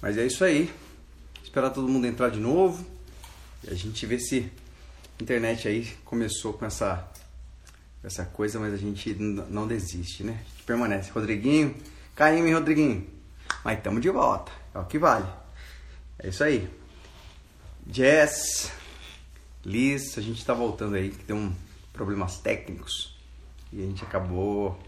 Mas 0.00 0.18
é 0.18 0.26
isso 0.26 0.44
aí. 0.44 0.72
Esperar 1.42 1.70
todo 1.70 1.88
mundo 1.88 2.06
entrar 2.06 2.30
de 2.30 2.40
novo. 2.40 2.84
E 3.62 3.70
a 3.70 3.74
gente 3.74 4.04
vê 4.06 4.18
se 4.18 4.50
a 5.18 5.22
internet 5.22 5.68
aí 5.68 5.86
começou 6.04 6.52
com 6.52 6.66
essa, 6.66 7.08
essa 8.02 8.24
coisa, 8.24 8.58
mas 8.58 8.74
a 8.74 8.76
gente 8.76 9.14
não 9.14 9.66
desiste, 9.66 10.22
né? 10.22 10.32
A 10.32 10.50
gente 10.50 10.62
permanece. 10.64 11.10
Rodriguinho, 11.10 11.74
hein, 12.20 12.54
Rodriguinho? 12.54 13.06
Mas 13.64 13.78
estamos 13.78 14.00
de 14.00 14.10
volta. 14.10 14.52
É 14.74 14.78
o 14.78 14.84
que 14.84 14.98
vale. 14.98 15.26
É 16.18 16.28
isso 16.28 16.42
aí. 16.44 16.68
Jess, 17.90 18.72
Liz, 19.64 20.18
a 20.18 20.20
gente 20.20 20.38
está 20.38 20.54
voltando 20.54 20.94
aí, 20.94 21.10
que 21.10 21.24
tem 21.24 21.36
um 21.36 21.54
problemas 21.92 22.38
técnicos 22.38 23.16
e 23.72 23.82
a 23.82 23.86
gente 23.86 24.04
acabou 24.04 24.78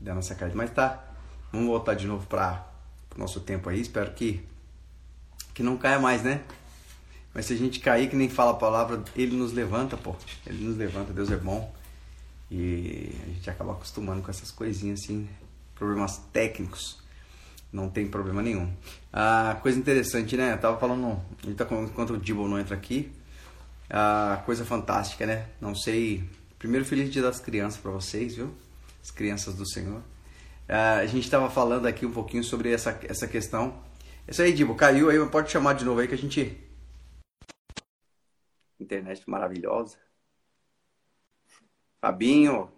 dando 0.00 0.20
essa 0.20 0.34
cara. 0.34 0.52
Mas 0.54 0.70
tá, 0.70 1.04
vamos 1.52 1.66
voltar 1.66 1.94
de 1.94 2.06
novo 2.06 2.26
para 2.26 2.66
nosso 3.16 3.40
tempo 3.40 3.68
aí. 3.68 3.80
Espero 3.80 4.12
que 4.12 4.44
que 5.54 5.62
não 5.62 5.76
caia 5.76 5.98
mais, 5.98 6.22
né? 6.22 6.42
Mas 7.32 7.46
se 7.46 7.54
a 7.54 7.56
gente 7.56 7.80
cair, 7.80 8.10
que 8.10 8.16
nem 8.16 8.28
fala 8.28 8.50
a 8.50 8.54
palavra, 8.54 9.02
ele 9.16 9.36
nos 9.36 9.52
levanta, 9.52 9.96
pô. 9.96 10.14
Ele 10.44 10.64
nos 10.64 10.76
levanta, 10.76 11.12
Deus 11.12 11.30
é 11.30 11.36
bom. 11.36 11.72
E 12.50 13.10
a 13.22 13.26
gente 13.30 13.50
acaba 13.50 13.72
acostumando 13.72 14.20
com 14.22 14.30
essas 14.30 14.50
coisinhas 14.50 15.02
assim, 15.02 15.28
problemas 15.74 16.18
técnicos. 16.32 16.98
Não 17.72 17.88
tem 17.88 18.06
problema 18.06 18.42
nenhum. 18.42 18.72
A 19.12 19.58
coisa 19.62 19.78
interessante, 19.78 20.36
né? 20.36 20.52
Eu 20.52 20.58
tava 20.58 20.78
falando, 20.78 21.20
gente 21.44 21.56
tá 21.56 21.66
enquanto 21.82 22.14
o 22.14 22.18
Dibble 22.18 22.48
não 22.48 22.58
entra 22.58 22.76
aqui. 22.76 23.10
A 23.90 24.42
coisa 24.44 24.64
fantástica, 24.64 25.26
né? 25.26 25.46
Não 25.60 25.74
sei. 25.74 26.28
Primeiro, 26.58 26.84
feliz 26.84 27.10
dia 27.10 27.22
das 27.22 27.40
crianças 27.40 27.80
para 27.80 27.90
vocês, 27.90 28.36
viu? 28.36 28.54
As 29.02 29.10
crianças 29.10 29.54
do 29.56 29.68
Senhor. 29.68 30.00
A 30.68 31.06
gente 31.06 31.30
tava 31.30 31.50
falando 31.50 31.86
aqui 31.86 32.06
um 32.06 32.12
pouquinho 32.12 32.42
sobre 32.42 32.72
essa, 32.72 32.98
essa 33.08 33.28
questão 33.28 33.82
isso 34.26 34.40
aí, 34.40 34.52
Dibo, 34.52 34.74
caiu 34.74 35.10
aí, 35.10 35.28
pode 35.28 35.50
chamar 35.50 35.74
de 35.74 35.84
novo 35.84 36.00
aí 36.00 36.08
que 36.08 36.14
a 36.14 36.18
gente. 36.18 36.58
Internet 38.80 39.22
maravilhosa. 39.28 39.98
Fabinho. 42.00 42.72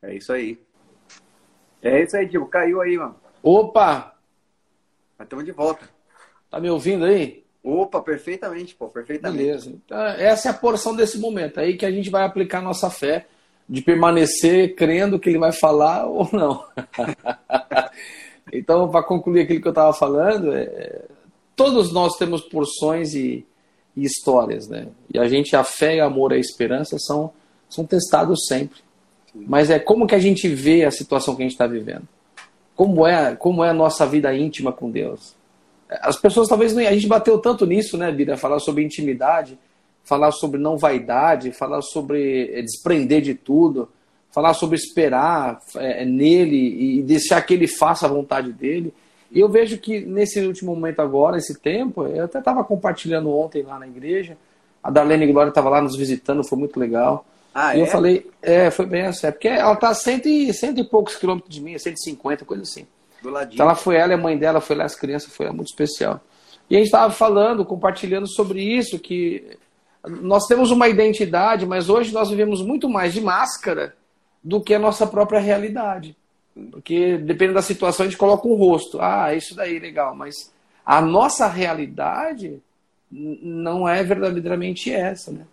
É 0.00 0.14
isso 0.14 0.32
aí. 0.32 0.58
É 1.82 2.02
isso 2.02 2.16
aí, 2.16 2.26
Dibo, 2.26 2.46
caiu 2.46 2.80
aí, 2.80 2.96
mano. 2.96 3.20
Opa! 3.42 4.16
Mas 5.18 5.26
estamos 5.26 5.44
de 5.44 5.52
volta. 5.52 5.88
Tá 6.50 6.58
me 6.58 6.70
ouvindo 6.70 7.04
aí? 7.04 7.44
Opa, 7.62 8.00
perfeitamente, 8.00 8.74
pô, 8.74 8.88
perfeitamente. 8.88 9.44
Beleza. 9.44 9.70
Então, 9.70 9.98
essa 9.98 10.48
é 10.48 10.50
a 10.50 10.54
porção 10.54 10.96
desse 10.96 11.18
momento 11.18 11.60
aí 11.60 11.76
que 11.76 11.84
a 11.84 11.90
gente 11.90 12.08
vai 12.08 12.24
aplicar 12.24 12.62
nossa 12.62 12.88
fé 12.88 13.28
de 13.68 13.82
permanecer 13.82 14.74
crendo 14.74 15.18
que 15.18 15.28
ele 15.28 15.38
vai 15.38 15.52
falar 15.52 16.06
ou 16.10 16.28
não. 16.32 16.64
Então, 18.52 18.88
para 18.88 19.02
concluir 19.02 19.42
aquilo 19.42 19.60
que 19.60 19.68
eu 19.68 19.72
estava 19.72 19.92
falando, 19.92 20.52
é, 20.52 21.02
todos 21.56 21.92
nós 21.92 22.16
temos 22.16 22.42
porções 22.42 23.14
e, 23.14 23.46
e, 23.96 24.04
histórias, 24.04 24.68
né? 24.68 24.88
E 25.12 25.18
a 25.18 25.28
gente, 25.28 25.54
a 25.56 25.64
fé, 25.64 26.02
o 26.02 26.06
amor 26.06 26.32
e 26.32 26.36
a 26.36 26.38
esperança 26.38 26.98
são, 26.98 27.32
são 27.68 27.84
testados 27.84 28.46
sempre. 28.46 28.80
Mas 29.34 29.70
é 29.70 29.78
como 29.78 30.06
que 30.06 30.14
a 30.14 30.18
gente 30.18 30.48
vê 30.48 30.84
a 30.84 30.90
situação 30.90 31.34
que 31.34 31.42
a 31.42 31.44
gente 31.44 31.52
está 31.52 31.66
vivendo. 31.66 32.06
Como 32.74 33.06
é, 33.06 33.34
como 33.36 33.64
é 33.64 33.70
a 33.70 33.74
nossa 33.74 34.06
vida 34.06 34.34
íntima 34.34 34.72
com 34.72 34.90
Deus. 34.90 35.34
As 35.88 36.16
pessoas 36.16 36.48
talvez 36.48 36.76
a 36.76 36.92
gente 36.92 37.06
bateu 37.06 37.38
tanto 37.38 37.66
nisso, 37.66 37.96
né, 37.96 38.10
Bira? 38.10 38.36
Falar 38.36 38.58
sobre 38.58 38.84
intimidade, 38.84 39.58
falar 40.04 40.32
sobre 40.32 40.60
não 40.60 40.76
vaidade, 40.76 41.52
falar 41.52 41.82
sobre 41.82 42.50
é, 42.52 42.62
desprender 42.62 43.20
de 43.20 43.34
tudo 43.34 43.88
falar 44.32 44.54
sobre 44.54 44.76
esperar 44.76 45.60
é, 45.76 46.04
nele 46.04 46.98
e 46.98 47.02
deixar 47.02 47.40
que 47.42 47.52
ele 47.52 47.68
faça 47.68 48.06
a 48.06 48.08
vontade 48.08 48.50
dele. 48.50 48.92
E 49.30 49.38
eu 49.38 49.48
vejo 49.48 49.78
que 49.78 50.00
nesse 50.00 50.40
último 50.40 50.74
momento 50.74 51.00
agora, 51.00 51.36
esse 51.36 51.60
tempo, 51.60 52.06
eu 52.06 52.24
até 52.24 52.38
estava 52.38 52.64
compartilhando 52.64 53.30
ontem 53.30 53.62
lá 53.62 53.78
na 53.78 53.86
igreja, 53.86 54.36
a 54.82 54.90
Darlene 54.90 55.30
Glória 55.30 55.50
estava 55.50 55.68
lá 55.68 55.80
nos 55.80 55.96
visitando, 55.96 56.42
foi 56.42 56.58
muito 56.58 56.80
legal. 56.80 57.24
Ah, 57.54 57.76
e 57.76 57.80
é? 57.80 57.82
eu 57.82 57.86
falei, 57.86 58.26
é, 58.40 58.70
foi 58.70 58.86
bem 58.86 59.02
assim, 59.02 59.26
é 59.26 59.30
porque 59.30 59.48
ela 59.48 59.74
está 59.74 59.92
cento 59.94 60.26
e, 60.26 60.52
cento 60.54 60.80
e 60.80 60.84
poucos 60.84 61.16
quilômetros 61.16 61.54
de 61.54 61.60
mim, 61.60 61.78
150, 61.78 62.44
coisa 62.46 62.62
assim. 62.62 62.86
Do 63.22 63.30
ladinho. 63.30 63.54
Então 63.54 63.66
ela 63.66 63.74
foi 63.74 63.96
ela 63.96 64.14
a 64.14 64.16
mãe 64.16 64.36
dela, 64.36 64.60
foi 64.60 64.74
lá 64.74 64.84
as 64.84 64.96
crianças, 64.96 65.34
foi 65.34 65.50
muito 65.50 65.68
especial. 65.68 66.20
E 66.70 66.74
a 66.74 66.78
gente 66.78 66.86
estava 66.86 67.12
falando, 67.12 67.64
compartilhando 67.64 68.26
sobre 68.26 68.62
isso, 68.62 68.98
que 68.98 69.58
nós 70.04 70.46
temos 70.46 70.70
uma 70.70 70.88
identidade, 70.88 71.66
mas 71.66 71.88
hoje 71.88 72.12
nós 72.12 72.30
vivemos 72.30 72.62
muito 72.62 72.88
mais 72.88 73.12
de 73.12 73.20
máscara 73.20 73.94
do 74.42 74.60
que 74.60 74.74
a 74.74 74.78
nossa 74.78 75.06
própria 75.06 75.38
realidade. 75.38 76.16
Porque 76.70 77.16
dependendo 77.16 77.54
da 77.54 77.62
situação, 77.62 78.04
a 78.04 78.08
gente 78.08 78.18
coloca 78.18 78.46
um 78.46 78.54
rosto. 78.54 79.00
Ah, 79.00 79.34
isso 79.34 79.54
daí, 79.54 79.78
legal. 79.78 80.14
Mas 80.14 80.34
a 80.84 81.00
nossa 81.00 81.46
realidade 81.46 82.60
não 83.10 83.88
é 83.88 84.02
verdadeiramente 84.02 84.92
essa. 84.92 85.30
Né? 85.30 85.46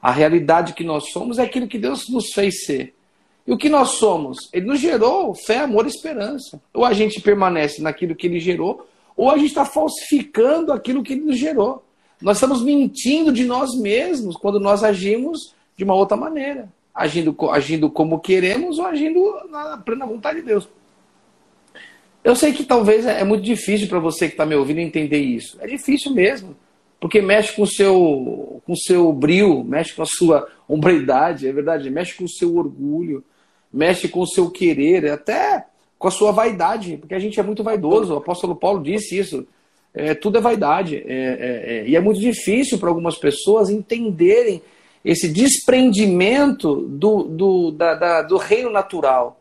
A 0.00 0.10
realidade 0.10 0.74
que 0.74 0.84
nós 0.84 1.10
somos 1.10 1.38
é 1.38 1.42
aquilo 1.42 1.66
que 1.66 1.78
Deus 1.78 2.08
nos 2.08 2.32
fez 2.32 2.64
ser. 2.64 2.94
E 3.46 3.52
o 3.52 3.58
que 3.58 3.68
nós 3.68 3.90
somos? 3.90 4.48
Ele 4.52 4.66
nos 4.66 4.80
gerou 4.80 5.34
fé, 5.34 5.58
amor 5.60 5.86
e 5.86 5.88
esperança. 5.88 6.60
Ou 6.74 6.84
a 6.84 6.92
gente 6.92 7.20
permanece 7.20 7.80
naquilo 7.80 8.14
que 8.14 8.26
ele 8.26 8.40
gerou, 8.40 8.88
ou 9.16 9.30
a 9.30 9.36
gente 9.36 9.48
está 9.48 9.64
falsificando 9.64 10.72
aquilo 10.72 11.02
que 11.02 11.12
ele 11.12 11.22
nos 11.22 11.38
gerou. 11.38 11.82
Nós 12.20 12.36
estamos 12.36 12.62
mentindo 12.62 13.32
de 13.32 13.44
nós 13.44 13.74
mesmos 13.74 14.36
quando 14.36 14.58
nós 14.58 14.82
agimos 14.82 15.54
de 15.76 15.84
uma 15.84 15.94
outra 15.94 16.16
maneira 16.16 16.68
agindo, 16.96 17.36
agindo 17.50 17.90
como 17.90 18.18
queremos 18.18 18.78
ou 18.78 18.86
agindo 18.86 19.20
na 19.50 19.76
plena 19.76 20.06
vontade 20.06 20.40
de 20.40 20.46
Deus. 20.46 20.66
Eu 22.24 22.34
sei 22.34 22.52
que 22.52 22.64
talvez 22.64 23.06
é, 23.06 23.20
é 23.20 23.24
muito 23.24 23.44
difícil 23.44 23.86
para 23.86 24.00
você 24.00 24.26
que 24.26 24.34
está 24.34 24.46
me 24.46 24.56
ouvindo 24.56 24.80
entender 24.80 25.20
isso. 25.20 25.58
É 25.60 25.66
difícil 25.66 26.12
mesmo, 26.12 26.56
porque 26.98 27.20
mexe 27.20 27.52
com 27.54 27.62
o 27.62 27.66
seu, 27.66 28.62
com 28.66 28.74
seu 28.74 29.12
brilho, 29.12 29.62
mexe 29.62 29.94
com 29.94 30.02
a 30.02 30.06
sua 30.06 30.48
hombridade, 30.66 31.46
é 31.46 31.52
verdade, 31.52 31.90
mexe 31.90 32.14
com 32.14 32.24
o 32.24 32.28
seu 32.28 32.56
orgulho, 32.56 33.22
mexe 33.72 34.08
com 34.08 34.20
o 34.20 34.26
seu 34.26 34.50
querer, 34.50 35.08
até 35.12 35.66
com 35.98 36.08
a 36.08 36.10
sua 36.10 36.32
vaidade, 36.32 36.96
porque 36.96 37.14
a 37.14 37.18
gente 37.18 37.38
é 37.38 37.42
muito 37.42 37.62
vaidoso. 37.62 38.14
O 38.14 38.18
apóstolo 38.18 38.56
Paulo 38.56 38.82
disse 38.82 39.16
isso. 39.16 39.46
É, 39.96 40.14
tudo 40.14 40.36
é 40.36 40.40
vaidade. 40.42 40.96
É, 40.96 41.02
é, 41.06 41.78
é 41.78 41.88
e 41.88 41.96
é 41.96 42.00
muito 42.00 42.20
difícil 42.20 42.78
para 42.78 42.90
algumas 42.90 43.16
pessoas 43.16 43.70
entenderem 43.70 44.62
esse 45.02 45.26
desprendimento 45.28 46.82
do, 46.82 47.22
do, 47.22 47.70
da, 47.70 47.94
da, 47.94 48.22
do 48.22 48.36
reino 48.36 48.70
natural. 48.70 49.40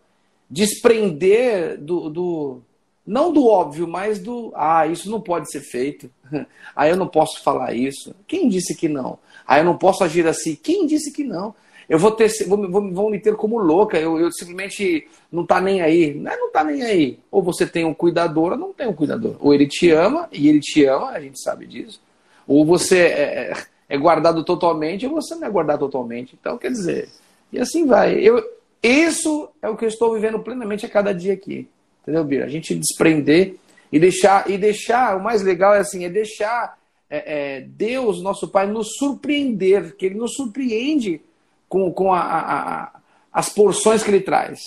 Desprender 0.49 1.77
do, 1.77 2.09
do. 2.09 2.61
Não 3.05 3.33
do 3.33 3.47
óbvio, 3.47 3.85
mas 3.85 4.17
do. 4.19 4.53
Ah, 4.55 4.87
isso 4.87 5.11
não 5.11 5.19
pode 5.19 5.51
ser 5.51 5.61
feito. 5.61 6.09
Ah, 6.77 6.89
eu 6.89 6.97
não 6.97 7.07
posso 7.07 7.41
falar 7.41 7.73
isso. 7.73 8.13
Quem 8.27 8.49
disse 8.49 8.75
que 8.75 8.89
não? 8.89 9.17
Ah, 9.47 9.59
eu 9.59 9.63
não 9.63 9.77
posso 9.77 10.03
agir 10.03 10.27
assim. 10.27 10.55
Quem 10.61 10.85
disse 10.85 11.09
que 11.09 11.23
não? 11.23 11.55
Eu 11.87 11.99
vou 11.99 12.11
ter, 12.11 12.29
vou, 12.47 12.69
vou, 12.69 12.91
vou 12.91 13.09
me 13.09 13.19
ter 13.19 13.35
como 13.35 13.57
louca. 13.57 13.99
Eu, 13.99 14.19
eu 14.19 14.31
simplesmente 14.31 15.07
não 15.31 15.45
tá 15.45 15.61
nem 15.61 15.81
aí. 15.81 16.13
Não, 16.13 16.31
é 16.31 16.37
não 16.37 16.51
tá 16.51 16.63
nem 16.63 16.81
aí. 16.81 17.19
Ou 17.31 17.43
você 17.43 17.65
tem 17.65 17.85
um 17.85 17.93
cuidador 17.93 18.53
ou 18.53 18.57
não 18.57 18.73
tem 18.73 18.87
um 18.87 18.93
cuidador. 18.93 19.35
Ou 19.39 19.53
ele 19.53 19.67
te 19.67 19.91
ama 19.91 20.27
e 20.31 20.49
ele 20.49 20.59
te 20.59 20.83
ama, 20.85 21.11
a 21.11 21.19
gente 21.19 21.41
sabe 21.41 21.65
disso. 21.65 22.01
Ou 22.47 22.65
você 22.65 22.99
é, 22.99 23.51
é 23.51 23.53
é 23.87 23.97
guardado 23.97 24.43
totalmente 24.43 25.05
ou 25.05 25.13
você 25.13 25.35
não 25.35 25.47
é 25.47 25.49
guardado 25.49 25.79
totalmente. 25.79 26.35
Então, 26.39 26.57
quer 26.57 26.71
dizer, 26.71 27.09
e 27.51 27.59
assim 27.59 27.85
vai. 27.85 28.15
Eu, 28.15 28.43
isso 28.81 29.49
é 29.61 29.69
o 29.69 29.77
que 29.77 29.85
eu 29.85 29.89
estou 29.89 30.13
vivendo 30.13 30.39
plenamente 30.39 30.85
a 30.85 30.89
cada 30.89 31.13
dia 31.13 31.33
aqui. 31.33 31.67
Entendeu, 32.01 32.23
Bira? 32.23 32.45
A 32.45 32.49
gente 32.49 32.75
desprender 32.75 33.55
e 33.91 33.99
deixar, 33.99 34.49
e 34.49 34.57
deixar, 34.57 35.17
o 35.17 35.23
mais 35.23 35.41
legal 35.41 35.73
é 35.73 35.79
assim, 35.79 36.05
é 36.05 36.09
deixar 36.09 36.77
é, 37.09 37.57
é, 37.57 37.61
Deus, 37.61 38.21
nosso 38.21 38.47
Pai, 38.47 38.67
nos 38.67 38.95
surpreender, 38.97 39.95
que 39.95 40.05
Ele 40.05 40.15
nos 40.15 40.33
surpreende 40.35 41.21
com, 41.67 41.91
com 41.91 42.13
a, 42.13 42.19
a, 42.19 42.83
a, 42.83 42.91
as 43.31 43.49
porções 43.49 44.03
que 44.03 44.09
Ele 44.09 44.21
traz. 44.21 44.59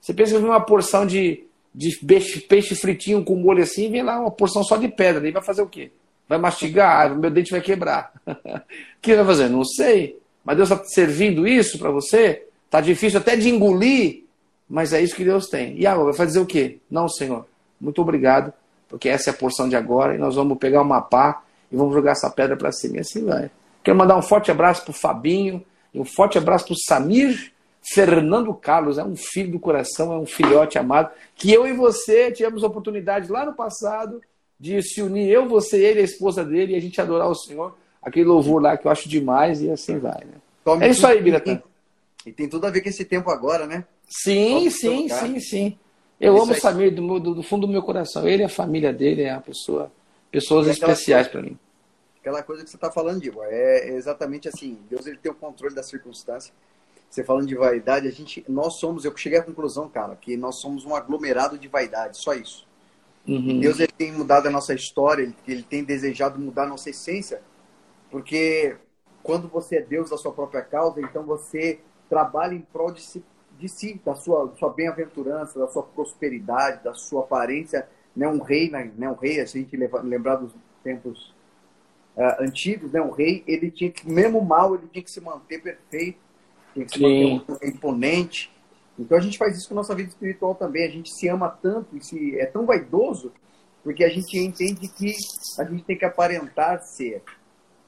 Você 0.00 0.12
pensa 0.12 0.32
que 0.32 0.38
vem 0.38 0.48
uma 0.48 0.60
porção 0.60 1.06
de, 1.06 1.44
de 1.74 1.96
peixe, 2.04 2.40
peixe 2.40 2.74
fritinho 2.74 3.24
com 3.24 3.36
molho 3.36 3.62
assim, 3.62 3.90
vem 3.90 4.02
lá 4.02 4.20
uma 4.20 4.30
porção 4.30 4.62
só 4.64 4.76
de 4.76 4.88
pedra, 4.88 5.20
daí 5.20 5.30
vai 5.30 5.42
fazer 5.42 5.62
o 5.62 5.66
quê? 5.66 5.90
Vai 6.28 6.38
mastigar, 6.38 7.16
meu 7.16 7.30
dente 7.30 7.50
vai 7.50 7.60
quebrar. 7.60 8.12
o 8.26 8.62
que 9.00 9.14
vai 9.14 9.24
fazer? 9.24 9.48
Não 9.48 9.64
sei. 9.64 10.18
Mas 10.44 10.56
Deus 10.56 10.70
está 10.70 10.84
servindo 10.84 11.46
isso 11.46 11.78
para 11.78 11.90
você? 11.90 12.46
Está 12.64 12.80
difícil 12.80 13.20
até 13.20 13.36
de 13.36 13.48
engolir, 13.48 14.24
mas 14.68 14.92
é 14.92 15.00
isso 15.00 15.14
que 15.14 15.24
Deus 15.24 15.46
tem. 15.46 15.78
E 15.78 15.86
agora, 15.86 16.06
vai 16.06 16.14
fazer 16.14 16.40
o 16.40 16.46
quê? 16.46 16.78
Não, 16.90 17.08
Senhor. 17.08 17.46
Muito 17.80 18.00
obrigado, 18.00 18.52
porque 18.88 19.08
essa 19.08 19.30
é 19.30 19.32
a 19.32 19.36
porção 19.36 19.68
de 19.68 19.76
agora 19.76 20.14
e 20.14 20.18
nós 20.18 20.36
vamos 20.36 20.56
pegar 20.58 20.82
uma 20.82 21.00
pá 21.00 21.42
e 21.70 21.76
vamos 21.76 21.94
jogar 21.94 22.12
essa 22.12 22.30
pedra 22.30 22.56
para 22.56 22.72
cima. 22.72 22.96
E 22.96 23.00
assim 23.00 23.24
vai. 23.24 23.50
Quero 23.82 23.96
mandar 23.96 24.16
um 24.16 24.22
forte 24.22 24.50
abraço 24.50 24.82
para 24.84 24.90
o 24.90 24.94
Fabinho 24.94 25.64
e 25.92 26.00
um 26.00 26.04
forte 26.04 26.38
abraço 26.38 26.66
para 26.66 26.74
o 26.74 26.78
Samir 26.78 27.52
Fernando 27.82 28.52
Carlos. 28.54 28.98
É 28.98 29.04
um 29.04 29.16
filho 29.16 29.52
do 29.52 29.58
coração, 29.58 30.12
é 30.12 30.18
um 30.18 30.26
filhote 30.26 30.78
amado, 30.78 31.10
que 31.34 31.52
eu 31.52 31.66
e 31.66 31.72
você 31.72 32.30
tivemos 32.30 32.62
a 32.62 32.66
oportunidade 32.66 33.30
lá 33.30 33.44
no 33.44 33.54
passado 33.54 34.20
de 34.58 34.80
se 34.80 35.02
unir 35.02 35.28
eu, 35.28 35.48
você, 35.48 35.82
ele, 35.82 36.00
a 36.00 36.04
esposa 36.04 36.44
dele, 36.44 36.72
e 36.72 36.76
a 36.76 36.80
gente 36.80 37.00
adorar 37.00 37.28
o 37.28 37.34
Senhor, 37.34 37.76
aquele 38.00 38.26
louvor 38.26 38.62
lá 38.62 38.76
que 38.76 38.86
eu 38.86 38.92
acho 38.92 39.08
demais, 39.08 39.60
e 39.60 39.68
assim 39.68 39.98
vai, 39.98 40.20
né? 40.24 40.34
Tome 40.64 40.86
é 40.86 40.90
isso 40.90 41.04
aí, 41.04 41.20
Biratã. 41.20 41.60
E 42.24 42.30
tem 42.30 42.48
tudo 42.48 42.64
a 42.66 42.70
ver 42.70 42.80
com 42.80 42.88
esse 42.88 43.04
tempo 43.04 43.28
agora, 43.28 43.66
né? 43.66 43.84
Sim, 44.08 44.70
sim, 44.70 45.08
sim, 45.08 45.40
sim. 45.40 45.78
Eu 46.20 46.40
amo 46.40 46.52
o 46.52 46.54
Samir 46.54 46.94
do, 46.94 47.18
do, 47.18 47.34
do, 47.34 47.42
fundo 47.42 47.66
do 47.66 47.72
meu 47.72 47.82
coração. 47.82 48.28
Ele 48.28 48.44
e 48.44 48.46
a 48.46 48.48
família 48.48 48.92
dele 48.92 49.22
é 49.22 49.32
uma 49.32 49.40
pessoa, 49.40 49.90
pessoas 50.30 50.68
especiais 50.68 51.26
para 51.26 51.42
mim. 51.42 51.58
Aquela 52.22 52.40
coisa 52.40 52.62
que 52.62 52.70
você 52.70 52.76
está 52.76 52.88
falando, 52.88 53.20
Diego, 53.20 53.42
é 53.42 53.88
exatamente 53.88 54.48
assim. 54.48 54.78
Deus 54.88 55.08
ele 55.08 55.16
tem 55.16 55.32
o 55.32 55.34
controle 55.34 55.74
da 55.74 55.82
circunstância. 55.82 56.54
Você 57.10 57.24
falando 57.24 57.48
de 57.48 57.56
vaidade, 57.56 58.06
a 58.06 58.12
gente, 58.12 58.44
nós 58.48 58.76
somos, 58.76 59.04
eu 59.04 59.14
cheguei 59.16 59.40
à 59.40 59.42
conclusão, 59.42 59.88
cara, 59.88 60.14
que 60.14 60.36
nós 60.36 60.54
somos 60.54 60.84
um 60.84 60.94
aglomerado 60.94 61.58
de 61.58 61.66
vaidade, 61.66 62.16
só 62.16 62.32
isso. 62.32 62.64
Uhum. 63.26 63.58
Deus 63.58 63.80
ele 63.80 63.90
tem 63.90 64.12
mudado 64.12 64.46
a 64.46 64.52
nossa 64.52 64.72
história, 64.72 65.24
ele, 65.24 65.34
ele 65.48 65.62
tem 65.64 65.82
desejado 65.82 66.38
mudar 66.38 66.62
a 66.62 66.68
nossa 66.68 66.90
essência, 66.90 67.42
porque 68.08 68.76
quando 69.20 69.48
você 69.48 69.78
é 69.78 69.82
Deus 69.82 70.10
da 70.10 70.16
sua 70.16 70.32
própria 70.32 70.62
causa, 70.62 71.00
então 71.00 71.24
você 71.24 71.80
trabalha 72.08 72.54
em 72.54 72.60
prol 72.60 72.92
de 72.92 73.02
si, 73.02 73.24
de 73.58 73.68
si 73.68 74.00
da 74.04 74.14
sua, 74.14 74.54
sua 74.56 74.72
bem-aventurança, 74.72 75.58
da 75.58 75.66
sua 75.66 75.82
prosperidade, 75.82 76.84
da 76.84 76.94
sua 76.94 77.22
aparência. 77.22 77.88
Né? 78.14 78.28
Um 78.28 78.40
rei, 78.40 78.70
né? 78.70 78.92
né 78.96 79.10
um 79.10 79.14
rei, 79.14 79.40
a 79.40 79.44
gente 79.44 79.76
lembrar 79.76 80.36
dos 80.36 80.54
tempos 80.84 81.34
uh, 82.16 82.42
antigos, 82.42 82.92
né? 82.92 83.00
um 83.00 83.10
rei, 83.10 83.42
ele 83.46 83.70
tinha 83.70 83.90
que, 83.90 84.08
mesmo 84.08 84.42
mal, 84.42 84.74
ele 84.74 84.86
tinha 84.92 85.02
que 85.02 85.10
se 85.10 85.20
manter 85.20 85.62
perfeito, 85.62 86.18
tinha 86.74 86.86
que 86.86 86.92
se 86.92 86.98
Sim. 86.98 87.44
manter 87.48 87.68
imponente. 87.68 88.52
Então 88.98 89.16
a 89.16 89.20
gente 89.20 89.38
faz 89.38 89.56
isso 89.56 89.68
com 89.68 89.74
a 89.74 89.76
nossa 89.76 89.94
vida 89.94 90.08
espiritual 90.08 90.54
também. 90.54 90.86
A 90.86 90.90
gente 90.90 91.10
se 91.12 91.28
ama 91.28 91.48
tanto 91.48 91.96
e 91.96 92.04
se, 92.04 92.38
é 92.38 92.46
tão 92.46 92.66
vaidoso 92.66 93.32
porque 93.82 94.04
a 94.04 94.08
gente 94.08 94.38
entende 94.38 94.86
que 94.88 95.12
a 95.58 95.64
gente 95.64 95.84
tem 95.84 95.98
que 95.98 96.04
aparentar 96.04 96.80
ser. 96.82 97.22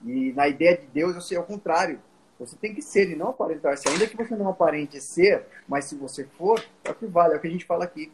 E 0.04 0.32
na 0.32 0.48
ideia 0.48 0.76
de 0.76 0.86
Deus, 0.86 1.14
eu 1.14 1.20
sei 1.20 1.36
ao 1.36 1.44
contrário. 1.44 2.00
Você 2.38 2.56
tem 2.56 2.74
que 2.74 2.82
ser 2.82 3.08
e 3.10 3.14
não 3.14 3.28
aparentar 3.28 3.76
ser. 3.78 3.90
Ainda 3.90 4.06
que 4.06 4.16
você 4.16 4.34
não 4.34 4.48
aparente 4.48 5.00
ser, 5.00 5.46
mas 5.68 5.84
se 5.84 5.94
você 5.94 6.24
for, 6.36 6.62
é 6.82 6.90
o 6.90 6.94
que 6.94 7.06
vale, 7.06 7.34
é 7.34 7.36
o 7.36 7.40
que 7.40 7.46
a 7.46 7.50
gente 7.50 7.64
fala 7.64 7.84
aqui. 7.84 8.10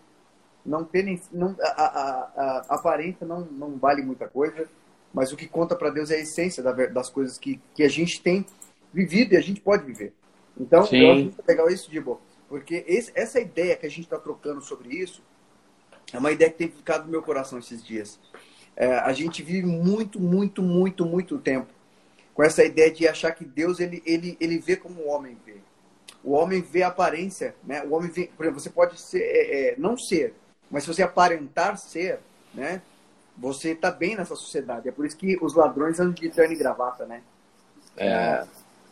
Não 0.64 0.84
tem 0.84 1.18
não, 1.32 1.56
a, 1.58 1.66
a, 1.66 2.30
a, 2.36 2.66
a 2.68 2.74
aparência 2.74 3.26
não, 3.26 3.40
não 3.40 3.78
vale 3.78 4.02
muita 4.02 4.28
coisa, 4.28 4.68
mas 5.12 5.32
o 5.32 5.36
que 5.36 5.46
conta 5.46 5.74
para 5.74 5.90
Deus 5.90 6.10
é 6.10 6.16
a 6.16 6.20
essência 6.20 6.62
das 6.62 7.10
coisas 7.10 7.38
que, 7.38 7.60
que 7.74 7.82
a 7.82 7.88
gente 7.88 8.20
tem 8.22 8.44
vivido 8.92 9.34
e 9.34 9.36
a 9.36 9.40
gente 9.40 9.60
pode 9.60 9.84
viver. 9.84 10.12
Então, 10.58 10.84
Sim. 10.84 11.02
eu 11.02 11.12
acho 11.12 11.22
muito 11.22 11.44
legal 11.46 11.70
isso, 11.70 11.90
Dibo, 11.90 12.20
porque 12.48 12.84
esse, 12.86 13.12
essa 13.14 13.40
ideia 13.40 13.76
que 13.76 13.86
a 13.86 13.90
gente 13.90 14.04
está 14.04 14.18
trocando 14.18 14.60
sobre 14.62 14.94
isso 14.94 15.22
é 16.12 16.18
uma 16.18 16.32
ideia 16.32 16.50
que 16.50 16.58
tem 16.58 16.68
ficado 16.68 17.04
no 17.04 17.10
meu 17.10 17.22
coração 17.22 17.58
esses 17.58 17.84
dias. 17.84 18.18
É, 18.76 18.94
a 18.98 19.12
gente 19.12 19.42
vive 19.42 19.66
muito, 19.66 20.20
muito, 20.20 20.62
muito, 20.62 21.04
muito 21.04 21.38
tempo 21.38 21.80
com 22.40 22.44
essa 22.44 22.64
ideia 22.64 22.90
de 22.90 23.06
achar 23.06 23.32
que 23.32 23.44
Deus 23.44 23.80
ele, 23.80 24.02
ele, 24.06 24.36
ele 24.40 24.58
vê 24.58 24.74
como 24.74 25.02
o 25.02 25.08
homem 25.08 25.36
vê. 25.44 25.56
O 26.24 26.32
homem 26.32 26.62
vê 26.62 26.82
a 26.82 26.88
aparência, 26.88 27.54
né? 27.62 27.82
O 27.84 27.94
homem 27.94 28.10
vê, 28.10 28.30
por 28.34 28.44
exemplo, 28.44 28.60
você 28.60 28.70
pode 28.70 29.00
ser, 29.00 29.20
é, 29.20 29.72
é, 29.72 29.74
não 29.76 29.96
ser, 29.96 30.34
mas 30.70 30.84
se 30.84 30.88
você 30.88 31.02
aparentar 31.02 31.76
ser, 31.76 32.18
né? 32.54 32.80
Você 33.38 33.70
está 33.70 33.90
bem 33.90 34.16
nessa 34.16 34.34
sociedade. 34.34 34.88
É 34.88 34.92
por 34.92 35.06
isso 35.06 35.16
que 35.16 35.38
os 35.40 35.54
ladrões 35.54 35.98
andam 35.98 36.12
de 36.12 36.28
terno 36.28 36.52
e 36.52 36.56
gravata, 36.56 37.06
né? 37.06 37.22
É. 37.96 38.44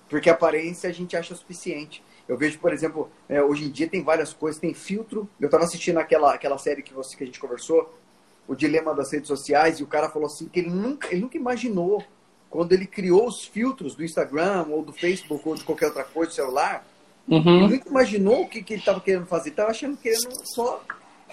Porque 0.09 0.31
a 0.31 0.33
aparência 0.33 0.89
a 0.89 0.93
gente 0.93 1.17
acha 1.17 1.35
suficiente. 1.35 2.03
Eu 2.27 2.37
vejo, 2.37 2.59
por 2.59 2.73
exemplo, 2.73 3.11
é, 3.29 3.43
hoje 3.43 3.65
em 3.65 3.71
dia 3.71 3.89
tem 3.89 4.03
várias 4.03 4.33
coisas, 4.33 4.61
tem 4.61 4.75
filtro. 4.75 5.29
Eu 5.41 5.47
estava 5.47 5.65
assistindo 5.65 5.99
aquela, 5.99 6.35
aquela 6.35 6.59
série 6.59 6.83
que, 6.83 6.93
você, 6.93 7.17
que 7.17 7.23
a 7.23 7.27
gente 7.27 7.41
conversou, 7.41 7.99
o 8.47 8.55
dilema 8.55 8.95
das 8.95 9.13
redes 9.13 9.29
sociais, 9.29 9.79
e 9.79 9.83
o 9.83 9.87
cara 9.87 10.09
falou 10.09 10.27
assim 10.27 10.49
que 10.49 10.61
ele 10.61 10.71
nunca, 10.71 11.09
ele 11.11 11.21
nunca 11.23 11.37
imaginou 11.37 12.03
quando 12.51 12.73
ele 12.73 12.87
criou 12.87 13.27
os 13.27 13.45
filtros 13.45 13.95
do 13.95 14.05
Instagram 14.05 14.67
ou 14.71 14.83
do 14.83 14.93
Facebook 14.93 15.47
ou 15.47 15.55
de 15.55 15.65
qualquer 15.65 15.87
outra 15.87 16.05
coisa 16.05 16.31
do 16.31 16.35
celular, 16.35 16.87
uhum. 17.29 17.65
ele 17.65 17.77
nunca 17.77 17.89
imaginou 17.89 18.43
o 18.43 18.49
que, 18.49 18.63
que 18.63 18.75
ele 18.75 18.81
estava 18.81 19.01
querendo 19.01 19.27
fazer. 19.27 19.51
Estava 19.51 19.71
achando 19.71 19.97
que 19.97 20.05
querendo 20.05 20.31
só 20.55 20.83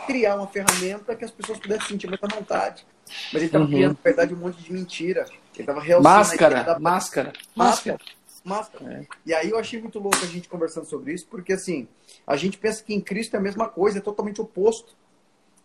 criar 0.05 0.35
uma 0.35 0.47
ferramenta 0.47 1.15
que 1.15 1.25
as 1.25 1.31
pessoas 1.31 1.59
pudessem 1.59 1.87
sentir 1.89 2.07
muita 2.07 2.27
vontade. 2.27 2.85
Mas 3.31 3.35
ele 3.35 3.45
estava 3.45 3.63
uhum. 3.65 3.71
criando, 3.71 3.93
na 3.93 4.03
verdade, 4.03 4.33
um 4.33 4.37
monte 4.37 4.61
de 4.61 4.73
mentira. 4.73 5.25
Ele 5.53 5.61
estava 5.61 5.79
realçando 5.79 6.15
máscara, 6.15 6.63
da... 6.63 6.79
máscara, 6.79 7.33
máscara, 7.55 7.99
máscara. 8.43 8.93
É. 8.93 9.05
E 9.25 9.33
aí 9.33 9.49
eu 9.49 9.57
achei 9.57 9.79
muito 9.79 9.99
louco 9.99 10.17
a 10.21 10.27
gente 10.27 10.49
conversando 10.49 10.85
sobre 10.85 11.13
isso, 11.13 11.27
porque 11.27 11.53
assim, 11.53 11.87
a 12.25 12.35
gente 12.35 12.57
pensa 12.57 12.83
que 12.83 12.93
em 12.93 13.01
Cristo 13.01 13.35
é 13.35 13.39
a 13.39 13.41
mesma 13.41 13.69
coisa, 13.69 13.99
é 13.99 14.01
totalmente 14.01 14.41
oposto. 14.41 14.95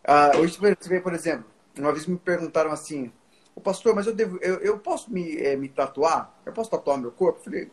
Ah, 0.05 0.33
hoje 0.37 0.57
você 0.59 0.89
vê, 0.89 1.01
por 1.01 1.13
exemplo, 1.13 1.45
uma 1.79 1.93
vez 1.93 2.07
me 2.07 2.17
perguntaram 2.17 2.71
assim, 2.71 3.13
o 3.55 3.61
pastor, 3.61 3.95
mas 3.95 4.07
eu, 4.07 4.15
devo, 4.15 4.39
eu, 4.41 4.57
eu 4.61 4.79
posso 4.79 5.13
me, 5.13 5.37
é, 5.37 5.57
me 5.57 5.69
tatuar? 5.69 6.35
Eu 6.47 6.53
posso 6.53 6.71
tatuar 6.71 6.99
meu 6.99 7.11
corpo? 7.11 7.41
Eu 7.41 7.45
falei, 7.45 7.71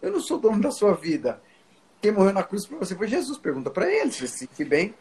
eu 0.00 0.10
não 0.10 0.20
sou 0.20 0.38
dono 0.38 0.60
da 0.60 0.70
sua 0.70 0.94
vida. 0.94 1.40
Quem 2.02 2.10
morreu 2.10 2.32
na 2.32 2.42
cruz 2.42 2.66
para 2.66 2.78
você 2.78 2.96
foi 2.96 3.06
Jesus. 3.06 3.38
Pergunta 3.38 3.70
para 3.70 3.88
ele 3.88 4.10
se 4.10 4.26
se 4.26 4.38
sente 4.38 4.64
bem. 4.64 4.92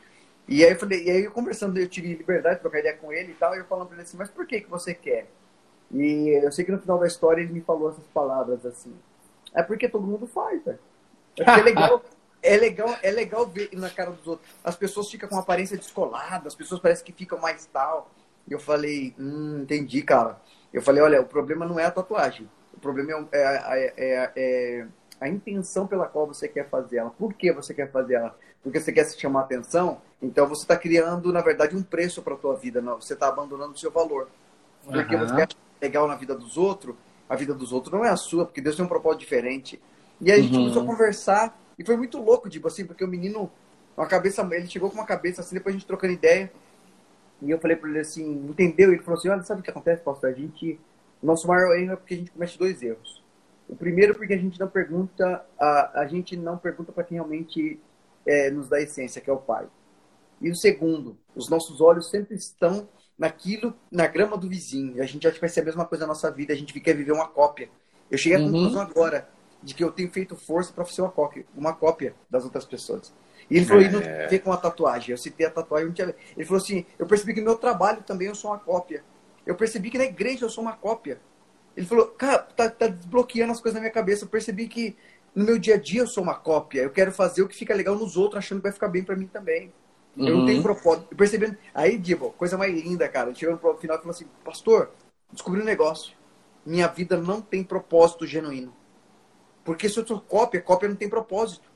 E 0.47 0.63
aí 0.63 0.71
eu 0.71 0.79
falei, 0.79 1.03
e 1.03 1.09
aí 1.09 1.23
eu 1.23 1.31
conversando, 1.31 1.77
eu 1.77 1.87
tive 1.87 2.13
liberdade 2.13 2.55
de 2.55 2.61
trocar 2.61 2.79
ideia 2.79 2.95
com 2.95 3.11
ele 3.11 3.31
e 3.31 3.35
tal, 3.35 3.55
e 3.55 3.59
eu 3.59 3.65
falando 3.65 3.87
para 3.87 3.95
ele 3.95 4.03
assim, 4.03 4.17
mas 4.17 4.29
por 4.29 4.45
que 4.45 4.61
que 4.61 4.69
você 4.69 4.93
quer? 4.93 5.27
E 5.91 6.39
eu 6.43 6.51
sei 6.51 6.65
que 6.65 6.71
no 6.71 6.79
final 6.79 6.99
da 6.99 7.07
história 7.07 7.41
ele 7.41 7.53
me 7.53 7.61
falou 7.61 7.89
essas 7.89 8.05
palavras 8.13 8.65
assim. 8.65 8.93
É 9.53 9.63
porque 9.63 9.89
todo 9.89 10.05
mundo 10.05 10.27
faz, 10.27 10.63
velho. 10.63 10.79
É 11.37 11.61
legal, 11.61 12.03
é 12.41 12.57
legal, 12.57 12.95
é 13.01 13.11
legal 13.11 13.47
ver 13.47 13.69
na 13.73 13.89
cara 13.89 14.11
dos 14.11 14.27
outros. 14.27 14.49
As 14.63 14.75
pessoas 14.75 15.09
ficam 15.09 15.27
com 15.27 15.37
aparência 15.37 15.77
descolada, 15.77 16.47
as 16.47 16.55
pessoas 16.55 16.79
parecem 16.79 17.05
que 17.05 17.13
ficam 17.13 17.39
mais 17.39 17.65
tal. 17.65 18.11
E 18.47 18.53
eu 18.53 18.59
falei, 18.59 19.15
hum, 19.17 19.61
entendi, 19.63 20.01
cara. 20.01 20.39
Eu 20.73 20.81
falei, 20.81 21.01
olha, 21.01 21.21
o 21.21 21.25
problema 21.25 21.65
não 21.65 21.79
é 21.79 21.85
a 21.85 21.91
tatuagem. 21.91 22.49
O 22.73 22.79
problema 22.79 23.27
é, 23.31 23.39
é, 23.41 23.93
é, 23.97 24.31
é, 24.35 24.87
a 25.21 25.29
intenção 25.29 25.85
pela 25.85 26.07
qual 26.07 26.25
você 26.25 26.47
quer 26.47 26.67
fazer 26.67 26.97
ela. 26.97 27.11
Por 27.11 27.31
que 27.33 27.53
você 27.53 27.75
quer 27.75 27.91
fazer 27.91 28.15
ela? 28.15 28.35
Porque 28.63 28.79
você 28.79 28.91
quer 28.91 29.03
se 29.03 29.19
chamar 29.19 29.41
atenção? 29.41 30.01
Então 30.19 30.47
você 30.47 30.63
está 30.63 30.75
criando, 30.75 31.31
na 31.31 31.41
verdade, 31.41 31.75
um 31.75 31.83
preço 31.83 32.23
para 32.23 32.33
a 32.33 32.37
tua 32.37 32.55
vida. 32.55 32.81
Não? 32.81 32.99
Você 32.99 33.13
está 33.13 33.27
abandonando 33.27 33.73
o 33.73 33.77
seu 33.77 33.91
valor. 33.91 34.27
Porque 34.83 35.15
uhum. 35.15 35.27
você 35.27 35.35
quer 35.35 35.47
legal 35.79 36.07
na 36.07 36.15
vida 36.15 36.33
dos 36.35 36.57
outros, 36.57 36.95
a 37.29 37.35
vida 37.35 37.53
dos 37.53 37.71
outros 37.71 37.93
não 37.93 38.03
é 38.03 38.09
a 38.09 38.17
sua, 38.17 38.45
porque 38.45 38.61
Deus 38.61 38.75
tem 38.75 38.83
um 38.83 38.87
propósito 38.87 39.19
diferente. 39.19 39.79
E 40.19 40.31
aí 40.31 40.39
a 40.39 40.43
gente 40.43 40.55
uhum. 40.55 40.61
começou 40.63 40.83
a 40.83 40.85
conversar, 40.85 41.61
e 41.77 41.85
foi 41.85 41.95
muito 41.95 42.19
louco, 42.19 42.49
tipo 42.49 42.67
assim, 42.67 42.85
porque 42.85 43.03
o 43.03 43.07
menino, 43.07 43.51
uma 43.95 44.07
cabeça, 44.07 44.47
ele 44.51 44.67
chegou 44.67 44.89
com 44.89 44.95
uma 44.95 45.05
cabeça 45.05 45.41
assim, 45.41 45.55
depois 45.55 45.75
a 45.75 45.77
gente 45.77 45.87
trocando 45.87 46.13
ideia, 46.13 46.51
e 47.41 47.49
eu 47.49 47.59
falei 47.59 47.77
para 47.77 47.89
ele 47.89 47.99
assim, 47.99 48.31
entendeu? 48.47 48.91
Ele 48.91 49.01
falou 49.01 49.19
assim, 49.19 49.29
olha, 49.29 49.43
sabe 49.43 49.61
o 49.61 49.63
que 49.63 49.69
acontece, 49.69 50.03
pastor? 50.03 50.29
A 50.29 50.33
gente, 50.33 50.79
o 51.21 51.25
nosso 51.25 51.47
maior 51.47 51.75
erro 51.75 51.93
é 51.93 51.95
porque 51.95 52.13
a 52.13 52.17
gente 52.17 52.31
comete 52.31 52.57
dois 52.57 52.81
erros. 52.81 53.23
O 53.71 53.75
primeiro 53.75 54.13
porque 54.13 54.33
a 54.33 54.37
gente 54.37 54.59
não 54.59 54.67
pergunta, 54.67 55.45
a, 55.57 56.01
a 56.01 56.05
gente 56.05 56.35
não 56.35 56.57
pergunta 56.57 56.91
para 56.91 57.05
quem 57.05 57.15
realmente 57.15 57.79
é, 58.25 58.51
nos 58.51 58.67
dá 58.67 58.81
essência, 58.81 59.21
que 59.21 59.29
é 59.29 59.33
o 59.33 59.37
Pai. 59.37 59.65
E 60.41 60.51
o 60.51 60.55
segundo, 60.55 61.17
os 61.33 61.49
nossos 61.49 61.79
olhos 61.79 62.09
sempre 62.09 62.35
estão 62.35 62.89
naquilo, 63.17 63.73
na 63.89 64.07
grama 64.07 64.35
do 64.35 64.49
vizinho. 64.49 65.01
A 65.01 65.05
gente 65.05 65.25
acha 65.25 65.35
que 65.35 65.39
vai 65.39 65.49
ser 65.49 65.61
a 65.61 65.65
mesma 65.65 65.85
coisa 65.85 66.03
na 66.03 66.09
nossa 66.09 66.29
vida, 66.29 66.51
a 66.51 66.55
gente 66.55 66.77
quer 66.81 66.95
viver 66.95 67.13
uma 67.13 67.29
cópia. 67.29 67.69
Eu 68.09 68.17
cheguei 68.17 68.37
à 68.37 68.41
uhum. 68.41 68.51
conclusão 68.51 68.81
agora 68.81 69.29
de 69.63 69.73
que 69.73 69.83
eu 69.83 69.91
tenho 69.91 70.11
feito 70.11 70.35
força 70.35 70.73
para 70.73 70.83
ser 70.85 71.01
uma 71.01 71.11
cópia, 71.11 71.45
uma 71.55 71.73
cópia 71.73 72.13
das 72.29 72.43
outras 72.43 72.65
pessoas. 72.65 73.13
E 73.49 73.55
ele 73.55 73.65
falou, 73.65 73.83
é... 73.83 73.85
e 73.85 73.89
não 73.89 73.99
ver 74.29 74.39
com 74.39 74.51
a 74.51 74.57
tatuagem. 74.57 75.11
Eu 75.11 75.17
citei 75.17 75.45
a 75.45 75.51
tatuagem, 75.51 75.87
não 75.87 75.93
tinha... 75.93 76.13
Ele 76.35 76.45
falou 76.45 76.61
assim, 76.61 76.85
eu 76.99 77.05
percebi 77.05 77.33
que 77.33 77.39
no 77.39 77.45
meu 77.45 77.57
trabalho 77.57 78.03
também 78.03 78.27
eu 78.27 78.35
sou 78.35 78.51
uma 78.51 78.59
cópia. 78.59 79.03
Eu 79.45 79.55
percebi 79.55 79.89
que 79.89 79.97
na 79.97 80.03
igreja 80.03 80.45
eu 80.45 80.49
sou 80.49 80.63
uma 80.63 80.75
cópia. 80.75 81.21
Ele 81.75 81.85
falou, 81.85 82.07
cara, 82.07 82.39
tá, 82.39 82.69
tá 82.69 82.87
desbloqueando 82.87 83.51
as 83.51 83.61
coisas 83.61 83.75
na 83.75 83.81
minha 83.81 83.93
cabeça. 83.93 84.25
Eu 84.25 84.29
percebi 84.29 84.67
que 84.67 84.95
no 85.33 85.45
meu 85.45 85.57
dia 85.57 85.75
a 85.75 85.77
dia 85.77 86.01
eu 86.01 86.07
sou 86.07 86.23
uma 86.23 86.35
cópia. 86.35 86.81
Eu 86.81 86.89
quero 86.89 87.11
fazer 87.11 87.41
o 87.41 87.47
que 87.47 87.55
fica 87.55 87.73
legal 87.73 87.95
nos 87.95 88.17
outros, 88.17 88.39
achando 88.39 88.59
que 88.59 88.63
vai 88.63 88.71
ficar 88.71 88.89
bem 88.89 89.03
para 89.03 89.15
mim 89.15 89.27
também. 89.27 89.71
Uhum. 90.15 90.27
Eu 90.27 90.37
não 90.37 90.45
tenho 90.45 90.57
uhum. 90.57 90.63
propósito. 90.63 91.15
Percebendo. 91.15 91.57
Aí, 91.73 91.97
Dibo, 91.97 92.31
coisa 92.31 92.57
mais 92.57 92.73
linda, 92.73 93.07
cara. 93.07 93.33
Chegou 93.33 93.55
no 93.55 93.77
final 93.77 93.97
e 93.97 93.99
falou 93.99 94.11
assim: 94.11 94.25
Pastor, 94.43 94.91
descobri 95.31 95.61
um 95.61 95.65
negócio. 95.65 96.13
Minha 96.65 96.87
vida 96.87 97.17
não 97.17 97.41
tem 97.41 97.63
propósito 97.63 98.27
genuíno. 98.27 98.73
Porque 99.63 99.87
se 99.87 99.97
eu 99.97 100.05
sou 100.05 100.19
cópia, 100.19 100.61
cópia 100.61 100.89
não 100.89 100.95
tem 100.95 101.09
propósito. 101.09 101.71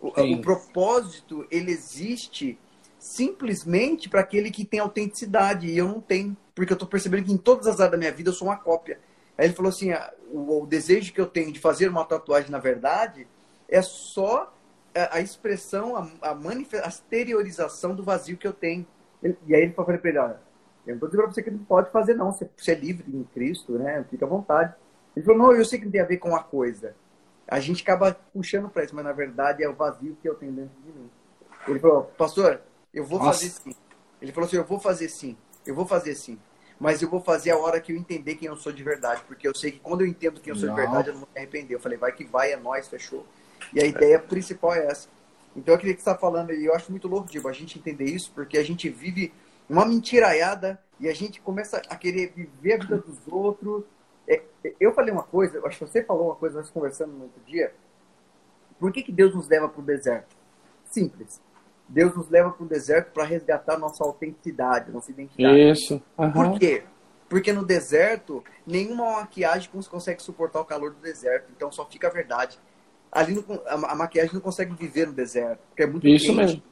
O, 0.00 0.08
o 0.08 0.40
propósito, 0.40 1.46
ele 1.50 1.70
existe 1.70 2.58
simplesmente 2.98 4.08
para 4.08 4.20
aquele 4.20 4.50
que 4.50 4.64
tem 4.64 4.80
autenticidade. 4.80 5.66
E 5.66 5.76
eu 5.76 5.88
não 5.88 6.00
tenho. 6.00 6.36
Porque 6.54 6.72
eu 6.72 6.76
estou 6.76 6.88
percebendo 6.88 7.24
que 7.24 7.32
em 7.32 7.36
todas 7.36 7.66
as 7.66 7.80
áreas 7.80 7.92
da 7.92 7.98
minha 7.98 8.12
vida 8.12 8.30
eu 8.30 8.34
sou 8.34 8.48
uma 8.48 8.56
cópia. 8.56 9.00
Aí 9.36 9.46
ele 9.46 9.54
falou 9.54 9.70
assim: 9.70 9.92
ah, 9.92 10.12
o, 10.30 10.62
o 10.62 10.66
desejo 10.66 11.12
que 11.12 11.20
eu 11.20 11.26
tenho 11.26 11.52
de 11.52 11.60
fazer 11.60 11.88
uma 11.88 12.04
tatuagem, 12.04 12.50
na 12.50 12.58
verdade, 12.58 13.26
é 13.68 13.82
só 13.82 14.52
a, 14.94 15.16
a 15.16 15.20
expressão, 15.20 15.96
a, 15.96 16.08
a, 16.22 16.32
a 16.32 16.88
exteriorização 16.88 17.94
do 17.94 18.02
vazio 18.02 18.36
que 18.36 18.46
eu 18.46 18.52
tenho. 18.52 18.86
E 19.46 19.54
aí 19.54 19.62
ele 19.62 19.72
falou 19.72 19.98
para 19.98 20.08
ele: 20.08 20.18
olha, 20.18 20.40
eu 20.86 20.90
não 20.90 20.94
estou 20.94 21.08
dizendo 21.08 21.22
para 21.24 21.32
você 21.32 21.42
que 21.42 21.50
não 21.50 21.64
pode 21.64 21.90
fazer, 21.90 22.14
não. 22.14 22.32
Você, 22.32 22.48
você 22.56 22.72
é 22.72 22.74
livre 22.74 23.04
em 23.08 23.24
Cristo, 23.24 23.78
né? 23.78 24.04
Fica 24.10 24.24
à 24.24 24.28
vontade. 24.28 24.74
Ele 25.14 25.24
falou: 25.24 25.38
não, 25.38 25.52
eu 25.52 25.64
sei 25.64 25.78
que 25.78 25.84
não 25.84 25.92
tem 25.92 26.00
a 26.00 26.04
ver 26.04 26.18
com 26.18 26.30
uma 26.30 26.42
coisa 26.42 26.94
a 27.48 27.60
gente 27.60 27.82
acaba 27.82 28.16
puxando 28.32 28.68
para 28.68 28.84
isso, 28.84 28.94
mas 28.94 29.04
na 29.04 29.12
verdade 29.12 29.62
é 29.62 29.68
o 29.68 29.74
vazio 29.74 30.16
que 30.20 30.28
eu 30.28 30.34
tenho 30.34 30.52
dentro 30.52 30.74
de 30.84 30.92
mim. 30.92 31.10
Ele 31.68 31.78
falou, 31.78 32.04
pastor, 32.18 32.60
eu 32.92 33.04
vou 33.04 33.18
Nossa. 33.18 33.32
fazer 33.32 33.50
sim. 33.50 33.74
Ele 34.20 34.32
falou 34.32 34.46
assim, 34.46 34.56
eu 34.56 34.64
vou 34.64 34.80
fazer 34.80 35.08
sim, 35.08 35.36
eu 35.64 35.74
vou 35.74 35.86
fazer 35.86 36.14
sim. 36.14 36.38
Mas 36.78 37.00
eu 37.00 37.08
vou 37.08 37.20
fazer 37.20 37.50
a 37.50 37.58
hora 37.58 37.80
que 37.80 37.92
eu 37.92 37.96
entender 37.96 38.34
quem 38.34 38.48
eu 38.48 38.56
sou 38.56 38.72
de 38.72 38.82
verdade, 38.82 39.22
porque 39.26 39.48
eu 39.48 39.54
sei 39.54 39.72
que 39.72 39.78
quando 39.78 40.02
eu 40.02 40.06
entendo 40.06 40.40
quem 40.40 40.52
eu 40.52 40.58
sou 40.58 40.68
não. 40.68 40.74
de 40.74 40.80
verdade, 40.80 41.08
eu 41.08 41.14
não 41.14 41.20
vou 41.20 41.28
me 41.32 41.38
arrepender. 41.40 41.74
Eu 41.74 41.80
falei, 41.80 41.96
vai 41.96 42.12
que 42.12 42.24
vai, 42.24 42.52
é 42.52 42.56
nós, 42.56 42.86
fechou. 42.86 43.26
E 43.72 43.82
a 43.82 43.86
ideia 43.86 44.18
principal 44.18 44.74
é 44.74 44.86
essa. 44.86 45.08
Então 45.56 45.74
eu 45.74 45.78
queria 45.78 45.94
que 45.94 46.02
você 46.02 46.10
está 46.10 46.20
falando 46.20 46.50
aí, 46.50 46.64
eu 46.64 46.74
acho 46.74 46.90
muito 46.90 47.08
louco, 47.08 47.30
Diego, 47.30 47.48
a 47.48 47.52
gente 47.52 47.78
entender 47.78 48.04
isso, 48.04 48.30
porque 48.34 48.58
a 48.58 48.62
gente 48.62 48.90
vive 48.90 49.32
uma 49.68 49.86
mentiraiada 49.86 50.78
e 51.00 51.08
a 51.08 51.14
gente 51.14 51.40
começa 51.40 51.80
a 51.88 51.96
querer 51.96 52.32
viver 52.34 52.74
a 52.74 52.78
vida 52.78 52.98
dos 52.98 53.18
outros. 53.26 53.84
É, 54.28 54.42
eu 54.78 54.92
falei 54.92 55.12
uma 55.12 55.22
coisa, 55.22 55.56
eu 55.56 55.66
acho 55.66 55.78
que 55.78 55.86
você 55.86 56.04
falou 56.04 56.26
uma 56.26 56.36
coisa, 56.36 56.58
nós 56.58 56.70
conversando 56.70 57.12
no 57.12 57.24
outro 57.24 57.40
dia. 57.46 57.72
Por 58.78 58.92
que, 58.92 59.02
que 59.02 59.12
Deus 59.12 59.34
nos 59.34 59.48
leva 59.48 59.68
para 59.68 59.80
o 59.80 59.84
deserto? 59.84 60.36
Simples. 60.84 61.40
Deus 61.88 62.14
nos 62.14 62.28
leva 62.28 62.50
para 62.50 62.64
o 62.64 62.68
deserto 62.68 63.12
para 63.12 63.24
resgatar 63.24 63.78
nossa 63.78 64.04
autenticidade, 64.04 64.90
nossa 64.90 65.10
identidade. 65.10 65.70
Isso. 65.70 66.02
Uhum. 66.18 66.32
Por 66.32 66.58
quê? 66.58 66.82
Porque 67.28 67.52
no 67.52 67.64
deserto, 67.64 68.42
nenhuma 68.66 69.20
maquiagem 69.20 69.68
consegue 69.88 70.22
suportar 70.22 70.60
o 70.60 70.64
calor 70.64 70.92
do 70.92 71.00
deserto. 71.00 71.50
Então 71.56 71.70
só 71.70 71.84
fica 71.86 72.08
a 72.08 72.10
verdade. 72.10 72.58
Ali 73.10 73.34
no, 73.34 73.44
a, 73.66 73.94
maquiagem 73.94 74.34
não 74.34 74.40
consegue 74.40 74.74
viver 74.74 75.06
no 75.06 75.12
deserto, 75.12 75.60
porque 75.68 75.82
é 75.82 75.86
muito 75.86 76.06
Isso 76.06 76.26
quente. 76.26 76.36
mesmo. 76.36 76.62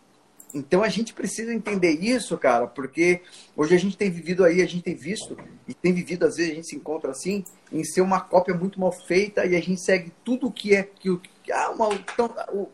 Então 0.54 0.84
a 0.84 0.88
gente 0.88 1.12
precisa 1.12 1.52
entender 1.52 1.90
isso, 1.90 2.38
cara, 2.38 2.68
porque 2.68 3.22
hoje 3.56 3.74
a 3.74 3.78
gente 3.78 3.96
tem 3.96 4.08
vivido 4.08 4.44
aí, 4.44 4.62
a 4.62 4.66
gente 4.66 4.82
tem 4.82 4.94
visto, 4.94 5.36
e 5.66 5.74
tem 5.74 5.92
vivido, 5.92 6.24
às 6.24 6.36
vezes 6.36 6.52
a 6.52 6.54
gente 6.54 6.68
se 6.68 6.76
encontra 6.76 7.10
assim, 7.10 7.42
em 7.72 7.82
ser 7.82 8.02
uma 8.02 8.20
cópia 8.20 8.54
muito 8.54 8.78
mal 8.78 8.92
feita 8.92 9.44
e 9.44 9.56
a 9.56 9.60
gente 9.60 9.80
segue 9.80 10.12
tudo 10.22 10.52
que 10.52 10.76
é. 10.76 10.84
Que, 10.84 11.18
ah, 11.50 11.70
uma, 11.70 11.92
então, 11.92 12.32
o, 12.52 12.68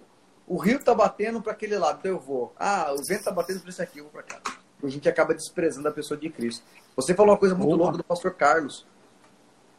o 0.50 0.56
rio 0.56 0.82
tá 0.82 0.92
batendo 0.92 1.40
para 1.40 1.52
aquele 1.52 1.78
lado, 1.78 2.00
então 2.00 2.10
eu 2.10 2.18
vou. 2.18 2.52
Ah, 2.56 2.92
o 2.92 3.00
vento 3.04 3.22
tá 3.22 3.30
batendo 3.30 3.60
para 3.60 3.70
esse 3.70 3.80
aqui, 3.80 3.98
eu 3.98 4.04
vou 4.06 4.12
para 4.12 4.24
cá. 4.24 4.40
A 4.82 4.88
gente 4.88 5.08
acaba 5.08 5.32
desprezando 5.32 5.86
a 5.86 5.92
pessoa 5.92 6.18
de 6.18 6.28
Cristo. 6.28 6.64
Você 6.96 7.14
falou 7.14 7.32
uma 7.32 7.38
coisa 7.38 7.54
muito 7.54 7.72
Opa. 7.72 7.84
louca 7.84 7.98
do 7.98 8.02
pastor 8.02 8.34
Carlos, 8.34 8.84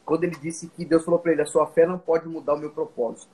quando 0.06 0.24
ele 0.24 0.38
disse 0.38 0.68
que 0.68 0.86
Deus 0.86 1.04
falou 1.04 1.20
para 1.20 1.34
ele: 1.34 1.42
a 1.42 1.46
sua 1.46 1.68
fé 1.68 1.86
não 1.86 2.00
pode 2.00 2.26
mudar 2.26 2.54
o 2.54 2.58
meu 2.58 2.70
propósito. 2.70 3.30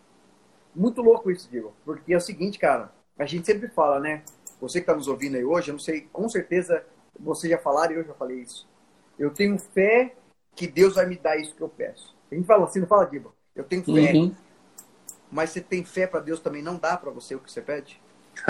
Muito 0.75 1.00
louco 1.03 1.29
isso, 1.29 1.48
Diego, 1.48 1.75
porque 1.86 2.12
é 2.12 2.17
o 2.17 2.22
seguinte, 2.22 2.58
cara, 2.58 2.91
a 3.20 3.25
gente 3.27 3.46
sempre 3.46 3.67
fala, 3.67 4.00
né? 4.00 4.24
Você 4.60 4.79
que 4.79 4.86
está 4.86 4.96
nos 4.96 5.08
ouvindo 5.08 5.38
aí 5.38 5.46
hoje, 5.46 5.70
eu 5.70 5.74
não 5.74 5.79
sei, 5.79 6.10
com 6.12 6.27
certeza 6.27 6.84
você 7.20 7.48
já 7.50 7.60
falaram 7.60 7.94
e 7.94 7.96
eu 7.98 8.03
já 8.03 8.15
falei 8.15 8.39
isso. 8.39 8.67
Eu 9.17 9.29
tenho 9.29 9.60
fé 9.60 10.15
que 10.56 10.65
Deus 10.65 10.96
vai 10.96 11.06
me 11.06 11.15
dar 11.15 11.38
isso 11.38 11.56
que 11.56 11.62
eu 11.62 11.70
peço. 11.70 12.15
A 12.32 12.34
gente 12.34 12.48
fala 12.48 12.65
assim, 12.65 12.79
não 12.79 12.88
fala, 12.88 13.06
Diego? 13.06 13.32
Eu 13.56 13.63
tenho 13.63 13.84
fé. 13.84 14.13
Uhum. 14.13 14.36
Mas 15.31 15.50
você 15.50 15.62
tem 15.62 15.84
fé 15.84 16.07
para 16.07 16.19
Deus 16.19 16.39
também 16.39 16.62
não 16.62 16.77
dá 16.77 16.96
para 16.98 17.12
você 17.12 17.36
o 17.36 17.39
que 17.39 17.51
você 17.51 17.62
pede? 17.62 18.00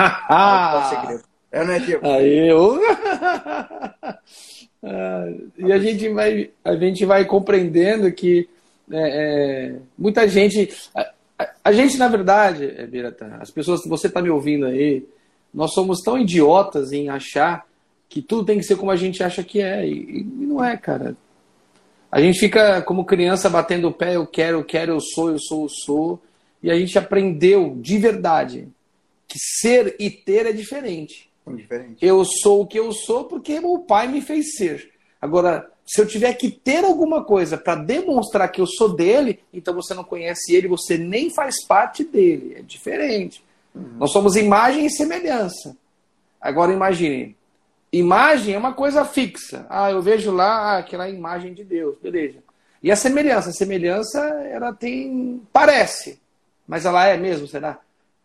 é, 1.51 1.63
não 1.63 1.73
é, 1.73 1.79
Diego? 1.79 2.05
Aí, 2.07 2.49
eu... 2.49 2.79
Ah, 4.83 5.25
e 5.57 5.73
a 5.73 5.79
gente 5.79 6.07
vai, 6.09 6.51
a 6.63 6.75
gente 6.75 7.03
vai 7.03 7.25
compreendendo 7.25 8.11
que 8.11 8.47
é, 8.91 9.73
é, 9.73 9.75
muita 9.97 10.27
gente, 10.27 10.69
a, 10.95 11.11
a, 11.39 11.49
a, 11.65 11.71
gente 11.71 11.97
na 11.97 12.07
verdade, 12.07 12.65
é, 12.77 12.85
Birata, 12.85 13.37
as 13.41 13.51
pessoas, 13.51 13.81
você 13.85 14.07
está 14.07 14.21
me 14.21 14.29
ouvindo 14.29 14.65
aí, 14.65 15.03
nós 15.53 15.73
somos 15.73 16.01
tão 16.01 16.17
idiotas 16.17 16.91
em 16.91 17.09
achar 17.09 17.65
que 18.07 18.21
tudo 18.21 18.45
tem 18.45 18.59
que 18.59 18.63
ser 18.63 18.77
como 18.77 18.91
a 18.91 18.95
gente 18.95 19.23
acha 19.23 19.43
que 19.43 19.61
é 19.61 19.85
e, 19.85 20.21
e 20.21 20.23
não 20.23 20.63
é, 20.63 20.77
cara. 20.77 21.17
A 22.09 22.21
gente 22.21 22.39
fica 22.39 22.81
como 22.83 23.03
criança 23.03 23.49
batendo 23.49 23.89
o 23.89 23.93
pé, 23.93 24.15
eu 24.15 24.25
quero, 24.25 24.59
eu 24.59 24.63
quero, 24.63 24.93
eu 24.93 25.01
sou, 25.01 25.31
eu 25.31 25.39
sou, 25.39 25.63
eu 25.63 25.69
sou, 25.69 26.21
e 26.67 26.69
a 26.69 26.77
gente 26.77 26.99
aprendeu 26.99 27.77
de 27.79 27.97
verdade 27.97 28.67
que 29.25 29.39
ser 29.39 29.95
e 29.97 30.09
ter 30.09 30.45
é 30.45 30.51
diferente. 30.51 31.29
Diferente. 31.47 32.05
Eu 32.05 32.25
sou 32.25 32.63
o 32.63 32.67
que 32.67 32.77
eu 32.77 32.91
sou 32.91 33.23
porque 33.23 33.57
o 33.59 33.79
pai 33.79 34.09
me 34.09 34.19
fez 34.19 34.57
ser. 34.57 34.91
Agora, 35.21 35.71
se 35.85 36.01
eu 36.01 36.05
tiver 36.05 36.33
que 36.33 36.51
ter 36.51 36.83
alguma 36.83 37.23
coisa 37.23 37.57
para 37.57 37.75
demonstrar 37.75 38.51
que 38.51 38.59
eu 38.59 38.67
sou 38.67 38.93
dele, 38.93 39.39
então 39.53 39.73
você 39.73 39.93
não 39.93 40.03
conhece 40.03 40.53
ele, 40.53 40.67
você 40.67 40.97
nem 40.97 41.29
faz 41.29 41.65
parte 41.65 42.03
dele. 42.03 42.55
É 42.57 42.61
diferente. 42.61 43.41
Uhum. 43.73 43.93
Nós 43.99 44.11
somos 44.11 44.35
imagem 44.35 44.85
e 44.85 44.91
semelhança. 44.91 45.73
Agora 46.41 46.73
imagine, 46.73 47.33
imagem 47.93 48.55
é 48.55 48.57
uma 48.57 48.73
coisa 48.73 49.05
fixa. 49.05 49.65
Ah, 49.69 49.89
eu 49.89 50.01
vejo 50.01 50.31
lá 50.31 50.73
ah, 50.73 50.77
aquela 50.79 51.07
imagem 51.07 51.53
de 51.53 51.63
Deus, 51.63 51.95
beleza. 52.03 52.39
E 52.83 52.91
a 52.91 52.95
semelhança, 52.97 53.51
a 53.51 53.53
semelhança 53.53 54.19
ela 54.51 54.73
tem 54.73 55.41
parece, 55.53 56.19
mas 56.67 56.85
ela 56.85 57.05
é 57.07 57.17
mesmo, 57.17 57.47
será? 57.47 57.79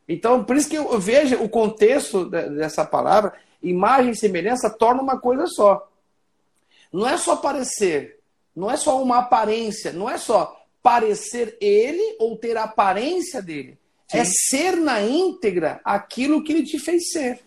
Então, 0.08 0.42
por 0.44 0.56
isso 0.56 0.68
que 0.68 0.76
eu 0.76 0.98
vejo 0.98 1.36
o 1.36 1.48
contexto 1.48 2.24
dessa 2.28 2.84
palavra, 2.84 3.32
imagem 3.62 4.10
e 4.10 4.16
semelhança 4.16 4.68
torna 4.68 5.00
uma 5.00 5.18
coisa 5.18 5.46
só. 5.46 5.88
Não 6.92 7.08
é 7.08 7.16
só 7.16 7.36
parecer, 7.36 8.18
não 8.54 8.70
é 8.70 8.76
só 8.76 9.00
uma 9.00 9.18
aparência, 9.18 9.92
não 9.92 10.10
é 10.10 10.18
só 10.18 10.60
parecer 10.82 11.56
ele 11.60 12.16
ou 12.18 12.36
ter 12.36 12.56
a 12.56 12.64
aparência 12.64 13.40
dele. 13.40 13.78
É 14.12 14.24
Sim. 14.24 14.30
É 14.52 14.70
ser 14.74 14.76
na 14.76 15.00
íntegra 15.00 15.80
aquilo 15.84 16.42
que 16.42 16.52
ele 16.52 16.64
te 16.64 16.78
fez 16.78 17.10
ser. 17.12 17.40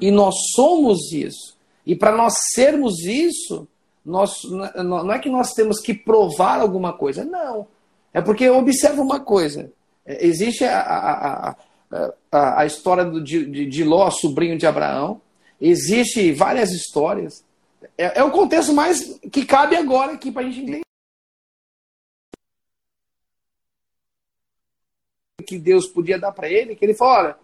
E 0.00 0.10
nós 0.10 0.34
somos 0.54 1.10
isso. 1.12 1.56
E 1.86 1.94
para 1.94 2.16
nós 2.16 2.34
sermos 2.52 3.00
isso, 3.04 3.66
nós, 4.04 4.32
não 4.76 5.12
é 5.12 5.18
que 5.18 5.28
nós 5.28 5.52
temos 5.52 5.80
que 5.80 5.94
provar 5.94 6.60
alguma 6.60 6.92
coisa, 6.92 7.24
não. 7.24 7.66
É 8.12 8.20
porque 8.20 8.48
observa 8.48 9.02
uma 9.02 9.20
coisa: 9.20 9.72
existe 10.06 10.64
a, 10.64 10.80
a, 10.80 11.50
a 11.50 11.56
a, 12.30 12.66
história 12.66 13.04
do, 13.04 13.22
de, 13.22 13.66
de 13.66 13.84
Ló, 13.84 14.10
sobrinho 14.10 14.58
de 14.58 14.66
Abraão. 14.66 15.20
Existe 15.60 16.32
várias 16.32 16.72
histórias. 16.72 17.44
É, 17.96 18.18
é 18.18 18.24
o 18.24 18.30
contexto 18.30 18.72
mais 18.72 19.18
que 19.30 19.44
cabe 19.44 19.76
agora 19.76 20.12
aqui 20.12 20.32
para 20.32 20.42
a 20.42 20.44
gente 20.44 20.60
entender. 20.60 20.80
Que 25.46 25.58
Deus 25.58 25.86
podia 25.86 26.18
dar 26.18 26.32
para 26.32 26.48
ele, 26.48 26.74
que 26.74 26.84
ele 26.84 26.94
falou: 26.94 27.14
olha, 27.14 27.36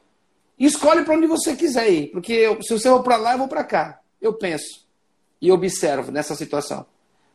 escolhe 0.58 1.04
para 1.04 1.14
onde 1.14 1.26
você 1.26 1.54
quiser 1.54 1.90
ir, 1.90 2.10
porque 2.10 2.32
eu, 2.32 2.62
se 2.62 2.72
você 2.72 2.88
for 2.88 3.02
para 3.02 3.16
lá, 3.16 3.32
eu 3.32 3.38
vou 3.38 3.48
para 3.48 3.62
cá. 3.62 4.00
Eu 4.20 4.34
penso 4.34 4.86
e 5.40 5.52
observo 5.52 6.10
nessa 6.10 6.34
situação. 6.34 6.86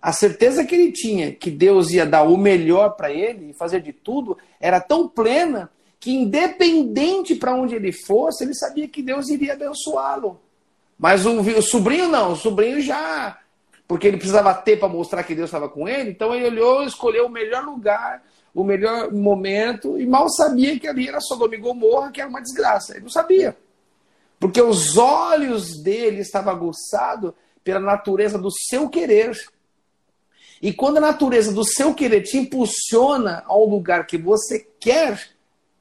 A 0.05 0.13
certeza 0.13 0.63
que 0.63 0.75
ele 0.75 0.91
tinha 0.91 1.31
que 1.31 1.49
Deus 1.49 1.89
ia 1.89 2.05
dar 2.05 2.21
o 2.21 2.37
melhor 2.37 2.89
para 2.91 3.11
ele 3.11 3.49
e 3.49 3.53
fazer 3.55 3.81
de 3.81 3.91
tudo 3.91 4.37
era 4.59 4.79
tão 4.79 5.09
plena 5.09 5.71
que 5.99 6.11
independente 6.11 7.33
para 7.33 7.55
onde 7.55 7.73
ele 7.73 7.91
fosse, 7.91 8.43
ele 8.43 8.53
sabia 8.53 8.87
que 8.87 9.01
Deus 9.01 9.29
iria 9.29 9.53
abençoá-lo. 9.53 10.39
Mas 10.95 11.25
o, 11.25 11.39
o, 11.39 11.61
sobrinho 11.63 12.07
não, 12.07 12.33
o 12.33 12.35
sobrinho 12.35 12.79
já, 12.81 13.39
porque 13.87 14.05
ele 14.05 14.17
precisava 14.17 14.53
ter 14.53 14.77
para 14.77 14.87
mostrar 14.87 15.23
que 15.23 15.33
Deus 15.33 15.47
estava 15.47 15.67
com 15.67 15.89
ele, 15.89 16.11
então 16.11 16.35
ele 16.35 16.45
olhou, 16.45 16.83
escolheu 16.83 17.25
o 17.25 17.31
melhor 17.31 17.65
lugar, 17.65 18.21
o 18.53 18.63
melhor 18.63 19.11
momento, 19.11 19.99
e 19.99 20.05
mal 20.05 20.29
sabia 20.29 20.77
que 20.77 20.87
ali 20.87 21.07
era 21.07 21.19
Sodoma 21.19 21.55
e 21.55 21.57
Gomorra, 21.57 22.11
que 22.11 22.21
era 22.21 22.29
uma 22.29 22.43
desgraça. 22.43 22.93
Ele 22.93 23.05
não 23.05 23.09
sabia. 23.09 23.57
Porque 24.39 24.61
os 24.61 24.99
olhos 24.99 25.81
dele 25.81 26.21
estavam 26.21 26.53
aguçados 26.53 27.33
pela 27.63 27.79
natureza 27.79 28.37
do 28.37 28.51
seu 28.51 28.87
querer. 28.87 29.35
E 30.61 30.73
quando 30.73 30.97
a 30.97 31.01
natureza 31.01 31.53
do 31.53 31.63
seu 31.63 31.93
querer 31.93 32.21
te 32.21 32.37
impulsiona 32.37 33.43
ao 33.45 33.65
lugar 33.65 34.07
que 34.07 34.17
você 34.17 34.65
quer, 34.79 35.29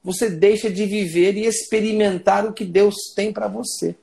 você 0.03 0.29
deixa 0.29 0.71
de 0.71 0.85
viver 0.85 1.37
e 1.37 1.47
experimentar 1.47 2.45
o 2.47 2.53
que 2.53 2.65
Deus 2.65 2.95
tem 3.15 3.33
para 3.33 3.49
você. 3.49 3.95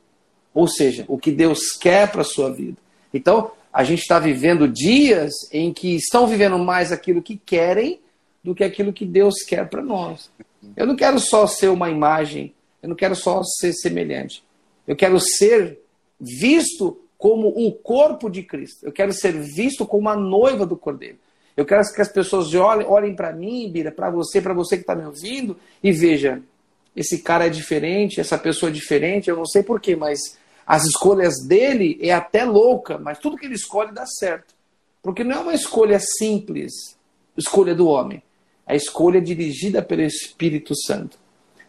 Ou 0.53 0.67
seja, 0.67 1.05
o 1.07 1.17
que 1.17 1.31
Deus 1.31 1.73
quer 1.79 2.11
para 2.11 2.21
a 2.21 2.25
sua 2.25 2.51
vida. 2.51 2.77
Então, 3.13 3.51
a 3.71 3.83
gente 3.83 4.01
está 4.01 4.19
vivendo 4.19 4.67
dias 4.67 5.31
em 5.51 5.71
que 5.71 5.95
estão 5.95 6.27
vivendo 6.27 6.57
mais 6.57 6.91
aquilo 6.91 7.21
que 7.21 7.37
querem 7.37 7.99
do 8.43 8.55
que 8.55 8.63
aquilo 8.63 8.91
que 8.91 9.05
Deus 9.05 9.35
quer 9.47 9.69
para 9.69 9.81
nós. 9.81 10.29
Eu 10.75 10.85
não 10.85 10.95
quero 10.95 11.19
só 11.19 11.47
ser 11.47 11.69
uma 11.69 11.89
imagem, 11.89 12.53
eu 12.81 12.89
não 12.89 12.95
quero 12.95 13.15
só 13.15 13.41
ser 13.43 13.73
semelhante. 13.73 14.43
Eu 14.87 14.95
quero 14.95 15.19
ser 15.19 15.79
visto 16.19 16.99
como 17.21 17.49
o 17.49 17.71
corpo 17.71 18.31
de 18.31 18.41
Cristo. 18.41 18.83
Eu 18.83 18.91
quero 18.91 19.13
ser 19.13 19.33
visto 19.33 19.85
como 19.85 20.09
a 20.09 20.15
noiva 20.15 20.65
do 20.65 20.75
Cordeiro. 20.75 21.19
Eu 21.55 21.67
quero 21.67 21.83
que 21.93 22.01
as 22.01 22.11
pessoas 22.11 22.51
olhem, 22.55 22.87
olhem 22.87 23.15
para 23.15 23.31
mim, 23.31 23.69
Bira, 23.71 23.91
para 23.91 24.09
você, 24.09 24.41
para 24.41 24.55
você 24.55 24.75
que 24.75 24.81
está 24.81 24.95
me 24.95 25.05
ouvindo, 25.05 25.55
e 25.83 25.91
veja, 25.91 26.41
esse 26.95 27.19
cara 27.19 27.45
é 27.45 27.49
diferente, 27.49 28.19
essa 28.19 28.39
pessoa 28.39 28.71
é 28.71 28.73
diferente, 28.73 29.29
eu 29.29 29.35
não 29.35 29.45
sei 29.45 29.61
porquê, 29.61 29.95
mas 29.95 30.19
as 30.65 30.83
escolhas 30.85 31.35
dele 31.47 31.99
é 32.01 32.11
até 32.11 32.43
louca, 32.43 32.97
mas 32.97 33.19
tudo 33.19 33.37
que 33.37 33.45
ele 33.45 33.53
escolhe 33.53 33.93
dá 33.93 34.07
certo. 34.07 34.55
Porque 35.03 35.23
não 35.23 35.35
é 35.35 35.39
uma 35.41 35.53
escolha 35.53 35.99
simples, 35.99 36.97
escolha 37.37 37.75
do 37.75 37.87
homem. 37.87 38.23
É 38.65 38.73
a 38.73 38.75
escolha 38.75 39.21
dirigida 39.21 39.83
pelo 39.83 40.01
Espírito 40.01 40.73
Santo. 40.75 41.19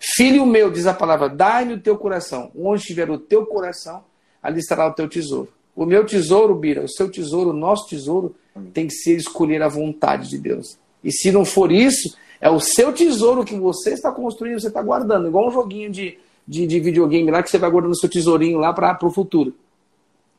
Filho 0.01 0.47
meu, 0.47 0.71
diz 0.71 0.87
a 0.87 0.95
palavra, 0.95 1.29
dai-me 1.29 1.75
o 1.75 1.81
teu 1.81 1.99
coração. 1.99 2.51
Onde 2.57 2.81
estiver 2.81 3.11
o 3.11 3.19
teu 3.19 3.45
coração, 3.45 4.03
ali 4.43 4.59
estará 4.59 4.87
o 4.87 4.93
teu 4.93 5.09
tesouro. 5.09 5.49
O 5.75 5.87
meu 5.87 6.05
tesouro, 6.05 6.55
Bira, 6.55 6.85
o 6.85 6.89
seu 6.89 7.11
tesouro, 7.11 7.51
o 7.51 7.55
nosso 7.55 7.89
tesouro, 7.89 8.35
tem 8.75 8.87
que 8.87 8.95
ser 8.95 9.17
escolher 9.17 9.63
a 9.63 9.69
vontade 9.69 10.29
de 10.29 10.39
Deus. 10.39 10.77
E 11.03 11.11
se 11.11 11.33
não 11.33 11.45
for 11.45 11.73
isso, 11.73 12.17
é 12.41 12.51
o 12.51 12.61
seu 12.61 12.93
tesouro 12.93 13.45
que 13.45 13.55
você 13.55 13.93
está 13.93 14.13
construindo, 14.13 14.61
você 14.61 14.69
está 14.69 14.83
guardando. 14.83 15.29
Igual 15.29 15.49
um 15.49 15.53
joguinho 15.53 15.91
de, 15.91 16.19
de, 16.47 16.67
de 16.67 16.81
videogame 16.81 17.31
lá 17.31 17.43
que 17.43 17.51
você 17.51 17.59
vai 17.59 17.71
guardando 17.71 17.99
seu 17.99 18.09
tesourinho 18.09 18.59
lá 18.59 18.73
para 18.73 18.99
o 19.03 19.11
futuro. 19.11 19.55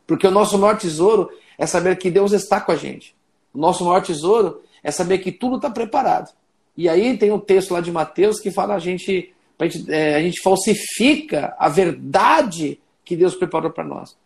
Porque 0.05 0.27
o 0.27 0.31
nosso 0.31 0.57
maior 0.57 0.77
tesouro 0.77 1.29
é 1.57 1.65
saber 1.65 1.97
que 1.97 2.11
Deus 2.11 2.31
está 2.33 2.59
com 2.59 2.71
a 2.71 2.75
gente. 2.75 3.15
O 3.53 3.57
nosso 3.57 3.83
maior 3.85 4.01
tesouro 4.01 4.61
é 4.83 4.91
saber 4.91 5.19
que 5.19 5.31
tudo 5.31 5.55
está 5.55 5.69
preparado. 5.69 6.31
E 6.75 6.89
aí 6.89 7.17
tem 7.17 7.31
um 7.31 7.39
texto 7.39 7.71
lá 7.71 7.81
de 7.81 7.91
Mateus 7.91 8.39
que 8.39 8.51
fala 8.51 8.75
a 8.75 8.79
gente 8.79 9.33
a 9.59 9.65
gente, 9.65 9.91
é, 9.91 10.15
a 10.15 10.21
gente 10.21 10.41
falsifica 10.41 11.55
a 11.57 11.69
verdade 11.69 12.79
que 13.03 13.15
Deus 13.15 13.35
preparou 13.35 13.71
para 13.71 13.83
nós. 13.83 14.17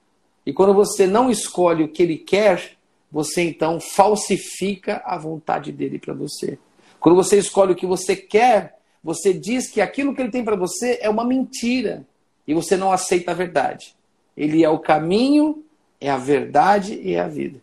E 0.46 0.54
quando 0.54 0.74
você 0.74 1.06
não 1.06 1.30
escolhe 1.30 1.84
o 1.84 1.90
que 1.90 2.04
Ele 2.04 2.18
quer, 2.18 2.78
você 3.12 3.42
então 3.42 3.80
falsifica 3.80 5.02
a 5.06 5.18
vontade 5.18 5.72
dele 5.72 6.00
para 6.00 6.14
você. 6.14 6.58
Quando 7.00 7.16
você 7.16 7.38
escolhe 7.38 7.74
o 7.74 7.76
que 7.76 7.86
você 7.86 8.16
quer, 8.16 8.78
você 9.04 9.34
diz 9.34 9.70
que 9.70 9.80
aquilo 9.80 10.14
que 10.14 10.22
ele 10.22 10.32
tem 10.32 10.44
para 10.44 10.56
você 10.56 11.00
é 11.02 11.10
uma 11.10 11.24
mentira 11.24 12.06
e 12.48 12.54
você 12.54 12.76
não 12.76 12.92
aceita 12.92 13.32
a 13.32 13.36
verdade. 13.36 13.96
Ele 14.36 14.64
é 14.64 14.70
o 14.70 14.80
caminho, 14.80 15.64
é 16.00 16.10
a 16.10 16.18
verdade 16.18 16.96
e 16.96 17.14
é 17.14 17.20
a 17.20 17.28
vida. 17.28 17.62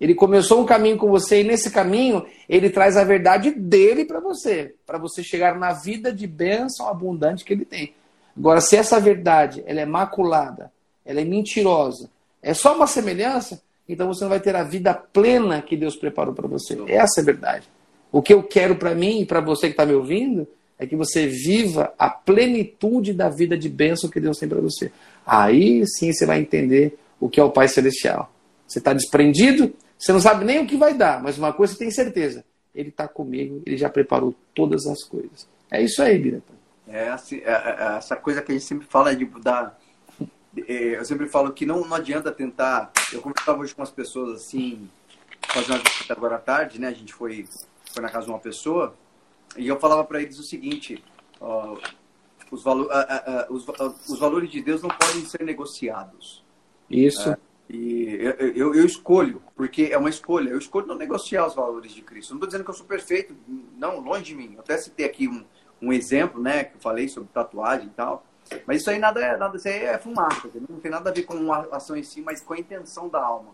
Ele 0.00 0.14
começou 0.14 0.60
um 0.60 0.66
caminho 0.66 0.96
com 0.96 1.08
você 1.08 1.40
e 1.40 1.44
nesse 1.44 1.70
caminho 1.70 2.26
ele 2.48 2.68
traz 2.68 2.96
a 2.96 3.04
verdade 3.04 3.50
dele 3.52 4.04
para 4.04 4.20
você, 4.20 4.74
para 4.84 4.98
você 4.98 5.22
chegar 5.22 5.58
na 5.58 5.72
vida 5.72 6.12
de 6.12 6.26
bênção 6.26 6.88
abundante 6.88 7.44
que 7.44 7.52
ele 7.52 7.64
tem. 7.64 7.94
Agora, 8.36 8.60
se 8.60 8.76
essa 8.76 8.98
verdade 8.98 9.62
ela 9.66 9.80
é 9.80 9.86
maculada, 9.86 10.72
ela 11.04 11.20
é 11.20 11.24
mentirosa, 11.24 12.10
é 12.42 12.52
só 12.52 12.74
uma 12.74 12.86
semelhança, 12.86 13.62
então 13.88 14.06
você 14.08 14.24
não 14.24 14.30
vai 14.30 14.40
ter 14.40 14.56
a 14.56 14.62
vida 14.62 14.94
plena 14.94 15.62
que 15.62 15.76
Deus 15.76 15.96
preparou 15.96 16.34
para 16.34 16.48
você. 16.48 16.76
Essa 16.88 17.20
é 17.20 17.22
a 17.22 17.24
verdade. 17.24 17.68
O 18.10 18.22
que 18.22 18.32
eu 18.32 18.42
quero 18.42 18.76
para 18.76 18.94
mim 18.94 19.20
e 19.20 19.26
para 19.26 19.40
você 19.40 19.66
que 19.66 19.72
está 19.72 19.84
me 19.84 19.94
ouvindo 19.94 20.46
é 20.78 20.86
que 20.86 20.96
você 20.96 21.26
viva 21.26 21.92
a 21.98 22.08
plenitude 22.08 23.12
da 23.12 23.28
vida 23.28 23.56
de 23.56 23.68
bênção 23.68 24.10
que 24.10 24.20
Deus 24.20 24.38
tem 24.38 24.48
para 24.48 24.60
você. 24.60 24.90
Aí 25.26 25.86
sim 25.86 26.12
você 26.12 26.26
vai 26.26 26.40
entender 26.40 26.98
o 27.20 27.28
que 27.28 27.40
é 27.40 27.44
o 27.44 27.50
Pai 27.50 27.68
Celestial. 27.68 28.30
Você 28.66 28.78
está 28.78 28.92
desprendido, 28.92 29.72
você 29.98 30.12
não 30.12 30.20
sabe 30.20 30.44
nem 30.44 30.60
o 30.60 30.66
que 30.66 30.76
vai 30.76 30.94
dar, 30.94 31.22
mas 31.22 31.38
uma 31.38 31.52
coisa 31.52 31.72
você 31.72 31.78
tem 31.78 31.90
certeza: 31.90 32.44
Ele 32.74 32.88
está 32.88 33.06
comigo, 33.06 33.62
Ele 33.64 33.76
já 33.76 33.88
preparou 33.88 34.34
todas 34.54 34.86
as 34.86 35.02
coisas. 35.04 35.46
É 35.70 35.82
isso 35.82 36.02
aí, 36.02 36.18
Bira. 36.18 36.42
É, 36.86 37.08
assim, 37.08 37.38
é, 37.38 37.50
é, 37.50 37.76
é, 37.78 37.96
essa 37.96 38.16
coisa 38.16 38.42
que 38.42 38.52
a 38.52 38.54
gente 38.54 38.66
sempre 38.66 38.86
fala 38.86 39.14
de 39.14 39.24
dar. 39.40 39.78
É, 40.56 40.98
eu 40.98 41.04
sempre 41.04 41.28
falo 41.28 41.52
que 41.52 41.66
não, 41.66 41.84
não 41.84 41.96
adianta 41.96 42.30
tentar. 42.30 42.92
Eu 43.12 43.20
conversava 43.20 43.60
hoje 43.60 43.74
com 43.74 43.82
as 43.82 43.90
pessoas 43.90 44.42
assim, 44.42 44.88
fazendo 45.48 45.76
uma 45.76 45.82
visita 45.82 46.12
agora 46.12 46.36
à 46.36 46.38
tarde, 46.38 46.80
né? 46.80 46.88
A 46.88 46.92
gente 46.92 47.12
foi, 47.12 47.48
foi 47.92 48.02
na 48.02 48.10
casa 48.10 48.26
de 48.26 48.32
uma 48.32 48.38
pessoa 48.38 48.94
e 49.56 49.66
eu 49.66 49.78
falava 49.78 50.04
para 50.04 50.20
eles 50.20 50.38
o 50.38 50.42
seguinte: 50.42 51.02
ó, 51.40 51.76
os, 52.50 52.62
valo, 52.62 52.84
uh, 52.84 52.86
uh, 52.86 53.52
uh, 53.52 53.54
os, 53.54 53.66
os, 54.08 54.18
valores 54.18 54.50
de 54.50 54.62
Deus 54.62 54.82
não 54.82 54.90
podem 54.90 55.24
ser 55.24 55.42
negociados. 55.42 56.44
Isso. 56.90 57.30
É, 57.30 57.36
e 57.68 58.18
eu, 58.20 58.32
eu, 58.32 58.74
eu, 58.74 58.84
escolho, 58.84 59.42
porque 59.56 59.88
é 59.90 59.98
uma 59.98 60.10
escolha. 60.10 60.50
Eu 60.50 60.58
escolho 60.58 60.86
não 60.86 60.96
negociar 60.96 61.46
os 61.46 61.54
valores 61.54 61.92
de 61.92 62.02
Cristo. 62.02 62.30
Não 62.30 62.36
estou 62.36 62.48
dizendo 62.48 62.64
que 62.64 62.70
eu 62.70 62.74
sou 62.74 62.86
perfeito, 62.86 63.34
não, 63.76 64.00
longe 64.00 64.24
de 64.24 64.34
mim. 64.34 64.52
Eu 64.54 64.60
até 64.60 64.76
citei 64.76 65.06
aqui 65.06 65.26
um, 65.26 65.44
um 65.84 65.92
exemplo, 65.92 66.40
né, 66.40 66.64
que 66.64 66.76
eu 66.76 66.80
falei 66.80 67.08
sobre 67.08 67.28
tatuagem 67.32 67.86
e 67.86 67.90
tal. 67.90 68.24
Mas 68.66 68.80
isso 68.80 68.90
aí 68.90 68.98
nada 68.98 69.20
é, 69.20 69.36
nada, 69.36 69.56
isso 69.56 69.68
aí 69.68 69.84
é 69.84 69.98
fumaça, 69.98 70.50
não 70.68 70.78
tem 70.78 70.90
nada 70.90 71.10
a 71.10 71.12
ver 71.12 71.22
com 71.22 71.34
uma 71.34 71.60
ação 71.72 71.96
em 71.96 72.02
si, 72.02 72.20
mas 72.20 72.40
com 72.40 72.54
a 72.54 72.58
intenção 72.58 73.08
da 73.08 73.22
alma. 73.22 73.50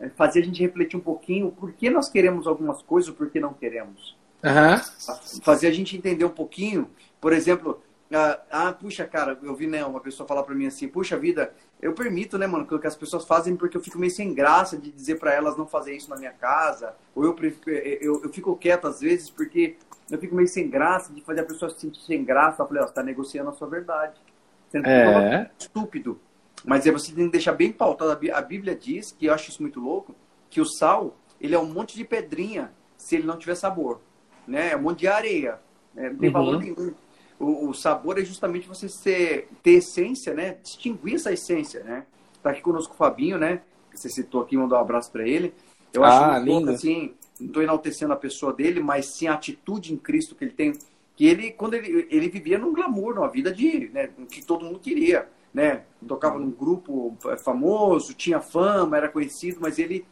É 0.00 0.08
fazer 0.08 0.40
a 0.40 0.44
gente 0.44 0.60
refletir 0.60 0.96
um 0.96 1.00
pouquinho 1.00 1.52
por 1.52 1.72
que 1.72 1.88
nós 1.88 2.08
queremos 2.08 2.46
algumas 2.46 2.82
coisas 2.82 3.08
ou 3.10 3.14
por 3.14 3.30
que 3.30 3.38
não 3.38 3.54
queremos. 3.54 4.16
Uhum. 4.42 5.40
Fazer 5.42 5.68
a 5.68 5.70
gente 5.70 5.96
entender 5.96 6.24
um 6.24 6.30
pouquinho, 6.30 6.90
por 7.20 7.32
exemplo, 7.32 7.80
ah, 8.12 8.40
ah, 8.50 8.72
puxa, 8.72 9.04
cara, 9.06 9.38
eu 9.42 9.54
vi 9.54 9.66
né, 9.66 9.84
uma 9.84 10.00
pessoa 10.00 10.26
falar 10.26 10.42
para 10.42 10.54
mim 10.54 10.66
assim, 10.66 10.86
puxa 10.86 11.16
vida, 11.16 11.52
eu 11.80 11.92
permito, 11.92 12.36
né, 12.36 12.46
mano, 12.46 12.66
que 12.66 12.86
as 12.86 12.96
pessoas 12.96 13.24
fazem 13.24 13.56
porque 13.56 13.76
eu 13.76 13.82
fico 13.82 13.98
meio 13.98 14.12
sem 14.12 14.32
graça 14.34 14.76
de 14.76 14.90
dizer 14.90 15.18
para 15.18 15.32
elas 15.32 15.56
não 15.56 15.66
fazer 15.66 15.94
isso 15.94 16.10
na 16.10 16.16
minha 16.16 16.32
casa, 16.32 16.94
ou 17.14 17.24
eu, 17.24 17.36
eu, 17.66 18.22
eu 18.22 18.32
fico 18.32 18.54
quieto 18.56 18.86
às 18.86 19.00
vezes 19.00 19.30
porque 19.30 19.76
eu 20.10 20.18
fico 20.18 20.34
meio 20.34 20.48
sem 20.48 20.68
graça 20.68 21.12
de 21.12 21.20
fazer 21.22 21.40
a 21.40 21.44
pessoa 21.44 21.70
se 21.70 21.80
sentir 21.80 22.00
sem 22.02 22.24
graça. 22.24 22.62
Eu 22.62 22.66
falei, 22.66 22.82
ó, 22.82 22.86
você 22.86 22.94
tá 22.94 23.02
negociando 23.02 23.50
a 23.50 23.52
sua 23.52 23.68
verdade. 23.68 24.20
Você 24.68 24.80
não 24.80 24.90
é. 24.90 25.50
estúpido. 25.58 26.20
Mas 26.64 26.86
aí 26.86 26.92
você 26.92 27.12
tem 27.12 27.26
que 27.26 27.32
deixar 27.32 27.52
bem 27.52 27.72
pautado. 27.72 28.10
A 28.32 28.42
Bíblia 28.42 28.74
diz, 28.74 29.12
que 29.12 29.26
eu 29.26 29.34
acho 29.34 29.50
isso 29.50 29.62
muito 29.62 29.80
louco, 29.80 30.14
que 30.50 30.60
o 30.60 30.64
sal, 30.64 31.16
ele 31.40 31.54
é 31.54 31.58
um 31.58 31.66
monte 31.66 31.96
de 31.96 32.04
pedrinha 32.04 32.72
se 32.96 33.16
ele 33.16 33.26
não 33.26 33.36
tiver 33.36 33.54
sabor 33.54 34.00
né? 34.46 34.72
É 34.72 34.76
um 34.76 34.82
monte 34.82 35.00
de 35.00 35.08
areia. 35.08 35.58
Né? 35.94 36.10
Não 36.10 36.16
tem 36.16 36.28
uhum. 36.28 36.32
valor 36.32 36.60
nenhum. 36.60 36.94
O, 37.38 37.68
o, 37.68 37.74
sabor 37.74 38.18
é 38.18 38.24
justamente 38.24 38.68
você 38.68 38.88
ser, 38.88 39.48
ter 39.62 39.72
essência, 39.72 40.32
né? 40.32 40.56
Distinguir 40.62 41.16
essa 41.16 41.32
essência, 41.32 41.82
né? 41.82 42.04
Tá 42.42 42.50
aqui 42.50 42.60
conosco 42.60 42.94
o 42.94 42.96
Fabinho, 42.96 43.38
né? 43.38 43.60
Você 43.92 44.08
citou 44.08 44.42
aqui, 44.42 44.56
mandou 44.56 44.78
um 44.78 44.80
abraço 44.80 45.10
para 45.10 45.26
ele. 45.26 45.52
Eu 45.92 46.04
acho 46.04 46.24
ah, 46.24 46.40
muito 46.40 46.70
assim, 46.70 47.14
não 47.40 47.48
estou 47.48 47.62
enaltecendo 47.62 48.12
a 48.12 48.16
pessoa 48.16 48.52
dele, 48.52 48.80
mas 48.80 49.06
sim 49.06 49.26
a 49.26 49.34
atitude 49.34 49.92
em 49.92 49.96
Cristo 49.96 50.34
que 50.34 50.44
ele 50.44 50.52
tem. 50.52 50.72
Que 51.16 51.26
ele, 51.26 51.52
quando 51.52 51.74
ele, 51.74 52.06
ele 52.10 52.28
vivia 52.28 52.58
num 52.58 52.72
glamour, 52.72 53.14
numa 53.14 53.28
vida 53.28 53.52
de, 53.52 53.88
né, 53.90 54.10
que 54.30 54.44
todo 54.44 54.64
mundo 54.64 54.80
queria, 54.80 55.28
né? 55.52 55.84
Tocava 56.06 56.38
num 56.38 56.50
grupo 56.50 57.16
famoso, 57.42 58.14
tinha 58.14 58.40
fama, 58.40 58.96
era 58.96 59.08
conhecido, 59.08 59.58
mas 59.60 59.78
ele 59.78 60.04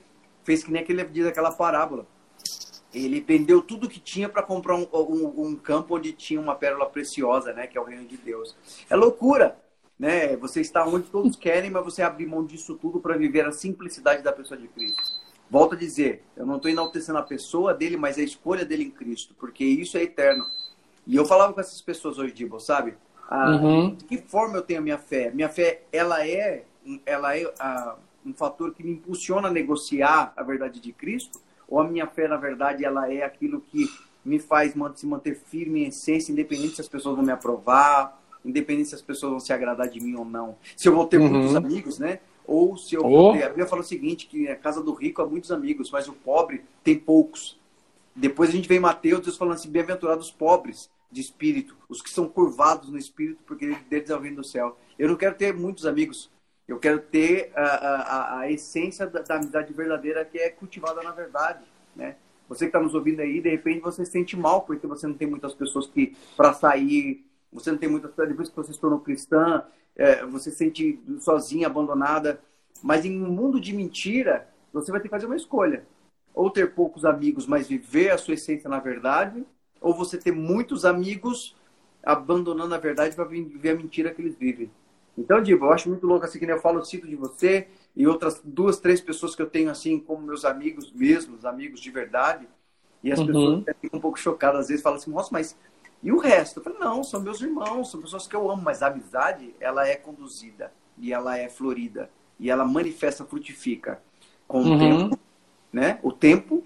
fez 0.44 0.62
que 0.62 0.70
nem 0.70 0.82
aquele 0.82 1.04
diz 1.04 1.26
aquela 1.26 1.52
parábola. 1.52 2.06
Ele 2.94 3.20
vendeu 3.20 3.62
tudo 3.62 3.88
que 3.88 3.98
tinha 3.98 4.28
para 4.28 4.42
comprar 4.42 4.76
um, 4.76 4.86
um, 4.92 5.46
um, 5.46 5.56
campo 5.56 5.96
onde 5.96 6.12
tinha 6.12 6.40
uma 6.40 6.54
pérola 6.54 6.86
preciosa, 6.86 7.52
né? 7.52 7.66
Que 7.66 7.78
é 7.78 7.80
o 7.80 7.84
reino 7.84 8.04
de 8.04 8.16
Deus. 8.18 8.54
É 8.88 8.94
loucura, 8.94 9.58
né? 9.98 10.36
Você 10.36 10.60
está 10.60 10.86
onde 10.86 11.08
todos 11.08 11.34
querem, 11.34 11.70
mas 11.70 11.84
você 11.84 12.02
abrir 12.02 12.26
mão 12.26 12.44
disso 12.44 12.76
tudo 12.76 13.00
para 13.00 13.16
viver 13.16 13.46
a 13.46 13.52
simplicidade 13.52 14.22
da 14.22 14.32
pessoa 14.32 14.60
de 14.60 14.68
Cristo. 14.68 15.21
Volto 15.52 15.74
a 15.74 15.78
dizer, 15.78 16.24
eu 16.34 16.46
não 16.46 16.56
estou 16.56 16.70
enaltecendo 16.70 17.18
a 17.18 17.22
pessoa 17.22 17.74
dele, 17.74 17.98
mas 17.98 18.16
a 18.16 18.22
escolha 18.22 18.64
dele 18.64 18.84
em 18.84 18.90
Cristo, 18.90 19.34
porque 19.38 19.62
isso 19.62 19.98
é 19.98 20.02
eterno. 20.02 20.46
E 21.06 21.14
eu 21.14 21.26
falava 21.26 21.52
com 21.52 21.60
essas 21.60 21.82
pessoas 21.82 22.16
hoje, 22.18 22.32
Dibo, 22.32 22.58
sabe? 22.58 22.94
Ah, 23.28 23.50
uhum. 23.50 23.94
De 23.94 24.04
que 24.04 24.16
forma 24.16 24.56
eu 24.56 24.62
tenho 24.62 24.80
a 24.80 24.82
minha 24.82 24.98
fé? 24.98 25.30
Minha 25.30 25.50
fé, 25.50 25.82
ela 25.92 26.26
é, 26.26 26.64
ela 27.04 27.36
é 27.36 27.52
ah, 27.60 27.96
um 28.24 28.32
fator 28.32 28.72
que 28.72 28.82
me 28.82 28.92
impulsiona 28.92 29.48
a 29.48 29.50
negociar 29.50 30.32
a 30.34 30.42
verdade 30.42 30.80
de 30.80 30.90
Cristo? 30.90 31.38
ou 31.72 31.80
a 31.80 31.84
minha 31.84 32.06
fé, 32.06 32.28
na 32.28 32.36
verdade, 32.36 32.84
ela 32.84 33.10
é 33.10 33.22
aquilo 33.22 33.58
que 33.58 33.88
me 34.22 34.38
faz 34.38 34.74
se 34.94 35.06
manter 35.06 35.34
firme 35.34 35.84
em 35.84 35.86
essência, 35.88 36.30
independente 36.30 36.74
se 36.74 36.82
as 36.82 36.88
pessoas 36.88 37.16
vão 37.16 37.24
me 37.24 37.32
aprovar, 37.32 38.20
independente 38.44 38.90
se 38.90 38.94
as 38.94 39.00
pessoas 39.00 39.30
vão 39.30 39.40
se 39.40 39.54
agradar 39.54 39.88
de 39.88 39.98
mim 39.98 40.14
ou 40.14 40.22
não. 40.22 40.54
Se 40.76 40.86
eu 40.86 40.94
vou 40.94 41.06
ter 41.06 41.18
uhum. 41.18 41.30
muitos 41.30 41.56
amigos, 41.56 41.98
né? 41.98 42.20
Ou 42.46 42.76
se 42.76 42.94
eu 42.94 43.04
oh. 43.04 43.30
A 43.30 43.48
Bíblia 43.48 43.66
fala 43.66 43.82
o 43.82 43.84
seguinte, 43.84 44.26
que 44.26 44.48
a 44.48 44.56
casa 44.56 44.82
do 44.82 44.92
rico 44.92 45.22
há 45.22 45.26
muitos 45.26 45.52
amigos, 45.52 45.90
mas 45.90 46.08
o 46.08 46.12
pobre 46.12 46.64
tem 46.82 46.98
poucos. 46.98 47.58
Depois 48.14 48.50
a 48.50 48.52
gente 48.52 48.68
vem 48.68 48.78
em 48.78 48.80
Mateus, 48.80 49.20
Deus 49.20 49.36
falando 49.36 49.54
assim, 49.54 49.70
bem-aventurados 49.70 50.26
os 50.26 50.32
pobres 50.32 50.90
de 51.10 51.20
espírito, 51.20 51.76
os 51.88 52.00
que 52.00 52.10
são 52.10 52.26
curvados 52.26 52.88
no 52.88 52.98
espírito, 52.98 53.42
porque 53.46 53.76
deles 53.88 54.10
é 54.10 54.16
o 54.16 54.20
vindo 54.20 54.36
do 54.36 54.44
céu. 54.44 54.78
Eu 54.98 55.08
não 55.08 55.16
quero 55.16 55.34
ter 55.34 55.54
muitos 55.54 55.84
amigos, 55.86 56.30
eu 56.66 56.78
quero 56.78 57.00
ter 57.00 57.52
a, 57.54 57.62
a, 57.62 58.38
a 58.40 58.50
essência 58.50 59.06
da, 59.06 59.20
da, 59.20 59.36
amizade 59.36 59.72
verdadeira 59.72 60.24
que 60.24 60.38
é 60.38 60.48
cultivada 60.48 61.02
na 61.02 61.10
verdade, 61.10 61.64
né? 61.94 62.16
Você 62.48 62.64
que 62.64 62.68
está 62.68 62.80
nos 62.80 62.94
ouvindo 62.94 63.20
aí, 63.20 63.40
de 63.40 63.48
repente 63.48 63.80
você 63.80 64.04
se 64.04 64.12
sente 64.12 64.36
mal 64.36 64.62
porque 64.62 64.86
você 64.86 65.06
não 65.06 65.14
tem 65.14 65.28
muitas 65.28 65.54
pessoas 65.54 65.86
que 65.86 66.16
para 66.36 66.52
sair, 66.52 67.24
você 67.52 67.70
não 67.70 67.78
tem 67.78 67.88
muitas 67.88 68.10
depois 68.28 68.48
que 68.48 68.56
você 68.56 68.72
se 68.72 68.80
tornou 68.80 69.00
cristã, 69.00 69.64
é, 69.96 70.24
você 70.24 70.50
se 70.50 70.56
sente 70.56 71.00
sozinha, 71.20 71.66
abandonada. 71.66 72.40
Mas 72.82 73.04
em 73.04 73.22
um 73.22 73.30
mundo 73.30 73.60
de 73.60 73.72
mentira, 73.74 74.48
você 74.72 74.90
vai 74.90 75.00
ter 75.00 75.08
que 75.08 75.14
fazer 75.14 75.26
uma 75.26 75.36
escolha: 75.36 75.84
ou 76.34 76.50
ter 76.50 76.74
poucos 76.74 77.04
amigos, 77.04 77.46
mas 77.46 77.68
viver 77.68 78.10
a 78.10 78.18
sua 78.18 78.34
essência 78.34 78.68
na 78.68 78.80
verdade, 78.80 79.44
ou 79.80 79.94
você 79.94 80.18
ter 80.18 80.32
muitos 80.32 80.84
amigos 80.84 81.56
abandonando 82.02 82.74
a 82.74 82.78
verdade 82.78 83.14
para 83.14 83.24
viver 83.24 83.70
a 83.70 83.74
mentira 83.74 84.12
que 84.12 84.20
eles 84.20 84.36
vivem. 84.36 84.70
Então, 85.16 85.42
Diva, 85.42 85.66
eu 85.66 85.72
acho 85.72 85.88
muito 85.88 86.06
louco 86.06 86.24
assim 86.24 86.38
que 86.38 86.44
eu 86.46 86.60
falo, 86.60 86.78
eu 86.78 86.84
cito 86.84 87.06
de 87.06 87.14
você 87.14 87.68
e 87.94 88.06
outras 88.06 88.40
duas, 88.42 88.80
três 88.80 89.00
pessoas 89.00 89.36
que 89.36 89.42
eu 89.42 89.48
tenho 89.48 89.70
assim 89.70 89.98
como 89.98 90.26
meus 90.26 90.44
amigos 90.44 90.90
mesmos, 90.92 91.44
amigos 91.44 91.80
de 91.80 91.90
verdade. 91.90 92.48
E 93.04 93.12
as 93.12 93.18
uhum. 93.18 93.26
pessoas 93.26 93.64
ficam 93.80 93.98
um 93.98 94.00
pouco 94.00 94.18
chocadas, 94.18 94.62
às 94.62 94.68
vezes 94.68 94.82
falam 94.82 94.98
assim, 94.98 95.10
nossa, 95.10 95.28
mas 95.32 95.56
e 96.02 96.10
o 96.10 96.18
resto? 96.18 96.60
Eu 96.60 96.64
falo, 96.64 96.78
não, 96.78 97.04
são 97.04 97.20
meus 97.20 97.40
irmãos, 97.40 97.90
são 97.90 98.00
pessoas 98.00 98.26
que 98.26 98.34
eu 98.34 98.50
amo, 98.50 98.62
mas 98.62 98.82
a 98.82 98.88
amizade, 98.88 99.54
ela 99.60 99.86
é 99.86 99.94
conduzida 99.94 100.72
e 100.98 101.12
ela 101.12 101.38
é 101.38 101.48
florida 101.48 102.10
e 102.38 102.50
ela 102.50 102.64
manifesta, 102.64 103.24
frutifica 103.24 104.02
com 104.48 104.62
o 104.62 104.68
uhum. 104.68 104.78
tempo, 104.78 105.18
né? 105.72 105.98
O 106.02 106.12
tempo, 106.12 106.64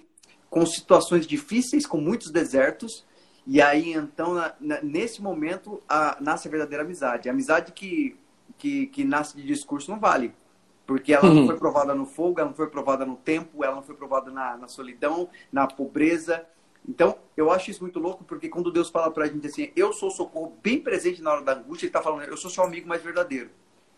com 0.49 0.65
situações 0.65 1.27
difíceis, 1.27 1.87
com 1.87 2.01
muitos 2.01 2.31
desertos, 2.31 3.05
e 3.47 3.61
aí 3.61 3.93
então, 3.93 4.35
na, 4.35 4.55
na, 4.59 4.81
nesse 4.83 5.23
momento, 5.23 5.83
a, 5.89 6.17
nasce 6.21 6.49
a 6.49 6.51
verdadeira 6.51 6.83
amizade. 6.83 7.29
A 7.29 7.33
amizade 7.33 7.73
que 7.73 8.17
que, 8.59 8.87
que 8.87 9.05
nasce 9.05 9.37
de 9.37 9.43
discurso 9.43 9.91
não 9.91 9.99
vale. 9.99 10.35
Porque 10.87 11.13
ela 11.13 11.29
não 11.29 11.43
uhum. 11.43 11.47
foi 11.47 11.57
provada 11.57 11.95
no 11.95 12.07
fogo, 12.07 12.39
ela 12.39 12.49
não 12.49 12.57
foi 12.57 12.69
provada 12.69 13.05
no 13.05 13.17
tempo, 13.17 13.65
ela 13.65 13.75
não 13.75 13.83
foi 13.83 13.95
provada 13.95 14.31
na, 14.31 14.57
na 14.57 14.69
solidão, 14.69 15.29
na 15.51 15.67
pobreza. 15.67 16.47
Então, 16.89 17.17
eu 17.37 17.51
acho 17.51 17.71
isso 17.71 17.83
muito 17.83 17.99
louco, 17.99 18.25
porque 18.25 18.49
quando 18.49 18.71
Deus 18.71 18.89
fala 18.91 19.11
pra 19.11 19.27
gente 19.27 19.47
assim, 19.47 19.71
eu 19.75 19.93
sou 19.93 20.11
socorro 20.11 20.57
bem 20.63 20.81
presente 20.81 21.21
na 21.21 21.33
hora 21.33 21.43
da 21.43 21.55
angústia, 21.55 21.87
ele 21.87 21.93
tá 21.93 22.01
falando, 22.01 22.23
eu 22.23 22.37
sou 22.37 22.51
seu 22.51 22.63
amigo 22.63 22.89
mais 22.89 23.03
verdadeiro. 23.03 23.51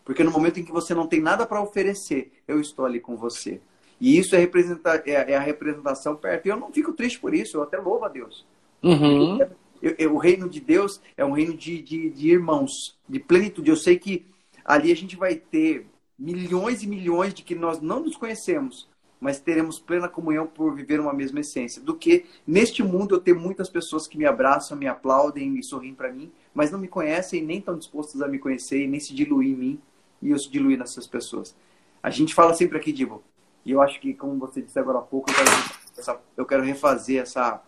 Porque 0.05 0.24
no 0.24 0.31
momento 0.31 0.59
em 0.59 0.64
que 0.64 0.72
você 0.72 0.94
não 0.94 1.07
tem 1.07 1.20
nada 1.20 1.46
para 1.46 1.61
oferecer, 1.61 2.33
eu 2.48 2.59
estou 2.61 2.87
ali 2.87 2.98
com 2.98 3.14
você. 3.14 3.61
E 4.01 4.18
isso 4.18 4.35
é, 4.35 4.38
representar, 4.38 5.03
é, 5.07 5.33
é, 5.33 5.37
a 5.37 5.40
representação 5.40 6.16
perto. 6.16 6.46
E 6.46 6.48
eu 6.48 6.57
não 6.57 6.72
fico 6.72 6.94
triste 6.94 7.20
por 7.20 7.35
isso, 7.35 7.59
eu 7.59 7.62
até 7.62 7.77
louvo 7.77 8.07
a 8.07 8.09
Deus. 8.09 8.46
Uhum. 8.83 9.38
Eu, 9.83 9.94
eu, 9.98 10.14
o 10.14 10.18
reino 10.18 10.48
de 10.48 10.61
Deus 10.61 11.01
é 11.14 11.24
um 11.24 11.33
reino 11.33 11.55
de, 11.55 11.83
de, 11.83 12.09
de 12.09 12.31
irmãos, 12.31 12.96
de 13.07 13.18
plenitude. 13.18 13.68
Eu 13.68 13.77
sei 13.77 13.98
que 13.98 14.24
ali 14.64 14.90
a 14.90 14.96
gente 14.96 15.14
vai 15.14 15.35
ter 15.35 15.87
milhões 16.18 16.83
e 16.83 16.87
milhões 16.87 17.35
de 17.35 17.42
que 17.42 17.55
nós 17.55 17.81
não 17.81 18.01
nos 18.01 18.16
conhecemos, 18.16 18.88
mas 19.20 19.40
teremos 19.40 19.78
plena 19.78 20.09
comunhão 20.09 20.46
por 20.46 20.74
viver 20.74 21.00
uma 21.00 21.12
mesma 21.12 21.40
essência. 21.40 21.83
Do 21.83 21.96
que 21.96 22.26
neste 22.46 22.83
mundo 22.83 23.14
eu 23.14 23.20
ter 23.20 23.35
muitas 23.35 23.68
pessoas 23.68 24.07
que 24.07 24.16
me 24.16 24.24
abraçam, 24.24 24.76
me 24.76 24.87
aplaudem 24.87 25.59
e 25.59 25.62
sorriem 25.62 25.94
para 25.94 26.12
mim, 26.12 26.31
mas 26.54 26.70
não 26.70 26.78
me 26.78 26.88
conhecem 26.88 27.42
nem 27.42 27.59
estão 27.59 27.76
dispostas 27.76 28.22
a 28.22 28.28
me 28.28 28.38
conhecer 28.38 28.87
nem 28.87 29.00
se 29.00 29.14
diluir 29.14 29.50
em 29.50 29.57
mim 29.57 29.81
e 30.22 30.31
eu 30.31 30.38
se 30.38 30.50
diluir 30.50 30.78
nessas 30.78 31.07
pessoas. 31.07 31.54
A 32.02 32.11
gente 32.11 32.35
fala 32.35 32.54
sempre 32.54 32.78
aqui, 32.78 32.92
Divo, 32.92 33.22
e 33.64 33.72
eu 33.72 33.83
acho 33.83 34.00
que, 34.00 34.14
como 34.14 34.38
você 34.38 34.62
disse 34.62 34.78
agora 34.78 34.98
há 34.98 35.02
pouco, 35.02 35.31
eu 35.31 35.35
quero, 35.35 35.50
essa, 35.96 36.20
eu 36.37 36.46
quero 36.46 36.62
refazer 36.62 37.20
essa, 37.20 37.62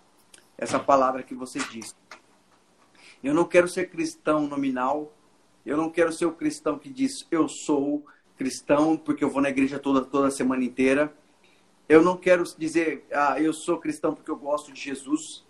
essa 0.57 0.79
palavra 0.79 1.23
que 1.23 1.35
você 1.35 1.59
disse. 1.71 1.95
Eu 3.23 3.35
não 3.35 3.45
quero 3.45 3.69
ser 3.69 3.91
cristão 3.91 4.47
nominal, 4.47 5.13
eu 5.67 5.77
não 5.77 5.91
quero 5.91 6.13
ser 6.13 6.27
o 6.27 6.33
cristão 6.33 6.79
que 6.79 6.89
diz 6.89 7.27
eu 7.31 7.49
sou 7.49 8.05
cristão 8.37 8.97
porque 8.97 9.23
eu 9.23 9.29
vou 9.29 9.43
na 9.43 9.51
igreja 9.51 9.79
toda, 9.79 10.03
toda 10.03 10.31
semana 10.31 10.65
inteira. 10.65 11.13
Eu 11.91 12.05
não 12.05 12.17
quero 12.17 12.45
dizer, 12.57 13.05
ah, 13.13 13.41
eu 13.43 13.53
sou 13.53 13.77
cristão 13.77 14.15
porque 14.15 14.31
eu 14.31 14.37
gosto 14.37 14.73
de 14.73 14.81
Jesus, 14.81 15.45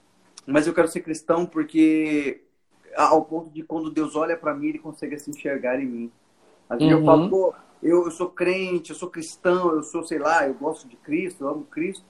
mas 0.46 0.66
eu 0.66 0.72
quero 0.72 0.88
ser 0.88 1.03
cristão 1.03 1.44
porque 1.44 2.42
ao 2.96 3.22
ponto 3.26 3.50
de 3.50 3.62
quando 3.62 3.90
Deus 3.90 4.16
olha 4.16 4.35
para 4.35 4.55
mim, 4.55 4.68
ele 4.68 4.79
consegue 4.79 5.18
se 5.18 5.29
enxergar 5.29 5.79
em 5.79 5.85
mim. 5.85 6.12
Às 6.66 6.79
vezes 6.79 6.94
uhum. 6.94 7.00
eu 7.00 7.05
falo, 7.05 7.29
pô, 7.29 7.55
eu, 7.83 8.07
eu 8.07 8.11
sou 8.11 8.31
crente, 8.31 8.88
eu 8.88 8.96
sou 8.96 9.11
cristão, 9.11 9.74
eu 9.74 9.83
sou, 9.83 10.03
sei 10.03 10.18
lá, 10.18 10.48
eu 10.48 10.55
gosto 10.55 10.88
de 10.88 10.96
Cristo, 10.96 11.44
eu 11.44 11.50
amo 11.50 11.64
Cristo, 11.64 12.07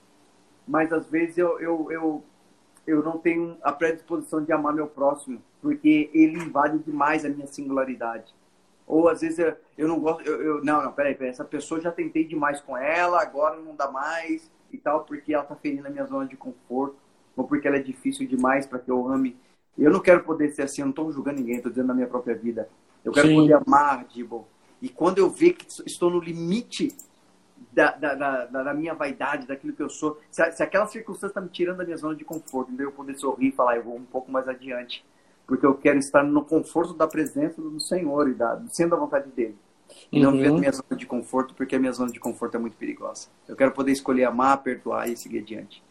mas 0.65 0.93
às 0.93 1.09
vezes 1.09 1.37
eu, 1.37 1.59
eu, 1.59 1.91
eu, 1.91 2.25
eu 2.87 3.03
não 3.03 3.19
tenho 3.19 3.57
a 3.61 3.73
predisposição 3.73 4.45
de 4.45 4.53
amar 4.53 4.73
meu 4.73 4.87
próximo, 4.87 5.43
porque 5.61 6.09
ele 6.15 6.39
invade 6.39 6.79
demais 6.79 7.25
a 7.25 7.29
minha 7.29 7.49
singularidade. 7.49 8.33
Ou 8.91 9.09
às 9.09 9.21
vezes 9.21 9.39
eu, 9.39 9.57
eu 9.79 9.87
não 9.87 10.01
gosto, 10.01 10.27
eu, 10.27 10.43
eu, 10.43 10.65
não, 10.65 10.83
não, 10.83 10.93
peraí, 10.93 11.15
peraí, 11.15 11.31
essa 11.31 11.45
pessoa 11.45 11.81
já 11.81 11.93
tentei 11.93 12.25
demais 12.25 12.61
com 12.61 12.77
ela, 12.77 13.23
agora 13.23 13.57
não 13.57 13.75
dá 13.77 13.89
mais 13.89 14.51
e 14.73 14.77
tal, 14.77 15.05
porque 15.05 15.33
ela 15.33 15.45
tá 15.45 15.55
ferindo 15.55 15.87
a 15.87 15.91
minha 15.91 16.05
zona 16.07 16.27
de 16.27 16.37
conforto, 16.37 16.97
ou 17.37 17.47
porque 17.47 17.69
ela 17.69 17.77
é 17.77 17.83
difícil 17.83 18.27
demais 18.27 18.67
para 18.67 18.81
que 18.81 18.91
eu 18.91 19.07
ame. 19.09 19.37
Eu 19.79 19.93
não 19.93 20.01
quero 20.01 20.25
poder 20.25 20.51
ser 20.51 20.63
assim, 20.63 20.83
eu 20.83 20.87
não 20.87 20.93
tô 20.93 21.11
julgando 21.13 21.39
ninguém, 21.41 21.63
tô 21.63 21.71
dizendo 21.71 21.87
na 21.87 21.95
minha 21.95 22.09
própria 22.09 22.35
vida. 22.35 22.69
Eu 23.05 23.13
quero 23.13 23.29
Sim. 23.29 23.37
poder 23.37 23.55
amar, 23.55 24.05
Dibo. 24.07 24.47
E 24.83 24.89
quando 24.89 25.19
eu 25.19 25.31
ver 25.31 25.53
que 25.53 25.67
estou 25.87 26.11
no 26.11 26.19
limite 26.19 26.93
da, 27.73 27.93
da, 27.93 28.15
da, 28.15 28.47
da, 28.47 28.75
minha 28.75 28.95
vaidade, 28.95 29.47
daquilo 29.47 29.73
que 29.73 29.83
eu 29.83 29.89
sou. 29.89 30.19
Se, 30.31 30.51
se 30.51 30.63
aquela 30.63 30.87
circunstância 30.87 31.29
está 31.29 31.41
me 31.41 31.49
tirando 31.49 31.79
da 31.79 31.85
minha 31.85 31.97
zona 31.97 32.17
de 32.17 32.25
conforto, 32.25 32.73
então 32.73 32.85
eu 32.85 32.93
poder 32.93 33.15
sorrir 33.15 33.49
e 33.49 33.53
falar, 33.53 33.77
eu 33.77 33.85
vou 33.85 33.97
um 33.97 34.05
pouco 34.05 34.33
mais 34.33 34.49
adiante 34.49 35.05
porque 35.51 35.67
eu 35.67 35.75
quero 35.75 35.99
estar 35.99 36.23
no 36.23 36.45
conforto 36.45 36.95
da 36.95 37.09
presença 37.09 37.61
do 37.61 37.81
Senhor 37.81 38.29
e 38.29 38.35
da, 38.35 38.63
sendo 38.69 38.95
a 38.95 38.99
vontade 38.99 39.29
dele. 39.31 39.57
E 40.13 40.19
uhum. 40.19 40.23
não 40.23 40.33
viver 40.33 40.53
minha 40.53 40.71
zona 40.71 40.97
de 40.97 41.05
conforto, 41.07 41.55
porque 41.55 41.75
a 41.75 41.79
minha 41.81 41.91
zona 41.91 42.13
de 42.13 42.21
conforto 42.21 42.57
é 42.57 42.61
muito 42.61 42.77
perigosa. 42.77 43.27
Eu 43.49 43.57
quero 43.57 43.73
poder 43.73 43.91
escolher 43.91 44.27
amar, 44.27 44.63
perdoar 44.63 45.09
e 45.09 45.17
seguir 45.17 45.41
adiante. 45.41 45.83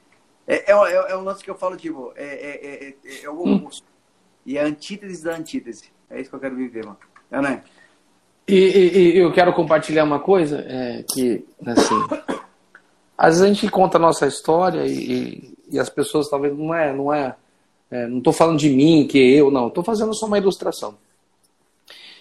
É, 0.48 0.72
é, 0.72 0.74
é, 0.74 1.12
é 1.12 1.18
um 1.18 1.24
lance 1.26 1.44
que 1.44 1.52
eu 1.52 1.56
falo, 1.56 1.76
tipo, 1.76 2.14
é, 2.16 2.24
é, 2.24 2.66
é, 2.66 2.90
é, 2.90 3.24
é 3.26 3.30
o 3.30 3.56
oposto. 3.56 3.84
Hum. 3.84 4.00
E 4.46 4.58
é 4.58 4.64
a 4.64 4.66
antítese 4.66 5.26
da 5.26 5.36
antítese. 5.36 5.92
É 6.10 6.22
isso 6.22 6.30
que 6.30 6.36
eu 6.38 6.40
quero 6.40 6.56
viver, 6.56 6.86
mano. 6.86 6.98
É, 7.30 7.42
né? 7.42 7.64
E, 8.48 8.56
e, 8.56 9.16
e 9.16 9.18
eu 9.18 9.34
quero 9.34 9.52
compartilhar 9.52 10.06
uma 10.06 10.22
coisa 10.22 10.64
é, 10.66 11.04
que, 11.14 11.46
assim, 11.66 11.96
às 13.18 13.40
vezes 13.40 13.42
a 13.42 13.48
gente 13.54 13.70
conta 13.70 13.98
a 13.98 14.02
nossa 14.02 14.26
história 14.26 14.86
e, 14.88 15.54
e, 15.70 15.78
as 15.78 15.90
pessoas 15.90 16.30
talvez 16.30 16.58
não 16.58 16.74
é, 16.74 16.94
não 16.94 17.14
é 17.14 17.36
é, 17.92 18.08
não 18.08 18.20
estou 18.20 18.34
falando 18.34 18.60
de 18.60 18.70
mim, 18.70 19.08
que 19.08 19.18
eu, 19.18 19.50
não. 19.50 19.68
Estou 19.68 19.84
fazendo 19.84 20.14
só 20.14 20.26
uma 20.26 20.38
ilustração. 20.38 20.98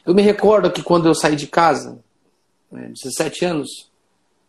Eu 0.06 0.14
me 0.14 0.22
recordo 0.22 0.70
que 0.70 0.82
quando 0.82 1.06
eu 1.06 1.14
saí 1.14 1.36
de 1.36 1.46
casa, 1.46 1.98
né, 2.72 2.90
17 2.94 3.44
anos, 3.44 3.90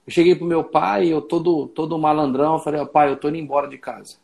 eu 0.07 0.13
cheguei 0.13 0.33
pro 0.33 0.45
meu 0.45 0.63
pai, 0.63 1.07
eu 1.07 1.21
todo, 1.21 1.67
todo 1.67 1.99
malandrão, 1.99 2.53
eu 2.53 2.59
falei, 2.59 2.85
pai, 2.85 3.11
eu 3.11 3.17
tô 3.17 3.27
indo 3.27 3.37
embora 3.37 3.67
de 3.67 3.77
casa. 3.77 4.17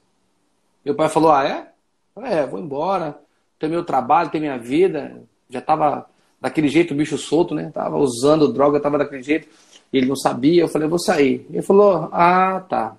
Meu 0.83 0.95
pai 0.95 1.09
falou, 1.09 1.31
ah, 1.31 1.45
é? 1.45 1.71
Falei, 2.13 2.31
é, 2.31 2.47
vou 2.47 2.59
embora, 2.59 3.19
tem 3.59 3.69
meu 3.69 3.83
trabalho, 3.83 4.29
tem 4.29 4.39
minha 4.39 4.57
vida. 4.57 5.21
Já 5.49 5.59
tava 5.59 6.09
daquele 6.39 6.69
jeito, 6.69 6.95
bicho 6.95 7.17
solto, 7.17 7.53
né? 7.53 7.69
Tava 7.73 7.97
usando 7.97 8.53
droga, 8.53 8.79
tava 8.79 8.97
daquele 8.97 9.21
jeito. 9.21 9.47
Ele 9.91 10.05
não 10.05 10.15
sabia, 10.15 10.63
eu 10.63 10.67
falei, 10.69 10.87
vou 10.87 10.99
sair. 10.99 11.45
Ele 11.49 11.61
falou, 11.61 12.07
ah, 12.13 12.63
tá. 12.69 12.95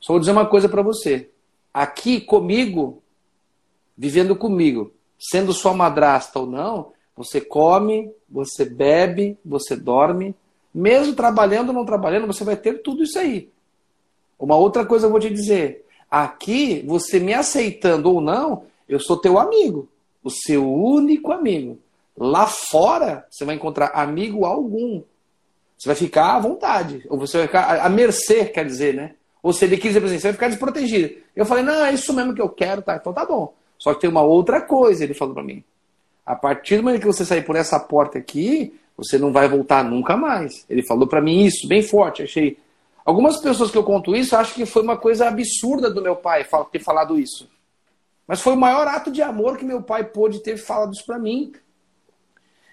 Só 0.00 0.12
vou 0.12 0.20
dizer 0.20 0.32
uma 0.32 0.46
coisa 0.46 0.68
para 0.68 0.82
você. 0.82 1.28
Aqui 1.74 2.20
comigo, 2.20 3.01
vivendo 3.96 4.34
comigo, 4.36 4.92
sendo 5.18 5.52
sua 5.52 5.72
madrasta 5.72 6.38
ou 6.38 6.46
não, 6.46 6.92
você 7.16 7.40
come, 7.40 8.10
você 8.28 8.64
bebe, 8.64 9.38
você 9.44 9.76
dorme, 9.76 10.34
mesmo 10.74 11.14
trabalhando 11.14 11.68
ou 11.68 11.74
não 11.74 11.84
trabalhando, 11.84 12.26
você 12.26 12.44
vai 12.44 12.56
ter 12.56 12.82
tudo 12.82 13.02
isso 13.02 13.18
aí. 13.18 13.50
Uma 14.38 14.56
outra 14.56 14.84
coisa 14.84 15.06
eu 15.06 15.10
vou 15.10 15.20
te 15.20 15.30
dizer: 15.30 15.84
aqui, 16.10 16.82
você 16.86 17.20
me 17.20 17.34
aceitando 17.34 18.10
ou 18.10 18.20
não, 18.20 18.64
eu 18.88 18.98
sou 18.98 19.16
teu 19.16 19.38
amigo, 19.38 19.88
o 20.24 20.30
seu 20.30 20.72
único 20.72 21.30
amigo. 21.30 21.78
Lá 22.16 22.46
fora, 22.46 23.26
você 23.30 23.44
vai 23.44 23.54
encontrar 23.54 23.92
amigo 23.94 24.44
algum. 24.44 25.02
Você 25.78 25.88
vai 25.88 25.96
ficar 25.96 26.36
à 26.36 26.38
vontade, 26.38 27.04
ou 27.08 27.18
você 27.18 27.38
vai 27.38 27.46
ficar 27.46 27.80
à 27.80 27.88
mercê, 27.88 28.44
quer 28.44 28.64
dizer, 28.64 28.94
né? 28.94 29.14
Ou 29.42 29.52
se 29.52 29.64
ele 29.64 29.76
quiser, 29.76 30.02
assim, 30.02 30.18
você 30.18 30.28
vai 30.28 30.32
ficar 30.32 30.48
desprotegido. 30.48 31.16
Eu 31.34 31.44
falei, 31.44 31.64
não, 31.64 31.84
é 31.84 31.92
isso 31.92 32.12
mesmo 32.12 32.32
que 32.34 32.40
eu 32.40 32.48
quero, 32.48 32.82
tá? 32.82 32.96
Então 32.96 33.12
tá 33.12 33.26
bom. 33.26 33.52
Só 33.82 33.92
que 33.92 34.02
tem 34.02 34.10
uma 34.10 34.22
outra 34.22 34.60
coisa, 34.60 35.02
ele 35.02 35.12
falou 35.12 35.34
para 35.34 35.42
mim. 35.42 35.64
A 36.24 36.36
partir 36.36 36.76
do 36.76 36.84
momento 36.84 37.00
que 37.00 37.06
você 37.06 37.24
sair 37.24 37.44
por 37.44 37.56
essa 37.56 37.80
porta 37.80 38.16
aqui, 38.16 38.78
você 38.96 39.18
não 39.18 39.32
vai 39.32 39.48
voltar 39.48 39.82
nunca 39.82 40.16
mais. 40.16 40.64
Ele 40.70 40.86
falou 40.86 41.08
para 41.08 41.20
mim 41.20 41.44
isso, 41.44 41.66
bem 41.66 41.82
forte. 41.82 42.22
Achei. 42.22 42.56
Algumas 43.04 43.38
pessoas 43.38 43.72
que 43.72 43.76
eu 43.76 43.82
conto 43.82 44.14
isso 44.14 44.36
acham 44.36 44.54
que 44.54 44.64
foi 44.66 44.84
uma 44.84 44.96
coisa 44.96 45.26
absurda 45.26 45.90
do 45.90 46.00
meu 46.00 46.14
pai 46.14 46.46
ter 46.70 46.78
falado 46.78 47.18
isso. 47.18 47.50
Mas 48.24 48.40
foi 48.40 48.52
o 48.52 48.56
maior 48.56 48.86
ato 48.86 49.10
de 49.10 49.20
amor 49.20 49.58
que 49.58 49.64
meu 49.64 49.82
pai 49.82 50.04
pôde 50.04 50.38
ter 50.38 50.56
falado 50.56 50.92
isso 50.92 51.04
para 51.04 51.18
mim. 51.18 51.52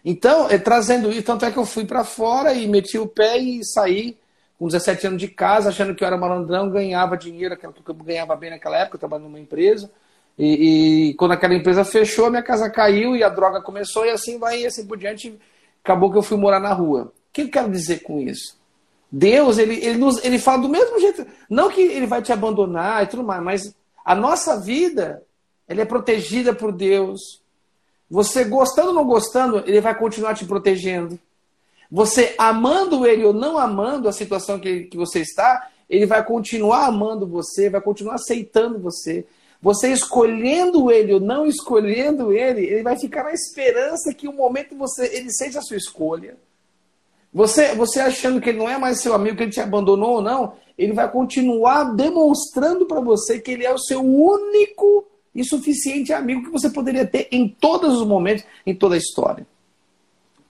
Então, 0.05 0.47
é, 0.47 0.59
trazendo 0.59 1.09
isso, 1.09 1.23
tanto 1.23 1.43
é 1.43 1.51
que 1.51 1.57
eu 1.57 1.65
fui 1.65 1.85
para 1.85 2.03
fora 2.03 2.53
e 2.53 2.67
meti 2.67 2.99
o 2.99 3.07
pé 3.07 3.39
e 3.39 3.65
saí 3.65 4.15
com 4.59 4.67
17 4.67 5.07
anos 5.07 5.19
de 5.19 5.27
casa, 5.27 5.69
achando 5.69 5.95
que 5.95 6.03
eu 6.03 6.07
era 6.07 6.15
malandrão, 6.15 6.69
ganhava 6.69 7.17
dinheiro, 7.17 7.57
que 7.57 7.65
eu 7.65 7.73
ganhava 7.95 8.35
bem 8.35 8.51
naquela 8.51 8.77
época, 8.77 8.97
eu 8.97 8.99
trabalhava 8.99 9.27
numa 9.27 9.39
empresa. 9.39 9.89
E, 10.39 11.09
e, 11.09 11.13
quando 11.15 11.33
aquela 11.33 11.53
empresa 11.53 11.83
fechou, 11.83 12.29
minha 12.29 12.41
casa 12.41 12.69
caiu 12.69 13.13
e 13.13 13.21
a 13.21 13.27
droga 13.27 13.61
começou 13.61 14.05
e 14.05 14.09
assim 14.09 14.39
vai 14.39 14.61
e 14.61 14.65
assim 14.65 14.87
por 14.87 14.97
diante. 14.97 15.37
Acabou 15.83 16.09
que 16.09 16.17
eu 16.17 16.23
fui 16.23 16.37
morar 16.37 16.61
na 16.61 16.71
rua. 16.71 17.11
O 17.11 17.33
que 17.33 17.41
eu 17.41 17.49
quero 17.49 17.69
dizer 17.69 18.03
com 18.03 18.21
isso? 18.21 18.57
Deus, 19.11 19.57
ele, 19.57 19.75
ele, 19.85 19.97
nos, 19.97 20.23
ele 20.23 20.39
fala 20.39 20.61
do 20.61 20.69
mesmo 20.69 20.97
jeito. 20.97 21.27
Não 21.49 21.69
que 21.69 21.81
ele 21.81 22.05
vai 22.07 22.21
te 22.21 22.31
abandonar 22.31 23.03
e 23.03 23.07
tudo 23.07 23.21
mais, 23.21 23.43
mas 23.43 23.75
a 24.05 24.15
nossa 24.15 24.57
vida, 24.57 25.21
ela 25.67 25.81
é 25.81 25.85
protegida 25.85 26.53
por 26.55 26.71
Deus. 26.71 27.41
Você 28.09 28.45
gostando 28.45 28.89
ou 28.89 28.93
não 28.93 29.05
gostando, 29.05 29.61
ele 29.67 29.81
vai 29.81 29.97
continuar 29.97 30.35
te 30.35 30.45
protegendo. 30.45 31.19
Você 31.91 32.33
amando 32.37 33.05
ele 33.05 33.25
ou 33.25 33.33
não 33.33 33.57
amando 33.57 34.07
a 34.07 34.13
situação 34.13 34.57
que, 34.57 34.85
que 34.85 34.95
você 34.95 35.19
está, 35.19 35.69
ele 35.89 36.05
vai 36.05 36.23
continuar 36.23 36.85
amando 36.85 37.27
você, 37.27 37.69
vai 37.69 37.81
continuar 37.81 38.15
aceitando 38.15 38.79
você. 38.79 39.25
Você 39.61 39.91
escolhendo 39.91 40.89
ele 40.89 41.13
ou 41.13 41.19
não 41.19 41.45
escolhendo 41.45 42.31
ele, 42.31 42.65
ele 42.65 42.83
vai 42.83 42.97
ficar 42.97 43.23
na 43.25 43.33
esperança 43.33 44.13
que 44.13 44.27
o 44.27 44.33
momento 44.33 44.75
você 44.75 45.05
ele 45.13 45.31
seja 45.31 45.59
a 45.59 45.61
sua 45.61 45.77
escolha. 45.77 46.37
Você, 47.33 47.75
você 47.75 47.99
achando 47.99 48.41
que 48.41 48.49
ele 48.49 48.57
não 48.57 48.69
é 48.69 48.77
mais 48.77 49.01
seu 49.01 49.13
amigo, 49.13 49.37
que 49.37 49.43
ele 49.43 49.51
te 49.51 49.59
abandonou 49.59 50.15
ou 50.15 50.21
não, 50.21 50.53
ele 50.77 50.93
vai 50.93 51.11
continuar 51.11 51.95
demonstrando 51.95 52.85
para 52.85 53.01
você 53.01 53.39
que 53.39 53.51
ele 53.51 53.65
é 53.65 53.73
o 53.73 53.77
seu 53.77 54.01
único 54.01 55.05
e 55.35 55.43
suficiente 55.43 56.13
amigo 56.13 56.43
que 56.43 56.49
você 56.49 56.69
poderia 56.69 57.05
ter 57.05 57.27
em 57.31 57.47
todos 57.47 57.99
os 57.99 58.07
momentos, 58.07 58.45
em 58.65 58.73
toda 58.73 58.95
a 58.95 58.97
história. 58.97 59.45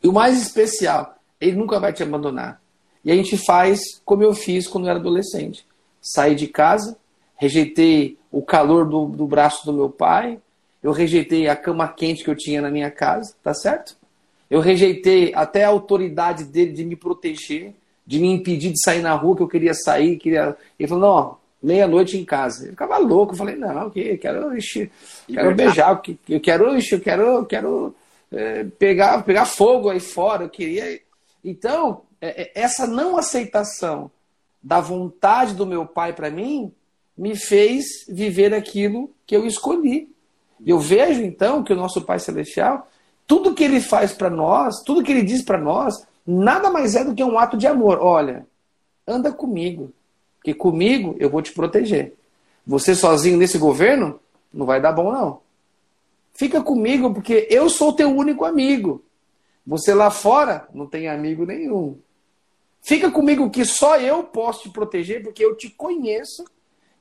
E 0.04 0.08
o 0.08 0.14
mais 0.14 0.40
especial, 0.40 1.16
ele 1.42 1.58
nunca 1.58 1.80
vai 1.80 1.92
te 1.92 2.04
abandonar. 2.04 2.62
E 3.04 3.12
a 3.12 3.16
gente 3.16 3.38
faz 3.38 3.80
como 4.06 4.24
eu 4.24 4.34
fiz 4.34 4.68
quando 4.68 4.86
eu 4.86 4.92
era 4.92 5.00
adolescente. 5.00 5.66
Saí 6.00 6.36
de 6.36 6.48
casa, 6.48 6.96
rejeitei 7.36 8.19
o 8.32 8.42
calor 8.42 8.88
do, 8.88 9.06
do 9.06 9.26
braço 9.26 9.66
do 9.66 9.74
meu 9.74 9.90
pai, 9.90 10.40
eu 10.82 10.92
rejeitei 10.92 11.48
a 11.48 11.56
cama 11.56 11.88
quente 11.88 12.24
que 12.24 12.30
eu 12.30 12.36
tinha 12.36 12.62
na 12.62 12.70
minha 12.70 12.90
casa, 12.90 13.34
tá 13.44 13.54
certo? 13.54 13.98
Eu 14.50 14.62
rejeitei 14.62 15.34
até 15.36 15.66
a 15.66 15.70
autoridade 15.70 16.44
dele 16.46 16.72
de 16.72 16.86
me 16.86 16.96
proteger, 16.96 17.74
de 18.06 18.20
me 18.20 18.32
impedir 18.32 18.72
de 18.72 18.82
sair 18.82 19.02
na 19.02 19.14
rua, 19.14 19.36
que 19.36 19.44
eu 19.44 19.48
queria 19.48 19.74
sair, 19.74 20.18
queria. 20.18 20.58
Ele 20.80 20.90
falou, 20.90 21.04
não, 21.04 21.38
meia-noite 21.62 22.18
em 22.18 22.26
casa. 22.26 22.66
Eu 22.66 22.72
ficava 22.72 22.98
louco, 22.98 23.34
eu 23.34 23.38
falei, 23.38 23.56
não, 23.56 23.90
que 23.90 24.18
quero, 24.18 24.58
ixi, 24.58 24.92
quero 25.28 25.54
beijar, 25.54 26.02
eu 26.28 26.40
quero, 26.40 26.78
ixi, 26.78 26.96
eu 26.96 27.02
quero, 27.02 27.24
eu 27.24 27.46
quero 27.46 27.96
é, 28.32 28.64
pegar, 28.64 29.22
pegar 29.24 29.46
fogo 29.46 29.90
aí 29.90 30.00
fora, 30.00 30.44
eu 30.44 30.50
queria. 30.50 31.00
Então, 31.44 32.02
é, 32.22 32.44
é 32.44 32.52
essa 32.56 32.88
não 32.88 33.18
aceitação 33.18 34.10
da 34.62 34.80
vontade 34.80 35.54
do 35.54 35.66
meu 35.66 35.86
pai 35.86 36.14
para 36.14 36.32
mim 36.32 36.74
me 37.20 37.36
fez 37.36 38.06
viver 38.08 38.54
aquilo 38.54 39.12
que 39.28 39.36
eu 39.36 39.46
escolhi. 39.46 40.10
Eu 40.66 40.80
vejo 40.80 41.22
então 41.22 41.62
que 41.62 41.74
o 41.74 41.76
nosso 41.76 42.02
Pai 42.04 42.18
Celestial, 42.18 42.88
tudo 43.28 43.54
que 43.54 43.62
ele 43.62 43.82
faz 43.82 44.14
para 44.14 44.30
nós, 44.30 44.82
tudo 44.86 45.04
que 45.04 45.12
ele 45.12 45.24
diz 45.24 45.42
para 45.42 45.58
nós, 45.58 46.02
nada 46.26 46.72
mais 46.72 46.96
é 46.96 47.04
do 47.04 47.14
que 47.14 47.22
um 47.22 47.38
ato 47.38 47.58
de 47.58 47.68
amor. 47.68 48.00
Olha, 48.00 48.48
anda 49.06 49.34
comigo, 49.34 49.92
porque 50.38 50.54
comigo 50.54 51.14
eu 51.20 51.30
vou 51.30 51.42
te 51.42 51.52
proteger. 51.52 52.14
Você 52.66 52.96
sozinho 52.96 53.38
nesse 53.38 53.58
governo 53.58 54.18
não 54.54 54.66
vai 54.66 54.82
dar 54.82 54.94
bom 54.94 55.12
não. 55.12 55.42
Fica 56.34 56.64
comigo 56.64 57.14
porque 57.14 57.50
eu 57.52 57.70
sou 57.70 57.92
teu 57.92 58.10
único 58.10 58.46
amigo. 58.46 59.04
Você 59.68 59.94
lá 59.94 60.10
fora 60.10 60.70
não 60.74 60.88
tem 60.88 61.10
amigo 61.10 61.46
nenhum. 61.46 61.98
Fica 62.82 63.12
comigo 63.12 63.50
que 63.50 63.66
só 63.66 63.98
eu 63.98 64.24
posso 64.24 64.64
te 64.64 64.70
proteger 64.70 65.22
porque 65.22 65.44
eu 65.44 65.54
te 65.58 65.70
conheço 65.70 66.46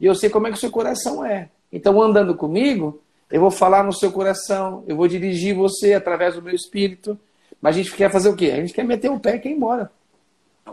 e 0.01 0.07
eu 0.07 0.15
sei 0.15 0.31
como 0.31 0.47
é 0.47 0.51
que 0.51 0.57
o 0.57 0.61
seu 0.61 0.71
coração 0.71 1.25
é. 1.25 1.49
Então, 1.73 2.01
andando 2.01 2.35
comigo, 2.35 3.01
eu 3.31 3.41
vou 3.41 3.51
falar 3.51 3.85
no 3.85 3.93
seu 3.93 4.11
coração, 4.11 4.85
eu 4.87 4.97
vou 4.97 5.07
dirigir 5.07 5.55
você 5.55 5.95
através 5.95 6.35
do 6.35 6.43
meu 6.43 6.55
espírito. 6.55 7.19
Mas 7.61 7.75
a 7.75 7.79
gente 7.79 7.95
quer 7.95 8.11
fazer 8.11 8.29
o 8.29 8.37
quê? 8.37 8.51
A 8.53 8.57
gente 8.57 8.73
quer 8.73 8.85
meter 8.85 9.11
o 9.11 9.21
pé 9.21 9.37
e 9.37 9.39
quer 9.41 9.51
ir 9.51 9.57
embora. 9.57 9.91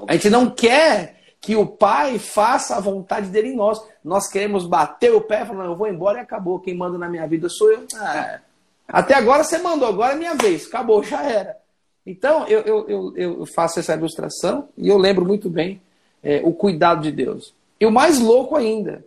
A 0.07 0.13
gente 0.13 0.29
não 0.29 0.49
quer 0.49 1.15
que 1.41 1.55
o 1.55 1.65
pai 1.65 2.17
faça 2.17 2.75
a 2.75 2.79
vontade 2.79 3.27
dele 3.27 3.49
em 3.49 3.55
nós. 3.55 3.79
Nós 4.03 4.27
queremos 4.27 4.65
bater 4.65 5.13
o 5.13 5.21
pé 5.21 5.41
e 5.41 5.45
falar, 5.45 5.65
eu 5.65 5.75
vou 5.75 5.87
embora 5.87 6.19
e 6.19 6.21
acabou. 6.21 6.59
Quem 6.59 6.75
manda 6.75 6.97
na 6.97 7.09
minha 7.09 7.27
vida 7.27 7.49
sou 7.49 7.71
eu. 7.71 7.85
Ah, 7.95 8.39
até 8.87 9.15
agora 9.15 9.43
você 9.43 9.57
mandou, 9.57 9.87
agora 9.87 10.13
é 10.13 10.17
minha 10.17 10.35
vez. 10.35 10.67
Acabou, 10.67 11.03
já 11.03 11.23
era. 11.23 11.57
Então, 12.05 12.47
eu, 12.47 12.61
eu, 12.61 12.87
eu, 12.87 13.17
eu 13.17 13.45
faço 13.47 13.79
essa 13.79 13.95
ilustração 13.95 14.69
e 14.77 14.87
eu 14.87 14.97
lembro 14.97 15.25
muito 15.25 15.49
bem 15.49 15.81
é, 16.23 16.41
o 16.43 16.53
cuidado 16.53 17.01
de 17.01 17.11
Deus. 17.11 17.53
E 17.79 17.85
o 17.85 17.91
mais 17.91 18.19
louco 18.19 18.55
ainda, 18.55 19.03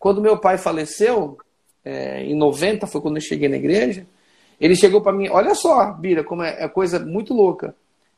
quando 0.00 0.22
meu 0.22 0.38
pai 0.38 0.56
faleceu, 0.56 1.38
é, 1.84 2.24
em 2.24 2.34
90, 2.34 2.86
foi 2.86 3.02
quando 3.02 3.18
eu 3.18 3.22
cheguei 3.22 3.50
na 3.50 3.56
igreja, 3.56 4.06
ele 4.58 4.74
chegou 4.74 5.02
para 5.02 5.12
mim, 5.12 5.28
olha 5.28 5.54
só, 5.54 5.92
Bira, 5.92 6.24
como 6.24 6.42
é, 6.42 6.64
é 6.64 6.68
coisa 6.68 6.98
muito 6.98 7.34
louca. 7.34 7.74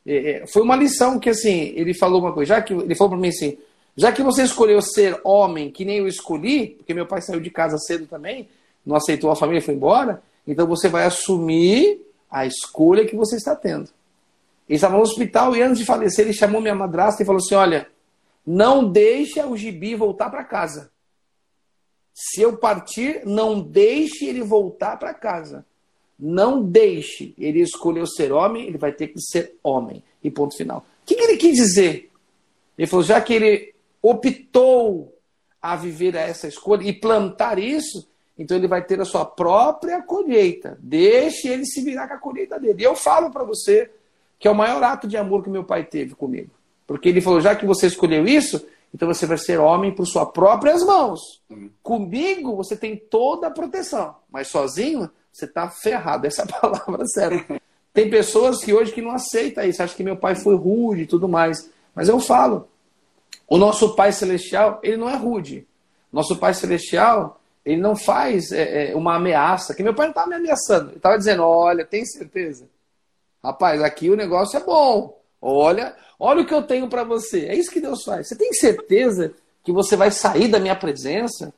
É, 0.06 0.30
é, 0.30 0.46
foi 0.46 0.62
uma 0.62 0.76
lição 0.76 1.18
que, 1.18 1.28
assim, 1.28 1.72
ele 1.74 1.92
falou 1.92 2.20
uma 2.20 2.32
coisa, 2.32 2.54
já 2.54 2.62
que 2.62 2.72
ele 2.72 2.94
falou 2.94 3.10
para 3.10 3.18
mim 3.18 3.28
assim, 3.28 3.58
já 3.96 4.12
que 4.12 4.22
você 4.22 4.44
escolheu 4.44 4.80
ser 4.80 5.20
homem, 5.24 5.72
que 5.72 5.84
nem 5.84 5.98
eu 5.98 6.06
escolhi, 6.06 6.68
porque 6.78 6.94
meu 6.94 7.04
pai 7.04 7.20
saiu 7.20 7.40
de 7.40 7.50
casa 7.50 7.76
cedo 7.78 8.06
também, 8.06 8.48
não 8.86 8.94
aceitou 8.94 9.30
a 9.30 9.36
família 9.36 9.60
foi 9.60 9.74
embora, 9.74 10.22
então 10.46 10.66
você 10.68 10.88
vai 10.88 11.04
assumir 11.04 12.00
a 12.30 12.46
escolha 12.46 13.04
que 13.04 13.16
você 13.16 13.36
está 13.36 13.56
tendo. 13.56 13.90
Ele 14.68 14.76
estava 14.76 14.96
no 14.96 15.02
hospital 15.02 15.56
e 15.56 15.62
antes 15.62 15.78
de 15.78 15.84
falecer, 15.84 16.24
ele 16.24 16.32
chamou 16.32 16.60
minha 16.60 16.74
madrasta 16.76 17.22
e 17.22 17.26
falou 17.26 17.40
assim: 17.40 17.56
Olha, 17.56 17.88
não 18.46 18.88
deixe 18.88 19.42
o 19.42 19.56
gibi 19.56 19.96
voltar 19.96 20.30
para 20.30 20.44
casa. 20.44 20.91
Se 22.14 22.42
eu 22.42 22.56
partir, 22.56 23.22
não 23.24 23.60
deixe 23.60 24.26
ele 24.26 24.42
voltar 24.42 24.98
para 24.98 25.14
casa. 25.14 25.64
Não 26.18 26.62
deixe. 26.62 27.34
Ele 27.38 27.60
escolheu 27.60 28.06
ser 28.06 28.32
homem, 28.32 28.66
ele 28.66 28.78
vai 28.78 28.92
ter 28.92 29.08
que 29.08 29.20
ser 29.20 29.56
homem. 29.62 30.02
E 30.22 30.30
ponto 30.30 30.56
final. 30.56 30.86
O 31.02 31.06
que, 31.06 31.14
que 31.14 31.22
ele 31.22 31.36
quis 31.36 31.56
dizer? 31.56 32.10
Ele 32.78 32.86
falou: 32.86 33.04
já 33.04 33.20
que 33.20 33.34
ele 33.34 33.74
optou 34.00 35.16
a 35.60 35.76
viver 35.76 36.14
essa 36.14 36.46
escolha 36.48 36.84
e 36.84 36.92
plantar 36.92 37.58
isso, 37.58 38.08
então 38.38 38.56
ele 38.56 38.68
vai 38.68 38.84
ter 38.84 39.00
a 39.00 39.04
sua 39.04 39.24
própria 39.24 40.02
colheita. 40.02 40.78
Deixe 40.80 41.48
ele 41.48 41.64
se 41.64 41.80
virar 41.82 42.08
com 42.08 42.14
a 42.14 42.18
colheita 42.18 42.58
dele. 42.58 42.82
E 42.82 42.84
eu 42.84 42.96
falo 42.96 43.30
para 43.30 43.44
você 43.44 43.90
que 44.38 44.48
é 44.48 44.50
o 44.50 44.54
maior 44.54 44.82
ato 44.82 45.06
de 45.06 45.16
amor 45.16 45.42
que 45.44 45.50
meu 45.50 45.62
pai 45.62 45.84
teve 45.84 46.14
comigo. 46.14 46.50
Porque 46.86 47.08
ele 47.08 47.20
falou: 47.20 47.40
já 47.40 47.54
que 47.54 47.66
você 47.66 47.86
escolheu 47.86 48.26
isso, 48.26 48.64
então 48.94 49.08
você 49.08 49.26
vai 49.26 49.38
ser 49.38 49.58
homem 49.58 49.94
por 49.94 50.06
suas 50.06 50.30
próprias 50.32 50.82
mãos. 50.84 51.20
Uhum. 51.48 51.70
Comigo 51.82 52.56
você 52.56 52.76
tem 52.76 52.96
toda 52.96 53.46
a 53.46 53.50
proteção, 53.50 54.16
mas 54.30 54.48
sozinho 54.48 55.10
você 55.32 55.46
está 55.46 55.68
ferrado. 55.68 56.26
Essa 56.26 56.42
é 56.42 56.44
a 56.44 56.48
palavra 56.60 57.06
certa. 57.06 57.60
Tem 57.92 58.08
pessoas 58.08 58.62
que 58.62 58.72
hoje 58.72 58.92
que 58.92 59.02
não 59.02 59.12
aceitam 59.12 59.64
isso, 59.64 59.82
acham 59.82 59.96
que 59.96 60.04
meu 60.04 60.16
pai 60.16 60.34
foi 60.34 60.54
rude 60.56 61.02
e 61.02 61.06
tudo 61.06 61.28
mais. 61.28 61.70
Mas 61.94 62.08
eu 62.08 62.18
falo, 62.20 62.68
o 63.46 63.58
nosso 63.58 63.94
Pai 63.94 64.12
Celestial, 64.12 64.80
ele 64.82 64.96
não 64.96 65.10
é 65.10 65.16
rude. 65.16 65.66
Nosso 66.10 66.36
Pai 66.36 66.54
Celestial, 66.54 67.38
ele 67.64 67.80
não 67.80 67.94
faz 67.94 68.50
é, 68.50 68.92
é, 68.92 68.96
uma 68.96 69.16
ameaça, 69.16 69.74
que 69.74 69.82
meu 69.82 69.94
pai 69.94 70.06
não 70.06 70.12
estava 70.12 70.28
me 70.28 70.36
ameaçando. 70.36 70.88
Ele 70.88 70.96
estava 70.96 71.18
dizendo, 71.18 71.44
olha, 71.44 71.84
tem 71.84 72.04
certeza? 72.04 72.66
Rapaz, 73.44 73.82
aqui 73.82 74.08
o 74.08 74.16
negócio 74.16 74.58
é 74.58 74.62
bom. 74.62 75.21
Olha, 75.42 75.96
olha 76.20 76.42
o 76.42 76.46
que 76.46 76.54
eu 76.54 76.62
tenho 76.62 76.88
para 76.88 77.02
você. 77.02 77.46
É 77.46 77.54
isso 77.56 77.70
que 77.70 77.80
Deus 77.80 78.04
faz. 78.04 78.28
Você 78.28 78.36
tem 78.36 78.52
certeza 78.52 79.34
que 79.64 79.72
você 79.72 79.96
vai 79.96 80.12
sair 80.12 80.46
da 80.46 80.60
minha 80.60 80.76
presença? 80.76 81.52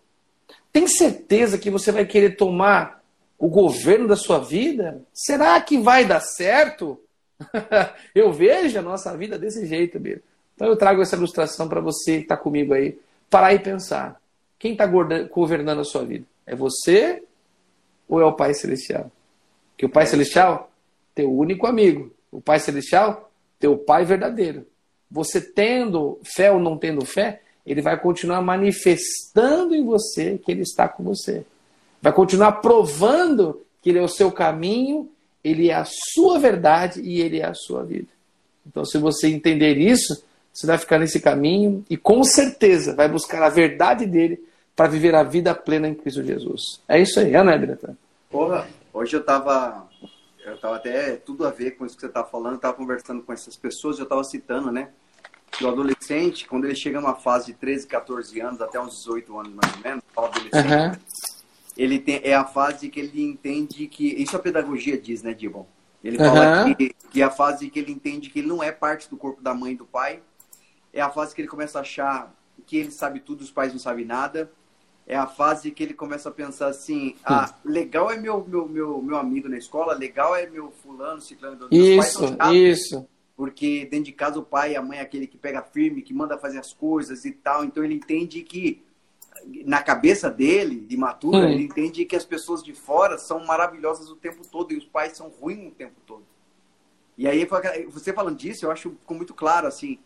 Tem 0.73 0.89
certeza 0.89 1.59
que 1.59 1.71
você 1.71 1.93
vai 1.93 2.07
querer 2.07 2.37
tomar 2.37 3.05
o 3.39 3.49
governo 3.49 4.09
da 4.09 4.17
sua 4.17 4.39
vida? 4.39 5.03
Será 5.13 5.61
que 5.61 5.79
vai 5.79 6.07
dar 6.07 6.21
certo? 6.21 6.99
eu 8.15 8.33
vejo 8.33 8.79
a 8.79 8.83
nossa 8.83 9.15
vida 9.17 9.39
desse 9.39 9.67
jeito, 9.67 10.01
Bira. 10.01 10.23
Então 10.55 10.69
eu 10.69 10.77
trago 10.77 11.03
essa 11.03 11.17
ilustração 11.17 11.69
para 11.69 11.81
você 11.81 12.19
que 12.19 12.23
está 12.23 12.37
comigo 12.37 12.73
aí, 12.73 12.99
parar 13.29 13.53
e 13.55 13.59
pensar. 13.59 14.21
Quem 14.59 14.73
está 14.73 14.87
governando 14.87 15.81
a 15.81 15.85
sua 15.85 16.05
vida? 16.05 16.25
É 16.47 16.55
você 16.55 17.23
ou 18.09 18.21
é 18.21 18.25
o 18.25 18.33
Pai 18.33 18.55
Celestial? 18.55 19.11
Que 19.77 19.85
o 19.85 19.91
Pai 19.91 20.07
Celestial 20.07 20.71
teu 21.15 21.33
único 21.33 21.67
amigo. 21.67 22.13
O 22.31 22.41
Pai 22.41 22.59
Celestial, 22.59 23.24
teu 23.59 23.77
Pai 23.77 24.05
verdadeiro. 24.05 24.67
Você 25.11 25.41
tendo 25.41 26.19
fé 26.25 26.51
ou 26.51 26.59
não 26.59 26.77
tendo 26.77 27.05
fé, 27.05 27.41
ele 27.67 27.81
vai 27.81 27.99
continuar 27.99 28.43
manifestando 28.43 29.75
em 29.75 29.85
você 29.85 30.39
que 30.39 30.53
ele 30.53 30.63
está 30.63 30.89
com 30.89 31.03
você. 31.03 31.45
Vai 32.03 32.13
continuar 32.13 32.53
provando 32.53 33.63
que 33.81 33.91
ele 33.91 33.99
é 33.99 34.03
o 34.03 34.09
seu 34.09 34.31
caminho, 34.31 35.11
ele 35.43 35.71
é 35.71 35.75
a 35.75 35.87
sua 35.87 36.39
verdade 36.39 37.01
e 37.01 37.21
ele 37.21 37.41
é 37.41 37.47
a 37.47 37.55
sua 37.55 37.85
vida. 37.85 38.09
Então, 38.67 38.85
se 38.85 38.99
você 38.99 39.29
entender 39.29 39.77
isso, 39.77 40.23
você 40.53 40.67
vai 40.67 40.79
ficar 40.79 40.99
nesse 40.99 41.21
caminho 41.21 41.85
e 41.89 41.97
com 41.97 42.23
certeza 42.25 42.95
vai 42.95 43.09
buscar 43.09 43.43
a 43.43 43.49
verdade 43.49 44.07
dele 44.07 44.43
para 44.75 44.89
viver 44.89 45.15
a 45.15 45.23
vida 45.23 45.55
plena 45.55 45.89
em 45.89 45.95
Cristo 45.95 46.23
Jesus. 46.23 46.81
É 46.89 47.01
isso 47.01 47.21
aí, 47.21 47.31
né, 47.31 47.59
Breta? 47.59 47.97
Porra, 48.31 48.67
hoje 48.93 49.17
eu 49.17 49.21
estava 49.21 49.87
eu 50.45 50.55
estava 50.55 50.77
até 50.77 51.17
tudo 51.17 51.47
a 51.47 51.51
ver 51.51 51.73
com 51.73 51.87
isso 51.87 51.95
que 51.95 52.03
você 52.03 52.07
está 52.07 52.23
falando, 52.23 52.57
estava 52.57 52.75
conversando 52.75 53.23
com 53.23 53.33
essas 53.33 53.57
pessoas, 53.57 53.99
eu 53.99 54.05
estava 54.05 54.23
citando, 54.23 54.71
né? 54.71 54.91
Que 55.51 55.65
o 55.65 55.69
adolescente, 55.69 56.47
quando 56.47 56.65
ele 56.65 56.75
chega 56.75 57.01
numa 57.01 57.15
fase 57.15 57.47
de 57.47 57.55
13, 57.55 57.87
14 57.87 58.41
anos, 58.41 58.61
até 58.61 58.79
uns 58.79 58.99
18 58.99 59.39
anos 59.39 59.55
mais 59.55 59.75
ou 59.75 59.81
menos, 59.83 60.05
o 60.15 60.21
adolescente, 60.21 60.73
uhum. 60.73 60.93
ele 61.77 61.99
tem, 61.99 62.21
é 62.23 62.35
a 62.35 62.45
fase 62.45 62.89
que 62.89 63.01
ele 63.01 63.23
entende 63.23 63.87
que. 63.87 64.07
Isso 64.21 64.37
a 64.37 64.41
pedagogia 64.41 64.99
diz, 64.99 65.23
né, 65.23 65.33
Dibon? 65.33 65.67
Ele 66.03 66.19
fala 66.19 66.67
uhum. 66.67 66.75
que, 66.75 66.95
que 67.11 67.23
é 67.23 67.25
a 67.25 67.31
fase 67.31 67.71
que 67.71 67.79
ele 67.79 67.93
entende 67.93 68.29
que 68.29 68.41
ele 68.41 68.49
não 68.49 68.63
é 68.63 68.71
parte 68.71 69.09
do 69.09 69.17
corpo 69.17 69.41
da 69.41 69.55
mãe 69.55 69.73
e 69.73 69.77
do 69.77 69.87
pai. 69.87 70.23
É 70.93 71.01
a 71.01 71.09
fase 71.09 71.35
que 71.35 71.41
ele 71.41 71.49
começa 71.49 71.79
a 71.79 71.83
achar 71.83 72.35
que 72.67 72.77
ele 72.77 72.91
sabe 72.91 73.21
tudo, 73.21 73.41
os 73.41 73.51
pais 73.51 73.73
não 73.73 73.79
sabem 73.79 74.05
nada 74.05 74.51
é 75.07 75.17
a 75.17 75.27
fase 75.27 75.71
que 75.71 75.83
ele 75.83 75.95
começa 75.95 76.29
a 76.29 76.33
pensar 76.33 76.69
assim, 76.69 77.15
ah, 77.25 77.55
legal 77.65 78.11
é 78.11 78.17
meu, 78.17 78.43
meu, 78.47 78.67
meu, 78.67 79.03
meu 79.03 79.17
amigo 79.19 79.49
na 79.49 79.59
escola, 79.59 79.95
legal 79.95 80.35
é 80.35 80.49
meu 80.49 80.71
fulano, 80.71 81.21
ciclano. 81.21 81.69
Isso, 81.71 82.37
isso. 82.53 83.07
Porque 83.37 83.85
dentro 83.85 84.07
de 84.07 84.13
casa 84.13 84.39
o 84.39 84.45
pai 84.45 84.73
e 84.73 84.77
a 84.77 84.83
mãe 84.83 84.99
é 84.99 85.03
aquele 85.03 85.27
que 85.27 85.37
pega 85.37 85.61
firme, 85.61 86.03
que 86.03 86.15
manda 86.15 86.39
fazer 86.39 86.59
as 86.59 86.73
coisas 86.73 87.25
e 87.25 87.33
tal. 87.33 87.65
Então 87.65 87.85
ele 87.85 87.95
entende 87.95 88.43
que, 88.43 88.83
na 89.67 89.83
cabeça 89.83 90.31
dele, 90.31 90.77
de 90.77 90.97
matura, 90.97 91.39
hum. 91.39 91.51
ele 91.51 91.65
entende 91.65 92.05
que 92.07 92.17
as 92.17 92.25
pessoas 92.25 92.63
de 92.63 92.73
fora 92.73 93.19
são 93.19 93.45
maravilhosas 93.45 94.09
o 94.09 94.17
tempo 94.17 94.47
todo 94.47 94.73
e 94.73 94.77
os 94.77 94.87
pais 94.87 95.17
são 95.17 95.29
ruins 95.29 95.69
o 95.69 95.75
tempo 95.75 96.01
todo. 96.07 96.25
E 97.19 97.29
aí, 97.29 97.47
você 97.91 98.13
falando 98.13 98.39
disso, 98.39 98.65
eu 98.65 98.71
acho 98.71 98.91
ficou 98.91 99.17
muito 99.17 99.35
claro, 99.35 99.67
assim, 99.67 99.99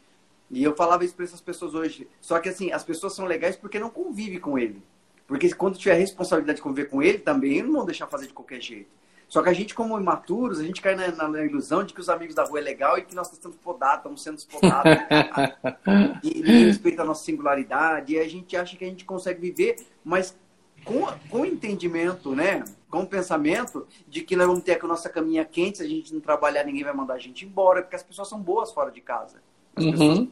e 0.50 0.62
eu 0.62 0.74
falava 0.74 1.04
isso 1.04 1.14
para 1.14 1.24
essas 1.24 1.40
pessoas 1.40 1.74
hoje. 1.74 2.08
Só 2.20 2.38
que 2.38 2.48
assim, 2.48 2.72
as 2.72 2.84
pessoas 2.84 3.14
são 3.14 3.26
legais 3.26 3.56
porque 3.56 3.78
não 3.78 3.90
convivem 3.90 4.40
com 4.40 4.58
ele. 4.58 4.82
Porque 5.26 5.52
quando 5.52 5.76
tiver 5.76 5.92
a 5.92 5.98
responsabilidade 5.98 6.56
de 6.56 6.62
conviver 6.62 6.88
com 6.88 7.02
ele 7.02 7.18
também, 7.18 7.62
não 7.62 7.72
vão 7.72 7.84
deixar 7.84 8.06
fazer 8.06 8.26
de 8.26 8.32
qualquer 8.32 8.60
jeito. 8.60 8.98
Só 9.28 9.42
que 9.42 9.50
a 9.50 9.52
gente, 9.52 9.74
como 9.74 9.98
imaturos, 10.00 10.58
a 10.58 10.64
gente 10.64 10.80
cai 10.80 10.96
na, 10.96 11.08
na, 11.08 11.28
na 11.28 11.44
ilusão 11.44 11.84
de 11.84 11.92
que 11.92 12.00
os 12.00 12.08
amigos 12.08 12.34
da 12.34 12.44
rua 12.44 12.60
é 12.60 12.62
legal 12.62 12.96
e 12.96 13.02
que 13.02 13.14
nós 13.14 13.30
estamos 13.30 13.58
podados, 13.58 13.98
estamos 13.98 14.22
sendo 14.22 14.42
podados. 14.46 14.90
e 16.24 16.34
ninguém 16.36 16.64
respeita 16.64 17.02
a 17.02 17.04
nossa 17.04 17.24
singularidade. 17.24 18.14
E 18.14 18.18
a 18.18 18.26
gente 18.26 18.56
acha 18.56 18.74
que 18.74 18.84
a 18.86 18.88
gente 18.88 19.04
consegue 19.04 19.38
viver, 19.38 19.76
mas 20.02 20.34
com, 20.82 21.06
com 21.28 21.44
entendimento, 21.44 22.34
né? 22.34 22.64
Com 22.90 23.02
o 23.02 23.06
pensamento 23.06 23.86
de 24.08 24.22
que 24.22 24.34
nós 24.34 24.46
vamos 24.46 24.62
ter 24.62 24.82
a 24.82 24.86
nossa 24.86 25.10
caminha 25.10 25.44
quente, 25.44 25.76
se 25.76 25.84
a 25.84 25.86
gente 25.86 26.14
não 26.14 26.22
trabalhar, 26.22 26.64
ninguém 26.64 26.84
vai 26.84 26.94
mandar 26.94 27.14
a 27.14 27.18
gente 27.18 27.44
embora, 27.44 27.82
porque 27.82 27.96
as 27.96 28.02
pessoas 28.02 28.28
são 28.28 28.40
boas 28.40 28.72
fora 28.72 28.90
de 28.90 29.02
casa. 29.02 29.42
Uhum. 29.84 30.30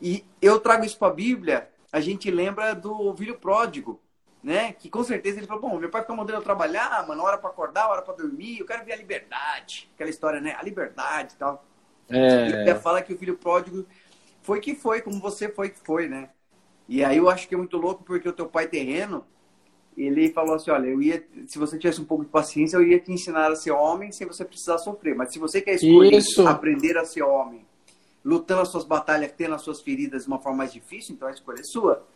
E 0.00 0.24
eu 0.40 0.58
trago 0.58 0.84
isso 0.84 0.98
para 0.98 1.08
a 1.08 1.14
Bíblia, 1.14 1.68
a 1.92 2.00
gente 2.00 2.30
lembra 2.30 2.74
do 2.74 3.14
filho 3.16 3.36
pródigo, 3.36 4.00
né? 4.42 4.72
Que 4.72 4.90
com 4.90 5.04
certeza 5.04 5.38
ele 5.38 5.46
falou: 5.46 5.62
Bom, 5.62 5.78
meu 5.78 5.90
pai 5.90 6.00
fica 6.00 6.14
mandando 6.14 6.38
eu 6.38 6.42
trabalhar, 6.42 7.06
mano, 7.06 7.22
hora 7.22 7.38
para 7.38 7.50
acordar, 7.50 7.88
hora 7.88 8.02
para 8.02 8.14
dormir, 8.14 8.58
eu 8.58 8.66
quero 8.66 8.84
ver 8.84 8.94
a 8.94 8.96
liberdade. 8.96 9.90
Aquela 9.94 10.10
história, 10.10 10.40
né? 10.40 10.56
A 10.58 10.62
liberdade 10.62 11.34
e 11.34 11.36
tal. 11.36 11.64
É... 12.08 12.48
E 12.48 12.54
até 12.54 12.74
fala 12.74 13.02
que 13.02 13.12
o 13.12 13.18
filho 13.18 13.36
pródigo 13.36 13.86
foi 14.42 14.60
que 14.60 14.74
foi, 14.74 15.00
como 15.00 15.20
você 15.20 15.48
foi 15.48 15.70
que 15.70 15.78
foi, 15.78 16.08
né? 16.08 16.30
E 16.88 17.04
aí 17.04 17.16
eu 17.16 17.30
acho 17.30 17.48
que 17.48 17.54
é 17.54 17.58
muito 17.58 17.76
louco 17.76 18.02
porque 18.04 18.28
o 18.28 18.32
teu 18.32 18.46
pai 18.46 18.66
terreno, 18.66 19.24
ele 19.96 20.30
falou 20.30 20.54
assim, 20.54 20.70
olha, 20.70 20.88
eu 20.88 21.00
ia, 21.00 21.24
se 21.46 21.58
você 21.58 21.78
tivesse 21.78 22.00
um 22.00 22.04
pouco 22.04 22.24
de 22.24 22.30
paciência, 22.30 22.76
eu 22.76 22.82
ia 22.82 22.98
te 22.98 23.12
ensinar 23.12 23.50
a 23.50 23.56
ser 23.56 23.70
homem 23.70 24.10
sem 24.10 24.26
você 24.26 24.44
precisar 24.44 24.78
sofrer. 24.78 25.14
Mas 25.14 25.32
se 25.32 25.38
você 25.38 25.60
quer 25.60 25.74
escolher 25.74 26.16
Isso. 26.16 26.46
aprender 26.46 26.98
a 26.98 27.04
ser 27.04 27.22
homem, 27.22 27.64
lutando 28.24 28.62
as 28.62 28.68
suas 28.68 28.84
batalhas, 28.84 29.32
tendo 29.32 29.54
as 29.54 29.62
suas 29.62 29.80
feridas 29.80 30.22
de 30.22 30.28
uma 30.28 30.38
forma 30.38 30.58
mais 30.58 30.72
difícil, 30.72 31.14
então 31.14 31.28
a 31.28 31.32
escolha 31.32 31.60
é 31.60 31.64
sua. 31.64 32.06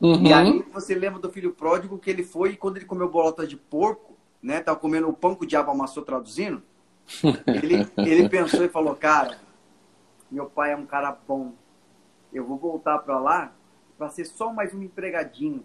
Uhum. 0.00 0.26
E 0.26 0.32
aí 0.32 0.64
você 0.72 0.94
lembra 0.94 1.18
do 1.18 1.30
filho 1.30 1.52
pródigo 1.52 1.98
que 1.98 2.10
ele 2.10 2.22
foi 2.22 2.52
e 2.52 2.56
quando 2.56 2.76
ele 2.76 2.84
comeu 2.84 3.08
bolota 3.08 3.46
de 3.46 3.56
porco, 3.56 4.16
né, 4.42 4.60
tava 4.60 4.78
comendo 4.78 5.08
o 5.08 5.12
pão 5.12 5.34
que 5.34 5.44
o 5.44 5.48
diabo 5.48 5.70
amassou 5.70 6.04
traduzindo, 6.04 6.62
ele, 7.46 7.88
ele 7.96 8.28
pensou 8.28 8.64
e 8.64 8.68
falou, 8.68 8.94
cara, 8.94 9.38
meu 10.30 10.46
pai 10.46 10.72
é 10.72 10.76
um 10.76 10.86
cara 10.86 11.10
bom, 11.26 11.52
eu 12.32 12.44
vou 12.44 12.58
voltar 12.58 12.98
para 12.98 13.18
lá 13.18 13.52
para 13.96 14.08
ser 14.10 14.24
só 14.26 14.52
mais 14.52 14.72
um 14.72 14.82
empregadinho 14.82 15.64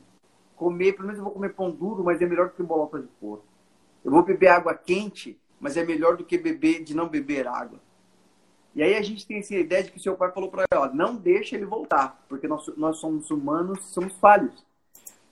comer, 0.55 0.93
pelo 0.93 1.07
menos 1.07 1.17
eu 1.17 1.23
vou 1.23 1.33
comer 1.33 1.49
pão 1.49 1.69
duro, 1.69 2.03
mas 2.03 2.21
é 2.21 2.25
melhor 2.25 2.47
do 2.47 2.55
que 2.55 2.63
bolota 2.63 2.99
de 2.99 3.07
porco. 3.19 3.45
Eu 4.03 4.11
vou 4.11 4.23
beber 4.23 4.47
água 4.47 4.73
quente, 4.73 5.39
mas 5.59 5.77
é 5.77 5.83
melhor 5.83 6.17
do 6.17 6.23
que 6.23 6.37
beber 6.37 6.83
de 6.83 6.95
não 6.95 7.07
beber 7.07 7.47
água. 7.47 7.79
E 8.75 8.81
aí 8.81 8.95
a 8.95 9.01
gente 9.01 9.27
tem 9.27 9.37
essa 9.37 9.55
ideia 9.55 9.83
de 9.83 9.91
que 9.91 9.99
seu 9.99 10.15
pai 10.15 10.31
falou 10.31 10.49
para 10.49 10.63
ele, 10.63 10.81
ó, 10.81 10.93
não 10.93 11.15
deixa 11.15 11.55
ele 11.55 11.65
voltar, 11.65 12.23
porque 12.27 12.47
nós, 12.47 12.65
nós 12.75 12.99
somos 12.99 13.29
humanos, 13.29 13.93
somos 13.93 14.17
falhos. 14.19 14.65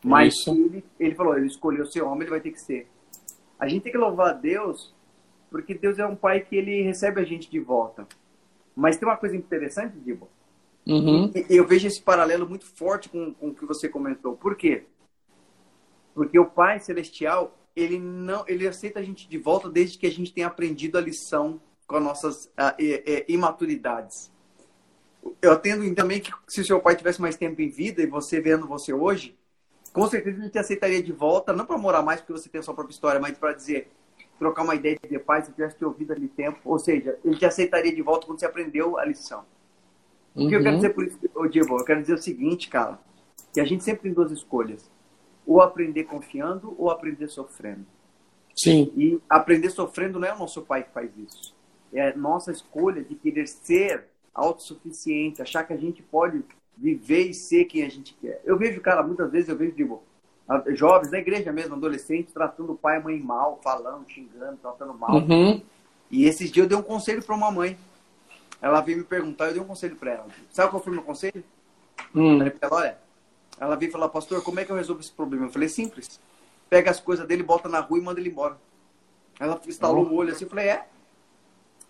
Mas 0.03 0.35
ele, 0.47 0.83
ele 0.99 1.15
falou, 1.15 1.35
ele 1.35 1.47
escolheu 1.47 1.85
ser 1.85 2.01
homem, 2.01 2.21
ele 2.21 2.29
vai 2.29 2.41
ter 2.41 2.51
que 2.51 2.59
ser. 2.59 2.87
A 3.59 3.67
gente 3.67 3.83
tem 3.83 3.91
que 3.91 3.97
louvar 3.97 4.29
a 4.29 4.33
Deus, 4.33 4.93
porque 5.49 5.73
Deus 5.73 5.97
é 5.99 6.05
um 6.05 6.15
pai 6.15 6.41
que 6.41 6.55
ele 6.55 6.81
recebe 6.83 7.19
a 7.19 7.23
gente 7.23 7.49
de 7.49 7.59
volta. 7.59 8.07
Mas 8.75 8.97
tem 8.97 9.07
uma 9.07 9.17
coisa 9.17 9.35
interessante, 9.35 9.99
Dibo. 9.99 10.27
Uhum. 10.87 11.31
Eu 11.49 11.67
vejo 11.67 11.87
esse 11.87 12.01
paralelo 12.01 12.47
muito 12.47 12.65
forte 12.65 13.09
com, 13.09 13.33
com 13.33 13.49
o 13.49 13.53
que 13.53 13.65
você 13.65 13.87
comentou. 13.87 14.35
Por 14.35 14.55
quê? 14.55 14.85
Porque 16.13 16.39
o 16.39 16.45
Pai 16.45 16.79
Celestial, 16.79 17.55
ele 17.75 17.99
não, 17.99 18.43
ele 18.47 18.67
aceita 18.67 18.99
a 18.99 19.03
gente 19.03 19.29
de 19.29 19.37
volta 19.37 19.69
desde 19.69 19.97
que 19.97 20.07
a 20.07 20.11
gente 20.11 20.33
tenha 20.33 20.47
aprendido 20.47 20.97
a 20.97 21.01
lição 21.01 21.61
com 21.91 21.97
as 21.97 22.03
nossas 22.03 22.45
uh, 22.45 22.75
imaturidades. 23.27 24.31
Eu 25.41 25.51
atendo 25.51 25.93
também 25.93 26.19
que 26.19 26.31
se 26.47 26.61
o 26.61 26.65
seu 26.65 26.79
pai 26.79 26.95
tivesse 26.95 27.21
mais 27.21 27.35
tempo 27.35 27.61
em 27.61 27.69
vida 27.69 28.01
e 28.01 28.07
você 28.07 28.41
vendo 28.41 28.67
você 28.67 28.91
hoje, 28.91 29.37
com 29.93 30.07
certeza 30.07 30.39
ele 30.39 30.49
te 30.49 30.57
aceitaria 30.57 31.03
de 31.03 31.11
volta, 31.11 31.53
não 31.53 31.65
para 31.65 31.77
morar 31.77 32.01
mais 32.01 32.21
porque 32.21 32.33
você 32.33 32.49
tem 32.49 32.59
a 32.59 32.63
sua 32.63 32.73
própria 32.73 32.93
história, 32.93 33.19
mas 33.19 33.37
para 33.37 33.53
dizer, 33.53 33.91
trocar 34.39 34.63
uma 34.63 34.73
ideia 34.73 34.97
de 35.07 35.19
pai, 35.19 35.43
se 35.43 35.51
tivesse 35.51 35.77
te 35.77 35.85
ouvido 35.85 36.13
ali 36.13 36.27
tempo, 36.27 36.59
ou 36.65 36.79
seja, 36.79 37.19
ele 37.23 37.37
te 37.37 37.45
aceitaria 37.45 37.93
de 37.93 38.01
volta 38.01 38.25
quando 38.25 38.39
você 38.39 38.45
aprendeu 38.45 38.97
a 38.97 39.05
lição. 39.05 39.45
Uhum. 40.35 40.45
O 40.45 40.49
que 40.49 40.55
eu 40.55 40.59
quero 40.59 40.71
uhum. 40.71 40.75
dizer 40.77 40.89
por 40.93 41.03
isso, 41.05 41.19
Diego? 41.51 41.77
Eu 41.77 41.85
quero 41.85 42.01
dizer 42.01 42.13
o 42.13 42.17
seguinte, 42.17 42.69
cara, 42.69 42.99
que 43.53 43.59
a 43.59 43.65
gente 43.65 43.83
sempre 43.83 44.03
tem 44.03 44.13
duas 44.13 44.31
escolhas 44.31 44.89
ou 45.45 45.61
aprender 45.61 46.05
confiando 46.05 46.75
ou 46.77 46.89
aprender 46.89 47.27
sofrendo. 47.27 47.85
Sim. 48.55 48.91
E 48.95 49.19
aprender 49.29 49.69
sofrendo 49.69 50.19
não 50.19 50.27
é 50.27 50.33
o 50.33 50.39
nosso 50.39 50.61
pai 50.61 50.83
que 50.83 50.91
faz 50.91 51.11
isso. 51.17 51.50
É 51.93 52.15
nossa 52.15 52.51
escolha 52.51 53.03
de 53.03 53.15
querer 53.15 53.47
ser 53.47 54.05
autossuficiente, 54.33 55.41
achar 55.41 55.63
que 55.63 55.73
a 55.73 55.77
gente 55.77 56.01
pode 56.01 56.43
viver 56.77 57.29
e 57.29 57.33
ser 57.33 57.65
quem 57.65 57.83
a 57.83 57.89
gente 57.89 58.13
quer. 58.19 58.41
Eu 58.45 58.57
vejo, 58.57 58.79
cara, 58.81 59.03
muitas 59.03 59.29
vezes 59.29 59.49
eu 59.49 59.57
vejo, 59.57 59.75
digo, 59.75 60.03
jovens 60.69 61.11
na 61.11 61.19
igreja 61.19 61.51
mesmo, 61.51 61.75
adolescentes, 61.75 62.33
tratando 62.33 62.73
o 62.73 62.77
pai 62.77 62.95
e 62.95 62.99
a 62.99 63.03
mãe 63.03 63.19
mal, 63.19 63.59
falando, 63.63 64.09
xingando, 64.09 64.57
tratando 64.57 64.93
mal. 64.93 65.15
Uhum. 65.15 65.61
E 66.09 66.25
esses 66.25 66.51
dias 66.51 66.65
eu 66.65 66.69
dei 66.69 66.77
um 66.77 66.81
conselho 66.81 67.23
para 67.23 67.35
uma 67.35 67.51
mãe. 67.51 67.77
Ela 68.61 68.81
veio 68.81 68.99
me 68.99 69.03
perguntar, 69.03 69.47
eu 69.47 69.53
dei 69.53 69.61
um 69.61 69.67
conselho 69.67 69.95
para 69.95 70.11
ela. 70.11 70.27
Sabe 70.51 70.69
qual 70.69 70.83
foi 70.83 70.91
o 70.91 70.95
meu 70.95 71.03
conselho? 71.03 71.43
Hum. 72.13 72.33
Eu 72.33 72.37
falei 72.37 72.51
pra 72.51 72.67
ela, 72.67 72.77
olha, 72.77 72.97
ela 73.59 73.75
veio 73.75 73.91
falar, 73.91 74.09
pastor, 74.09 74.43
como 74.43 74.59
é 74.59 74.65
que 74.65 74.71
eu 74.71 74.75
resolvo 74.75 75.01
esse 75.01 75.11
problema? 75.11 75.45
Eu 75.45 75.51
falei, 75.51 75.69
simples. 75.69 76.19
Pega 76.69 76.91
as 76.91 76.99
coisas 76.99 77.27
dele, 77.27 77.43
bota 77.43 77.67
na 77.67 77.79
rua 77.79 77.99
e 77.99 78.01
manda 78.01 78.19
ele 78.19 78.29
embora. 78.29 78.57
Ela 79.39 79.59
instalou 79.65 80.05
o 80.05 80.15
olho 80.15 80.31
assim, 80.31 80.45
eu 80.45 80.49
falei, 80.49 80.67
é. 80.67 80.87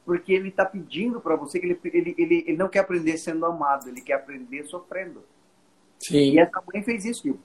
Porque 0.05 0.33
ele 0.33 0.49
está 0.49 0.65
pedindo 0.65 1.21
para 1.21 1.35
você 1.35 1.59
que 1.59 1.65
ele, 1.65 1.79
ele, 1.85 2.15
ele, 2.17 2.43
ele 2.47 2.57
não 2.57 2.67
quer 2.67 2.79
aprender 2.79 3.17
sendo 3.17 3.45
amado, 3.45 3.87
ele 3.87 4.01
quer 4.01 4.13
aprender 4.13 4.63
sofrendo. 4.65 5.23
Sim. 5.99 6.31
E 6.31 6.39
essa 6.39 6.61
mãe 6.73 6.83
fez 6.83 7.05
isso, 7.05 7.23
viu? 7.23 7.39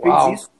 Fez 0.00 0.40
isso. 0.40 0.50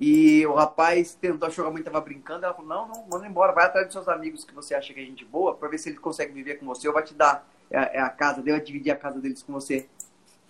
E 0.00 0.46
o 0.46 0.54
rapaz 0.54 1.14
tentou, 1.14 1.46
achou 1.46 1.62
que 1.62 1.68
a 1.68 1.72
mãe 1.72 1.80
estava 1.80 2.00
brincando. 2.00 2.46
Ela 2.46 2.54
falou: 2.54 2.68
Não, 2.68 2.88
não, 2.88 3.06
manda 3.06 3.26
embora. 3.26 3.52
Vai 3.52 3.66
atrás 3.66 3.86
dos 3.86 3.92
seus 3.92 4.08
amigos 4.08 4.44
que 4.44 4.54
você 4.54 4.74
acha 4.74 4.94
que 4.94 5.00
é 5.00 5.04
gente 5.04 5.26
boa, 5.26 5.54
para 5.54 5.68
ver 5.68 5.76
se 5.76 5.90
ele 5.90 5.98
consegue 5.98 6.32
viver 6.32 6.54
com 6.54 6.64
você. 6.64 6.88
Ou 6.88 6.94
vai 6.94 7.02
te 7.02 7.12
dar 7.12 7.46
a, 7.70 7.82
é, 7.82 7.96
é 7.98 8.00
a 8.00 8.08
casa 8.08 8.40
dele, 8.40 8.56
vai 8.56 8.66
dividir 8.66 8.90
a 8.90 8.96
casa 8.96 9.20
deles 9.20 9.42
com 9.42 9.52
você. 9.52 9.86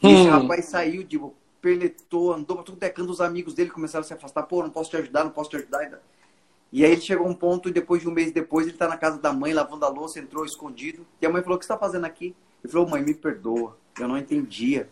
E 0.00 0.06
hum. 0.06 0.20
esse 0.20 0.28
rapaz 0.28 0.66
saiu, 0.66 1.04
tipo, 1.04 1.34
perletou, 1.60 2.32
andou 2.32 2.56
pra 2.56 2.64
tudo 2.64 2.78
decando, 2.78 3.10
os 3.10 3.20
amigos 3.20 3.52
dele 3.52 3.70
começaram 3.70 4.02
a 4.02 4.06
se 4.06 4.14
afastar, 4.14 4.44
pô, 4.44 4.62
não 4.62 4.70
posso 4.70 4.90
te 4.90 4.96
ajudar, 4.96 5.24
não 5.24 5.30
posso 5.30 5.50
te 5.50 5.56
ajudar 5.56 5.80
ainda. 5.80 6.00
E 6.72 6.84
aí 6.84 6.92
ele 6.92 7.00
chegou 7.00 7.26
a 7.26 7.30
um 7.30 7.34
ponto 7.34 7.68
e 7.68 7.72
depois 7.72 8.00
de 8.00 8.08
um 8.08 8.12
mês 8.12 8.30
depois 8.32 8.66
ele 8.66 8.76
tá 8.76 8.86
na 8.86 8.96
casa 8.96 9.18
da 9.18 9.32
mãe, 9.32 9.52
lavando 9.52 9.84
a 9.84 9.88
louça, 9.88 10.20
entrou 10.20 10.44
escondido. 10.44 11.06
E 11.20 11.26
a 11.26 11.30
mãe 11.30 11.42
falou, 11.42 11.56
o 11.56 11.58
que 11.58 11.64
você 11.64 11.72
tá 11.72 11.78
fazendo 11.78 12.04
aqui? 12.04 12.34
Ele 12.62 12.72
falou, 12.72 12.88
mãe, 12.88 13.02
me 13.02 13.14
perdoa, 13.14 13.76
eu 13.98 14.06
não 14.06 14.16
entendia. 14.16 14.88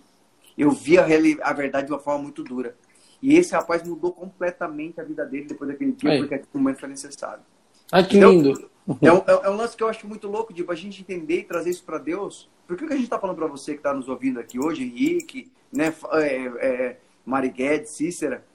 Eu 0.57 0.73
vi 0.73 0.99
a, 0.99 1.07
a 1.43 1.53
verdade 1.53 1.87
de 1.87 1.93
uma 1.93 2.01
forma 2.01 2.25
muito 2.25 2.43
dura. 2.43 2.75
E 3.23 3.37
esse 3.37 3.53
rapaz 3.53 3.83
mudou 3.83 4.13
completamente 4.13 5.01
a 5.01 5.05
vida 5.05 5.25
dele 5.25 5.47
depois 5.47 5.71
daquele 5.71 5.93
dia, 5.93 6.11
aí. 6.11 6.19
porque 6.19 6.35
aquele 6.35 6.49
momento 6.55 6.81
foi 6.81 6.89
necessário. 6.89 7.43
Ah, 7.91 8.03
que 8.03 8.19
então, 8.19 8.31
lindo. 8.31 8.71
É 9.03 9.13
um, 9.13 9.19
é 9.45 9.51
um 9.51 9.57
lance 9.57 9.77
que 9.77 9.83
eu 9.83 9.89
acho 9.89 10.09
muito 10.09 10.27
louco, 10.27 10.51
de 10.51 10.65
a 10.67 10.75
gente 10.75 11.03
entender 11.03 11.41
e 11.41 11.45
trazer 11.45 11.69
isso 11.69 11.85
para 11.85 11.99
Deus. 11.99 12.49
Porque 12.67 12.85
o 12.85 12.87
que 12.87 12.95
a 12.95 12.97
gente 12.97 13.05
está 13.05 13.19
falando 13.19 13.37
para 13.37 13.47
você 13.47 13.73
que 13.73 13.81
está 13.81 13.93
nos 13.93 14.09
ouvindo 14.09 14.41
aqui 14.41 14.59
hoje, 14.59 14.83
Henrique, 14.83 15.53
né, 15.71 15.95
é, 16.13 16.47
é, 16.67 16.97
Mari 17.23 17.51
Guedes, 17.51 17.91
Cícera, 17.91 18.47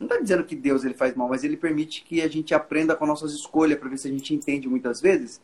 não 0.00 0.06
está 0.06 0.18
dizendo 0.18 0.44
que 0.44 0.56
Deus 0.56 0.82
ele 0.82 0.94
faz 0.94 1.14
mal, 1.14 1.28
mas 1.28 1.44
ele 1.44 1.58
permite 1.58 2.02
que 2.02 2.22
a 2.22 2.28
gente 2.28 2.54
aprenda 2.54 2.96
com 2.96 3.04
nossas 3.04 3.34
escolhas, 3.34 3.78
para 3.78 3.90
ver 3.90 3.98
se 3.98 4.08
a 4.08 4.10
gente 4.10 4.34
entende 4.34 4.66
muitas 4.66 4.98
vezes 4.98 5.42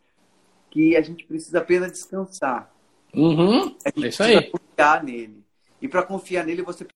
que 0.71 0.97
a 0.97 1.03
gente 1.03 1.25
precisa 1.27 1.59
apenas 1.59 1.93
descansar. 1.93 2.75
Uhum, 3.13 3.77
a 3.85 3.91
gente 3.91 4.05
é 4.05 4.09
isso 4.09 4.23
aí. 4.23 4.51
confiar 4.51 5.05
nele. 5.05 5.45
E 5.81 5.87
para 5.87 6.03
confiar 6.03 6.45
nele, 6.47 6.63
você 6.63 6.87
precisa 6.87 6.95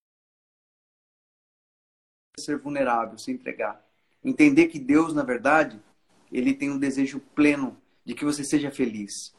ser 2.38 2.58
vulnerável, 2.58 3.18
se 3.18 3.30
entregar. 3.30 3.86
Entender 4.24 4.68
que 4.68 4.78
Deus, 4.78 5.12
na 5.12 5.22
verdade, 5.22 5.78
ele 6.32 6.54
tem 6.54 6.70
um 6.70 6.78
desejo 6.78 7.20
pleno 7.34 7.76
de 8.06 8.14
que 8.14 8.24
você 8.24 8.42
seja 8.42 8.70
feliz. 8.70 9.34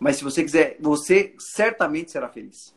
Mas 0.00 0.16
se 0.16 0.24
você 0.24 0.42
quiser, 0.42 0.78
você 0.80 1.34
certamente 1.38 2.10
será 2.10 2.30
feliz. 2.30 2.74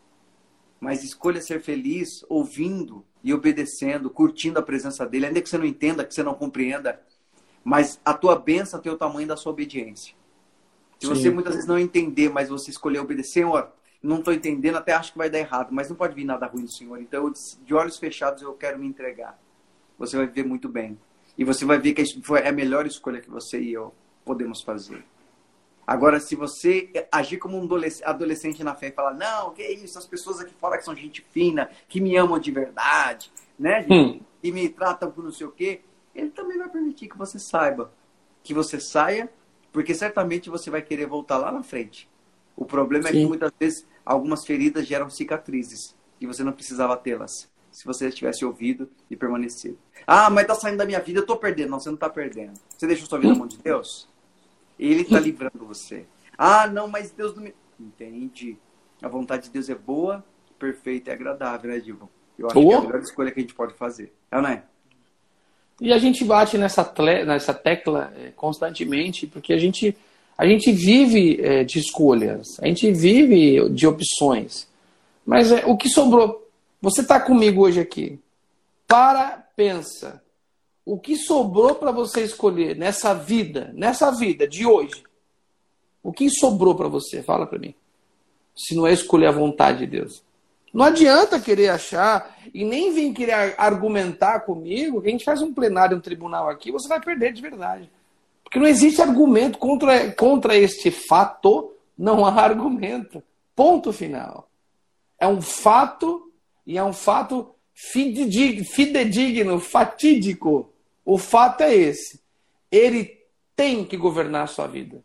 Mas 0.82 1.02
escolha 1.02 1.42
ser 1.42 1.62
feliz 1.62 2.26
ouvindo 2.28 3.06
e 3.26 3.34
obedecendo, 3.34 4.08
curtindo 4.08 4.60
a 4.60 4.62
presença 4.62 5.04
dele, 5.04 5.26
ainda 5.26 5.42
que 5.42 5.50
você 5.50 5.58
não 5.58 5.66
entenda, 5.66 6.06
que 6.06 6.14
você 6.14 6.22
não 6.22 6.36
compreenda. 6.36 7.02
Mas 7.64 8.00
a 8.06 8.14
tua 8.14 8.36
bênção 8.36 8.80
tem 8.80 8.92
o 8.92 8.98
tamanho 8.98 9.28
da 9.28 9.36
sua 9.36 9.52
obediência. 9.52 10.14
Se 11.00 11.08
Sim. 11.08 11.16
você 11.16 11.30
muitas 11.32 11.56
vezes 11.56 11.68
não 11.68 11.80
entender, 11.80 12.30
mas 12.30 12.50
você 12.50 12.70
escolher 12.70 13.00
obedecer, 13.00 13.34
Senhor, 13.40 13.72
não 14.02 14.20
estou 14.20 14.32
entendendo, 14.32 14.76
até 14.76 14.94
acho 14.94 15.12
que 15.12 15.18
vai 15.18 15.28
dar 15.28 15.40
errado, 15.40 15.70
mas 15.72 15.90
não 15.90 15.96
pode 15.96 16.14
vir 16.14 16.24
nada 16.24 16.46
ruim 16.46 16.66
do 16.66 16.72
Senhor. 16.72 17.02
Então, 17.02 17.34
de 17.66 17.74
olhos 17.74 17.98
fechados, 17.98 18.44
eu 18.44 18.54
quero 18.54 18.78
me 18.78 18.86
entregar. 18.86 19.40
Você 19.98 20.16
vai 20.16 20.28
viver 20.28 20.46
muito 20.48 20.70
bem. 20.70 20.96
E 21.36 21.44
você 21.44 21.66
vai 21.66 21.80
ver 21.80 21.96
que 21.96 22.04
é 22.04 22.48
a 22.48 22.52
melhor 22.52 22.86
escolha 22.86 23.20
que 23.20 23.30
você 23.30 23.60
e 23.60 23.74
eu 23.74 23.92
podemos 24.24 24.62
fazer. 24.62 25.04
Agora, 25.86 26.20
se 26.20 26.36
você 26.36 26.90
agir 27.12 27.38
como 27.38 27.58
um 27.58 27.68
adolescente 28.04 28.64
na 28.64 28.74
fé 28.74 28.88
e 28.88 28.92
falar, 28.92 29.14
não, 29.14 29.52
que 29.52 29.64
isso, 29.64 29.98
as 29.98 30.06
pessoas 30.06 30.40
aqui 30.40 30.54
fora 30.60 30.78
que 30.78 30.84
são 30.84 30.96
gente 30.96 31.24
fina, 31.32 31.70
que 31.88 32.02
me 32.02 32.16
amam 32.18 32.40
de 32.40 32.52
verdade, 32.52 33.32
né, 33.58 33.86
hum. 33.90 34.20
e 34.42 34.52
me 34.52 34.68
tratam 34.68 35.12
por 35.12 35.24
não 35.24 35.32
sei 35.32 35.46
o 35.46 35.52
quê, 35.52 35.82
ele 36.14 36.30
também 36.30 36.58
vai 36.58 36.70
permitir 36.70 37.08
que 37.08 37.18
você 37.18 37.38
saiba, 37.38 37.92
que 38.42 38.54
você 38.54 38.80
saia, 38.80 39.30
porque 39.72 39.94
certamente 39.94 40.50
você 40.50 40.70
vai 40.70 40.82
querer 40.82 41.06
voltar 41.06 41.38
lá 41.38 41.52
na 41.52 41.62
frente. 41.62 42.10
O 42.56 42.66
problema 42.66 43.10
Sim. 43.10 43.18
é 43.18 43.22
que 43.22 43.28
muitas 43.28 43.52
vezes 43.60 43.86
algumas 44.06 44.46
feridas 44.46 44.88
geram 44.88 45.10
cicatrizes 45.10 45.96
e 46.20 46.26
você 46.26 46.44
não 46.44 46.54
precisava 46.54 46.96
tê-las 46.96 47.50
se 47.76 47.86
você 47.86 48.10
tivesse 48.10 48.46
ouvido 48.46 48.90
e 49.12 49.18
permanecido. 49.18 49.78
Ah, 50.08 50.30
mas 50.30 50.48
tá 50.48 50.56
saindo 50.56 50.78
da 50.78 50.86
minha 50.86 51.02
vida, 51.02 51.20
eu 51.20 51.26
tô 51.26 51.36
perdendo. 51.36 51.72
Não, 51.72 51.80
você 51.80 51.90
não 51.90 51.98
tá 51.98 52.10
perdendo. 52.10 52.54
Você 52.70 52.88
deixou 52.88 53.06
sua 53.06 53.20
vida 53.20 53.34
na 53.34 53.40
mão 53.40 53.48
de 53.48 53.58
Deus? 53.58 54.08
Ele 54.80 55.04
tá 55.04 55.20
livrando 55.20 55.66
você. 55.66 56.06
Ah, 56.38 56.68
não, 56.68 56.88
mas 56.88 57.12
Deus 57.12 57.36
não 57.36 57.44
me. 57.44 57.54
Entende. 57.80 58.58
A 59.02 59.08
vontade 59.08 59.44
de 59.44 59.50
Deus 59.50 59.70
é 59.70 59.76
boa, 59.76 60.24
perfeita 60.58 61.10
e 61.10 61.14
agradável, 61.14 61.72
né, 61.72 61.80
Divo? 61.80 62.10
Eu 62.38 62.48
acho 62.48 62.60
oh. 62.60 62.68
que 62.68 62.74
é 62.74 62.78
a 62.78 62.82
melhor 62.82 63.02
escolha 63.02 63.32
que 63.32 63.40
a 63.40 63.42
gente 63.42 63.54
pode 63.54 63.74
fazer. 63.74 64.14
É 64.32 64.42
não 64.42 64.50
é? 64.50 64.64
E 65.82 65.92
a 65.92 65.98
gente 65.98 66.24
bate 66.24 66.58
nessa, 66.58 66.94
nessa 67.26 67.54
tecla 67.54 68.14
é, 68.18 68.32
constantemente, 68.32 69.28
porque 69.28 69.52
a 69.52 69.58
gente, 69.58 69.96
a 70.38 70.46
gente 70.46 70.72
vive 70.72 71.40
é, 71.42 71.66
de 71.66 71.80
escolhas, 71.80 72.58
a 72.62 72.68
gente 72.68 72.90
vive 72.92 73.70
de 73.70 73.86
opções. 73.86 74.70
Mas 75.26 75.52
é, 75.52 75.66
o 75.66 75.76
que 75.76 75.90
sobrou 75.90 76.46
você 76.86 77.02
está 77.02 77.20
comigo 77.20 77.64
hoje 77.64 77.80
aqui. 77.80 78.20
Para, 78.88 79.44
pensa. 79.56 80.22
O 80.86 81.00
que 81.00 81.16
sobrou 81.16 81.74
para 81.76 81.92
você 81.92 82.22
escolher 82.22 82.76
nessa 82.76 83.14
vida, 83.14 83.72
nessa 83.74 84.12
vida 84.12 84.48
de 84.48 84.68
hoje? 84.68 85.04
O 86.04 86.14
que 86.14 86.30
sobrou 86.30 86.76
para 86.76 86.88
você? 86.88 87.24
Fala 87.24 87.48
para 87.48 87.58
mim. 87.58 87.74
Se 88.56 88.76
não 88.76 88.86
é 88.86 88.94
escolher 88.94 89.26
a 89.26 89.32
vontade 89.32 89.80
de 89.80 89.88
Deus. 89.88 90.24
Não 90.72 90.86
adianta 90.86 91.40
querer 91.40 91.70
achar 91.70 92.38
e 92.54 92.64
nem 92.64 92.94
vir 92.94 93.14
querer 93.14 93.56
argumentar 93.58 94.42
comigo 94.42 95.02
que 95.02 95.08
a 95.08 95.12
gente 95.12 95.26
faz 95.26 95.42
um 95.42 95.54
plenário, 95.54 95.98
um 95.98 96.02
tribunal 96.02 96.50
aqui, 96.50 96.72
você 96.72 96.88
vai 96.88 97.02
perder 97.02 97.34
de 97.34 97.42
verdade. 97.42 97.90
Porque 98.44 98.60
não 98.60 98.68
existe 98.68 99.02
argumento 99.02 99.58
contra, 99.58 100.12
contra 100.12 100.56
este 100.56 100.92
fato, 100.92 101.74
não 101.98 102.26
há 102.26 102.32
argumento. 102.44 103.24
Ponto 103.56 103.92
final. 103.92 104.48
É 105.18 105.28
um 105.28 105.42
fato 105.42 106.32
e 106.68 106.78
é 106.78 106.84
um 106.84 106.94
fato 106.94 107.56
fidedigno, 107.74 109.60
fatídico. 109.60 110.72
O 111.06 111.18
fato 111.20 111.62
é 111.62 111.74
esse. 111.74 112.20
Ele 112.72 113.22
tem 113.56 113.86
que 113.86 113.96
governar 113.96 114.44
a 114.44 114.48
sua 114.48 114.68
vida. 114.68 115.04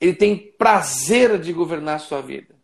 Ele 0.00 0.14
tem 0.14 0.36
prazer 0.36 1.38
de 1.38 1.52
governar 1.52 1.96
a 1.96 1.98
sua 1.98 2.22
vida. 2.22 2.54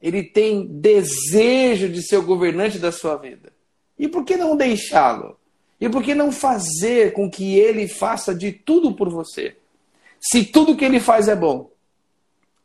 Ele 0.00 0.22
tem 0.22 0.66
desejo 0.66 1.88
de 1.88 2.02
ser 2.02 2.18
o 2.18 2.22
governante 2.22 2.78
da 2.78 2.92
sua 2.92 3.16
vida. 3.16 3.52
E 3.98 4.06
por 4.06 4.24
que 4.24 4.36
não 4.36 4.56
deixá-lo? 4.56 5.38
E 5.80 5.88
por 5.88 6.02
que 6.02 6.14
não 6.14 6.30
fazer 6.30 7.12
com 7.14 7.30
que 7.30 7.58
ele 7.58 7.88
faça 7.88 8.34
de 8.34 8.52
tudo 8.52 8.94
por 8.94 9.08
você? 9.08 9.56
Se 10.20 10.44
tudo 10.44 10.76
que 10.76 10.84
ele 10.84 11.00
faz 11.00 11.26
é 11.28 11.34
bom. 11.34 11.70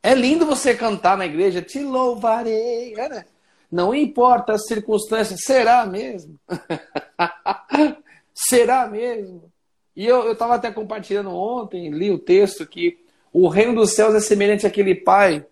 É 0.02 0.14
lindo 0.14 0.46
você 0.46 0.76
cantar 0.76 1.18
na 1.18 1.26
igreja, 1.26 1.62
te 1.62 1.80
louvarei, 1.80 2.94
né? 2.94 3.26
Não 3.72 3.94
importa 3.94 4.54
as 4.54 4.66
circunstâncias, 4.66 5.42
será 5.44 5.86
mesmo? 5.86 6.40
será 8.48 8.88
mesmo? 8.88 9.52
E 9.96 10.06
eu 10.06 10.32
estava 10.32 10.56
até 10.56 10.72
compartilhando 10.72 11.30
ontem, 11.32 11.90
li 11.90 12.10
o 12.12 12.20
texto 12.20 12.66
que 12.66 12.98
o 13.34 13.48
reino 13.48 13.76
dos 13.76 13.94
céus 13.94 14.16
é 14.16 14.20
semelhante 14.20 14.66
àquele 14.66 14.96
pai 14.96 15.46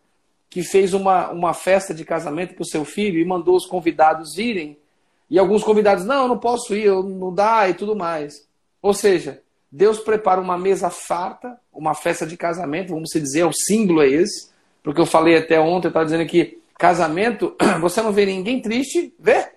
que 0.49 0.63
fez 0.63 0.93
uma, 0.93 1.29
uma 1.31 1.53
festa 1.53 1.93
de 1.93 2.05
casamento 2.05 2.53
para 2.53 2.63
o 2.63 2.67
seu 2.67 2.85
filho 2.85 3.19
e 3.19 3.25
mandou 3.25 3.55
os 3.55 3.65
convidados 3.65 4.37
irem. 4.37 4.77
E 5.29 5.37
alguns 5.37 5.63
convidados, 5.63 6.05
não, 6.05 6.27
não 6.27 6.37
posso 6.37 6.73
ir, 6.73 6.89
não 6.89 7.33
dá 7.33 7.67
e 7.69 7.73
tudo 7.73 7.95
mais. 7.95 8.47
Ou 8.81 8.93
seja, 8.93 9.41
Deus 9.69 9.99
prepara 9.99 10.39
uma 10.39 10.57
mesa 10.57 10.89
farta, 10.89 11.59
uma 11.73 11.93
festa 11.93 12.25
de 12.25 12.37
casamento, 12.37 12.93
vamos 12.93 13.09
dizer, 13.13 13.43
o 13.43 13.51
símbolo 13.51 14.01
é 14.01 14.07
esse, 14.07 14.49
porque 14.81 15.01
eu 15.01 15.05
falei 15.05 15.37
até 15.37 15.59
ontem, 15.59 15.87
eu 15.87 15.89
estava 15.89 16.05
dizendo 16.05 16.25
que 16.25 16.61
casamento, 16.77 17.55
você 17.81 18.01
não 18.01 18.13
vê 18.13 18.25
ninguém 18.25 18.61
triste, 18.61 19.13
vê? 19.19 19.49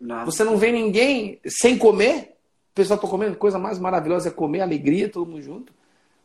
Não. 0.00 0.24
Você 0.26 0.44
não 0.44 0.56
vê 0.56 0.70
ninguém 0.70 1.40
sem 1.46 1.76
comer, 1.76 2.35
pessoal 2.76 2.96
está 2.96 3.08
comendo, 3.08 3.36
coisa 3.36 3.58
mais 3.58 3.78
maravilhosa 3.78 4.28
é 4.28 4.32
comer, 4.32 4.60
alegria, 4.60 5.08
todo 5.08 5.26
mundo 5.26 5.42
junto. 5.42 5.72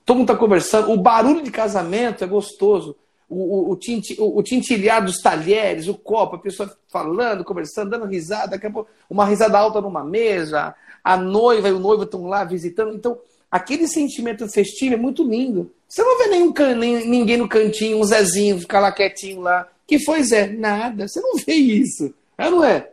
Todo 0.05 0.17
mundo 0.17 0.31
está 0.31 0.39
conversando, 0.39 0.91
o 0.91 0.97
barulho 0.97 1.41
de 1.41 1.49
casamento 1.49 2.23
é 2.23 2.27
gostoso 2.27 2.95
o, 3.31 3.71
o, 3.71 3.79
o, 4.19 4.37
o 4.37 4.43
tintilhar 4.43 5.03
dos 5.03 5.19
talheres, 5.21 5.87
o 5.87 5.95
copo, 5.95 6.35
a 6.35 6.39
pessoa 6.39 6.77
falando, 6.89 7.45
conversando, 7.45 7.91
dando 7.91 8.05
risada, 8.05 8.51
daqui 8.51 8.67
a 8.67 8.71
pouco 8.71 8.89
uma 9.09 9.25
risada 9.25 9.57
alta 9.57 9.79
numa 9.79 10.03
mesa, 10.03 10.75
a 11.01 11.15
noiva 11.15 11.69
e 11.69 11.71
o 11.71 11.79
noivo 11.79 12.03
estão 12.03 12.25
lá 12.25 12.43
visitando. 12.43 12.93
Então, 12.93 13.17
aquele 13.49 13.87
sentimento 13.87 14.45
festivo 14.49 14.95
é 14.95 14.97
muito 14.97 15.23
lindo. 15.23 15.71
Você 15.87 16.03
não 16.03 16.17
vê 16.17 16.27
nenhum 16.27 16.51
can, 16.51 16.75
nem, 16.75 17.07
ninguém 17.07 17.37
no 17.37 17.47
cantinho, 17.47 17.99
um 17.99 18.03
Zezinho 18.03 18.59
ficar 18.59 18.81
lá 18.81 18.91
quietinho 18.91 19.39
lá. 19.39 19.65
Que 19.87 19.97
foi, 19.97 20.21
Zé? 20.23 20.47
Nada. 20.47 21.07
Você 21.07 21.21
não 21.21 21.37
vê 21.37 21.53
isso. 21.53 22.13
É, 22.37 22.49
não 22.49 22.63
é? 22.63 22.89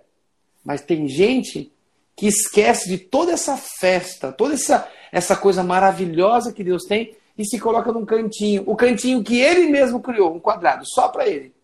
Mas 0.64 0.82
tem 0.82 1.08
gente 1.08 1.72
que 2.18 2.26
esquece 2.26 2.88
de 2.88 2.98
toda 2.98 3.30
essa 3.30 3.56
festa, 3.56 4.32
toda 4.32 4.54
essa, 4.54 4.90
essa 5.12 5.36
coisa 5.36 5.62
maravilhosa 5.62 6.52
que 6.52 6.64
Deus 6.64 6.82
tem 6.82 7.14
e 7.38 7.44
se 7.44 7.60
coloca 7.60 7.92
num 7.92 8.04
cantinho, 8.04 8.64
o 8.66 8.74
cantinho 8.74 9.22
que 9.22 9.40
ele 9.40 9.70
mesmo 9.70 10.00
criou, 10.00 10.34
um 10.34 10.40
quadrado, 10.40 10.82
só 10.84 11.06
para 11.06 11.28
ele. 11.28 11.54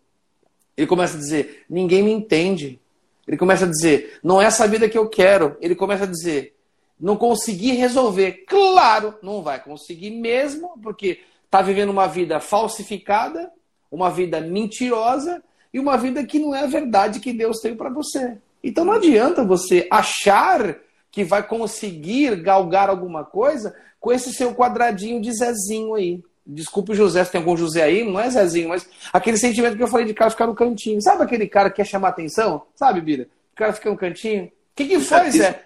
Ele 0.76 0.86
começa 0.86 1.16
a 1.16 1.18
dizer: 1.18 1.64
ninguém 1.68 2.04
me 2.04 2.12
entende. 2.12 2.80
Ele 3.26 3.36
começa 3.36 3.64
a 3.64 3.68
dizer: 3.68 4.20
não 4.22 4.40
é 4.40 4.44
essa 4.44 4.68
vida 4.68 4.88
que 4.88 4.96
eu 4.96 5.08
quero. 5.08 5.56
Ele 5.60 5.74
começa 5.74 6.04
a 6.04 6.08
dizer: 6.08 6.54
não 7.00 7.16
consegui 7.16 7.72
resolver. 7.72 8.44
Claro, 8.46 9.16
não 9.20 9.42
vai 9.42 9.60
conseguir 9.60 10.12
mesmo, 10.12 10.78
porque 10.80 11.20
está 11.44 11.62
vivendo 11.62 11.90
uma 11.90 12.06
vida 12.06 12.38
falsificada, 12.38 13.50
uma 13.90 14.08
vida 14.08 14.40
mentirosa 14.40 15.42
e 15.72 15.80
uma 15.80 15.96
vida 15.96 16.24
que 16.24 16.38
não 16.38 16.54
é 16.54 16.60
a 16.60 16.66
verdade 16.66 17.18
que 17.18 17.32
Deus 17.32 17.58
tem 17.58 17.74
para 17.74 17.90
você. 17.90 18.38
Então 18.64 18.82
não 18.82 18.94
adianta 18.94 19.44
você 19.44 19.86
achar 19.90 20.76
que 21.10 21.22
vai 21.22 21.46
conseguir 21.46 22.34
galgar 22.36 22.88
alguma 22.88 23.22
coisa 23.22 23.76
com 24.00 24.10
esse 24.10 24.32
seu 24.32 24.54
quadradinho 24.54 25.20
de 25.20 25.30
Zezinho 25.32 25.94
aí. 25.94 26.24
Desculpe 26.46 26.92
o 26.92 26.94
José, 26.94 27.22
se 27.22 27.30
tem 27.30 27.40
algum 27.40 27.56
José 27.56 27.82
aí, 27.82 28.04
não 28.04 28.18
é 28.18 28.28
Zezinho, 28.30 28.70
mas 28.70 28.88
aquele 29.12 29.36
sentimento 29.36 29.76
que 29.76 29.82
eu 29.82 29.88
falei 29.88 30.06
de 30.06 30.14
cara 30.14 30.30
ficar 30.30 30.46
no 30.46 30.54
cantinho. 30.54 31.00
Sabe 31.00 31.22
aquele 31.22 31.46
cara 31.46 31.68
que 31.68 31.76
quer 31.76 31.86
chamar 31.86 32.08
atenção? 32.08 32.62
Sabe, 32.74 33.02
Bira? 33.02 33.28
O 33.52 33.56
cara 33.56 33.72
fica 33.74 33.90
no 33.90 33.98
cantinho. 33.98 34.46
O 34.46 34.50
que, 34.74 34.86
que 34.86 35.00
foi, 35.00 35.30
Zé? 35.30 35.62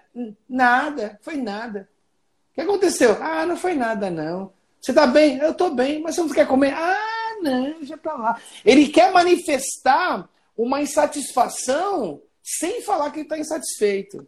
Nada, 0.49 1.19
foi 1.23 1.37
nada. 1.37 1.89
O 2.51 2.55
que 2.57 2.61
aconteceu? 2.61 3.17
Ah, 3.23 3.47
não 3.47 3.57
foi 3.57 3.75
nada, 3.75 4.11
não. 4.11 4.53
Você 4.81 4.93
tá 4.93 5.07
bem? 5.07 5.39
Eu 5.39 5.55
tô 5.55 5.71
bem, 5.71 6.03
mas 6.03 6.17
você 6.17 6.21
não 6.21 6.29
quer 6.29 6.47
comer? 6.49 6.75
Ah, 6.75 7.37
não, 7.43 7.83
já 7.83 7.97
tá 7.97 8.13
lá. 8.15 8.41
Ele 8.65 8.89
quer 8.89 9.13
manifestar 9.13 10.29
uma 10.57 10.83
insatisfação 10.83 12.21
sem 12.59 12.81
falar 12.81 13.11
que 13.11 13.19
ele 13.19 13.27
está 13.27 13.39
insatisfeito. 13.39 14.27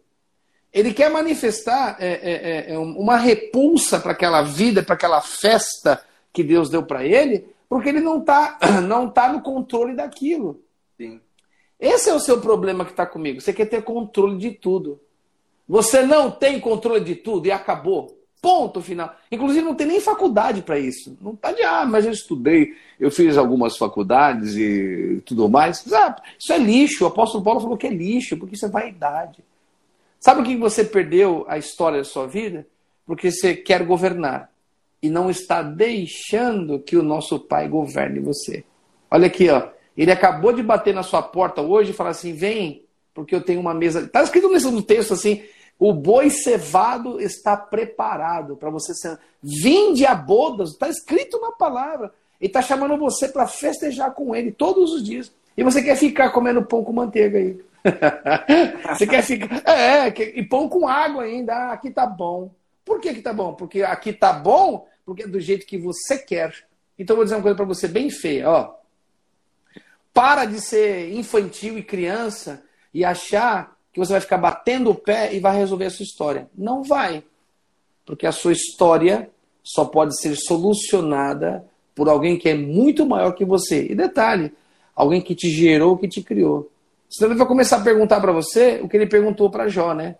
Ele 0.71 0.93
quer 0.93 1.09
manifestar 1.09 1.97
é, 1.99 2.07
é, 2.07 2.71
é, 2.71 2.73
é 2.73 2.77
uma 2.77 3.17
repulsa 3.17 3.99
para 3.99 4.11
aquela 4.11 4.41
vida, 4.41 4.83
para 4.83 4.93
aquela 4.93 5.21
festa 5.21 6.03
que 6.31 6.43
Deus 6.43 6.69
deu 6.69 6.83
para 6.83 7.03
ele, 7.03 7.47
porque 7.67 7.89
ele 7.89 7.99
não 7.99 8.19
está 8.19 8.59
não 8.83 9.09
tá 9.09 9.33
no 9.33 9.41
controle 9.41 9.95
daquilo. 9.95 10.63
Sim. 10.97 11.19
Esse 11.79 12.09
é 12.09 12.13
o 12.13 12.19
seu 12.19 12.39
problema 12.39 12.85
que 12.85 12.91
está 12.91 13.05
comigo. 13.05 13.41
Você 13.41 13.51
quer 13.51 13.65
ter 13.65 13.81
controle 13.81 14.37
de 14.37 14.51
tudo. 14.51 15.01
Você 15.67 16.03
não 16.03 16.29
tem 16.29 16.59
controle 16.59 17.03
de 17.03 17.15
tudo 17.15 17.47
e 17.47 17.51
acabou. 17.51 18.20
Ponto 18.41 18.81
final. 18.81 19.15
Inclusive, 19.31 19.63
não 19.63 19.75
tem 19.75 19.85
nem 19.85 20.01
faculdade 20.01 20.63
para 20.63 20.79
isso. 20.79 21.15
Não 21.21 21.33
está 21.33 21.51
de, 21.51 21.61
ah, 21.61 21.85
mas 21.85 22.05
eu 22.05 22.11
estudei, 22.11 22.73
eu 22.99 23.11
fiz 23.11 23.37
algumas 23.37 23.77
faculdades 23.77 24.55
e 24.55 25.21
tudo 25.25 25.47
mais. 25.47 25.85
Ah, 25.93 26.15
isso 26.39 26.51
é 26.51 26.57
lixo. 26.57 27.03
O 27.03 27.07
apóstolo 27.07 27.43
Paulo 27.43 27.59
falou 27.59 27.77
que 27.77 27.85
é 27.85 27.91
lixo, 27.91 28.35
porque 28.37 28.55
isso 28.55 28.65
é 28.65 28.69
vaidade. 28.69 29.43
Sabe 30.19 30.41
o 30.41 30.43
que 30.43 30.55
você 30.55 30.83
perdeu 30.83 31.45
a 31.47 31.59
história 31.59 31.99
da 31.99 32.03
sua 32.03 32.25
vida? 32.25 32.65
Porque 33.05 33.31
você 33.31 33.55
quer 33.55 33.83
governar 33.83 34.49
e 35.01 35.09
não 35.09 35.29
está 35.29 35.61
deixando 35.61 36.79
que 36.79 36.97
o 36.97 37.03
nosso 37.03 37.39
Pai 37.39 37.67
governe 37.67 38.19
você. 38.19 38.63
Olha 39.09 39.27
aqui, 39.27 39.49
ó. 39.49 39.67
Ele 39.95 40.11
acabou 40.11 40.53
de 40.53 40.63
bater 40.63 40.93
na 40.93 41.03
sua 41.03 41.21
porta 41.21 41.61
hoje 41.61 41.91
e 41.91 41.93
falar 41.93 42.11
assim: 42.11 42.33
vem, 42.33 42.85
porque 43.13 43.35
eu 43.35 43.41
tenho 43.41 43.59
uma 43.59 43.73
mesa. 43.73 44.01
Está 44.01 44.23
escrito 44.23 44.49
nesse 44.49 44.81
texto 44.83 45.13
assim: 45.13 45.43
o 45.81 45.91
boi 45.95 46.29
cevado 46.29 47.19
está 47.19 47.57
preparado 47.57 48.55
para 48.55 48.69
você 48.69 48.93
ser. 48.93 49.17
Vinde 49.41 50.05
a 50.05 50.13
bodas, 50.13 50.73
está 50.73 50.87
escrito 50.87 51.41
na 51.41 51.53
palavra. 51.53 52.13
Ele 52.39 52.49
está 52.49 52.61
chamando 52.61 52.95
você 52.97 53.27
para 53.27 53.47
festejar 53.47 54.13
com 54.13 54.35
ele 54.35 54.51
todos 54.51 54.93
os 54.93 55.03
dias. 55.03 55.33
E 55.57 55.63
você 55.63 55.81
quer 55.81 55.95
ficar 55.95 56.29
comendo 56.29 56.63
pão 56.63 56.83
com 56.83 56.93
manteiga 56.93 57.39
aí. 57.39 57.59
Você 58.93 59.07
quer 59.07 59.23
ficar. 59.23 59.63
É, 59.67 60.07
e 60.37 60.43
pão 60.43 60.69
com 60.69 60.87
água 60.87 61.23
ainda. 61.23 61.51
Ah, 61.51 61.73
aqui 61.73 61.89
tá 61.89 62.05
bom. 62.05 62.53
Por 62.85 63.01
que, 63.01 63.15
que 63.15 63.21
tá 63.21 63.33
bom? 63.33 63.55
Porque 63.55 63.81
aqui 63.81 64.13
tá 64.13 64.31
bom, 64.31 64.87
porque 65.03 65.23
é 65.23 65.27
do 65.27 65.39
jeito 65.39 65.65
que 65.65 65.79
você 65.79 66.15
quer. 66.15 66.53
Então 66.97 67.15
eu 67.15 67.17
vou 67.17 67.23
dizer 67.25 67.35
uma 67.35 67.41
coisa 67.41 67.57
para 67.57 67.65
você 67.65 67.87
bem 67.87 68.11
feia, 68.11 68.47
ó. 68.47 68.75
Para 70.13 70.45
de 70.45 70.61
ser 70.61 71.11
infantil 71.11 71.75
e 71.75 71.83
criança 71.83 72.63
e 72.93 73.03
achar 73.03 73.75
que 73.91 73.99
você 73.99 74.13
vai 74.13 74.21
ficar 74.21 74.37
batendo 74.37 74.89
o 74.89 74.95
pé 74.95 75.33
e 75.33 75.39
vai 75.39 75.55
resolver 75.57 75.85
a 75.85 75.89
sua 75.89 76.03
história. 76.03 76.49
Não 76.57 76.83
vai. 76.83 77.23
Porque 78.05 78.25
a 78.25 78.31
sua 78.31 78.53
história 78.53 79.29
só 79.63 79.85
pode 79.85 80.19
ser 80.19 80.35
solucionada 80.35 81.65
por 81.93 82.09
alguém 82.09 82.37
que 82.37 82.49
é 82.49 82.55
muito 82.55 83.05
maior 83.05 83.33
que 83.33 83.45
você. 83.45 83.85
E 83.85 83.95
detalhe, 83.95 84.53
alguém 84.95 85.21
que 85.21 85.35
te 85.35 85.49
gerou, 85.49 85.97
que 85.97 86.07
te 86.07 86.21
criou. 86.21 86.71
Senão 87.09 87.31
ele 87.31 87.37
vai 87.37 87.47
começar 87.47 87.77
a 87.77 87.81
perguntar 87.81 88.21
para 88.21 88.31
você 88.31 88.79
o 88.81 88.87
que 88.87 88.95
ele 88.95 89.07
perguntou 89.07 89.49
para 89.49 89.67
Jó, 89.67 89.93
né? 89.93 90.15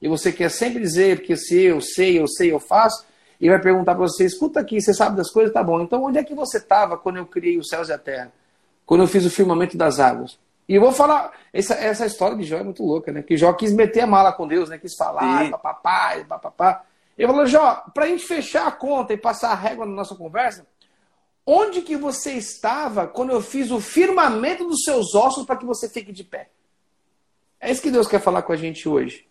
E 0.00 0.08
você 0.08 0.30
quer 0.30 0.50
sempre 0.50 0.80
dizer, 0.80 1.18
porque 1.18 1.36
se 1.36 1.62
eu 1.62 1.80
sei, 1.80 2.18
eu 2.18 2.28
sei, 2.28 2.52
eu 2.52 2.60
faço, 2.60 3.04
e 3.40 3.48
vai 3.48 3.60
perguntar 3.60 3.94
para 3.94 4.06
você, 4.06 4.26
escuta 4.26 4.60
aqui, 4.60 4.80
você 4.80 4.92
sabe 4.92 5.16
das 5.16 5.30
coisas? 5.30 5.52
Tá 5.52 5.62
bom. 5.62 5.80
Então 5.80 6.04
onde 6.04 6.18
é 6.18 6.24
que 6.24 6.34
você 6.34 6.58
estava 6.58 6.98
quando 6.98 7.16
eu 7.16 7.26
criei 7.26 7.58
os 7.58 7.68
céus 7.68 7.88
e 7.88 7.92
a 7.92 7.98
terra? 7.98 8.30
Quando 8.84 9.02
eu 9.02 9.06
fiz 9.06 9.24
o 9.24 9.30
firmamento 9.30 9.76
das 9.76 9.98
águas? 9.98 10.38
E 10.70 10.76
eu 10.76 10.80
vou 10.80 10.92
falar, 10.92 11.32
essa, 11.52 11.74
essa 11.74 12.06
história 12.06 12.36
de 12.36 12.44
Jó 12.44 12.58
é 12.58 12.62
muito 12.62 12.84
louca, 12.84 13.10
né? 13.10 13.22
Que 13.22 13.36
Jó 13.36 13.52
quis 13.52 13.72
meter 13.74 14.02
a 14.02 14.06
mala 14.06 14.32
com 14.32 14.46
Deus, 14.46 14.68
né? 14.68 14.78
Quis 14.78 14.94
falar, 14.94 15.50
papapá, 15.50 16.24
papapá. 16.28 16.84
Ele 17.18 17.26
falou, 17.26 17.44
Jó, 17.44 17.84
para 17.92 18.04
a 18.04 18.08
gente 18.08 18.24
fechar 18.24 18.68
a 18.68 18.70
conta 18.70 19.12
e 19.12 19.16
passar 19.16 19.50
a 19.50 19.54
régua 19.56 19.84
na 19.84 19.92
nossa 19.92 20.14
conversa, 20.14 20.64
Onde 21.52 21.82
que 21.82 21.96
você 21.96 22.34
estava 22.34 23.08
quando 23.08 23.30
eu 23.30 23.40
fiz 23.40 23.72
o 23.72 23.80
firmamento 23.80 24.64
dos 24.64 24.84
seus 24.84 25.16
ossos 25.16 25.44
para 25.44 25.56
que 25.56 25.66
você 25.66 25.88
fique 25.88 26.12
de 26.12 26.22
pé? 26.22 26.48
É 27.58 27.72
isso 27.72 27.82
que 27.82 27.90
Deus 27.90 28.06
quer 28.06 28.20
falar 28.20 28.42
com 28.42 28.52
a 28.52 28.56
gente 28.56 28.88
hoje. 28.88 29.26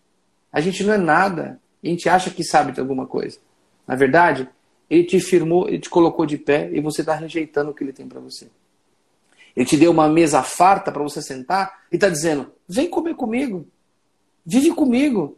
A 0.51 0.59
gente 0.59 0.83
não 0.83 0.93
é 0.93 0.97
nada. 0.97 1.61
A 1.81 1.87
gente 1.87 2.09
acha 2.09 2.29
que 2.29 2.43
sabe 2.43 2.73
de 2.73 2.79
alguma 2.81 3.07
coisa. 3.07 3.39
Na 3.87 3.95
verdade, 3.95 4.49
Ele 4.89 5.05
te 5.05 5.19
firmou, 5.21 5.67
Ele 5.67 5.79
te 5.79 5.89
colocou 5.89 6.25
de 6.25 6.37
pé 6.37 6.69
e 6.73 6.81
você 6.81 7.01
está 7.01 7.15
rejeitando 7.15 7.71
o 7.71 7.73
que 7.73 7.85
Ele 7.85 7.93
tem 7.93 8.05
para 8.07 8.19
você. 8.19 8.49
Ele 9.59 9.67
te 9.67 9.75
deu 9.75 9.91
uma 9.91 10.07
mesa 10.07 10.41
farta 10.41 10.89
para 10.89 11.03
você 11.03 11.21
sentar 11.21 11.81
e 11.91 11.95
está 11.95 12.07
dizendo: 12.07 12.49
vem 12.65 12.89
comer 12.89 13.13
comigo, 13.15 13.67
vive 14.45 14.71
comigo. 14.71 15.37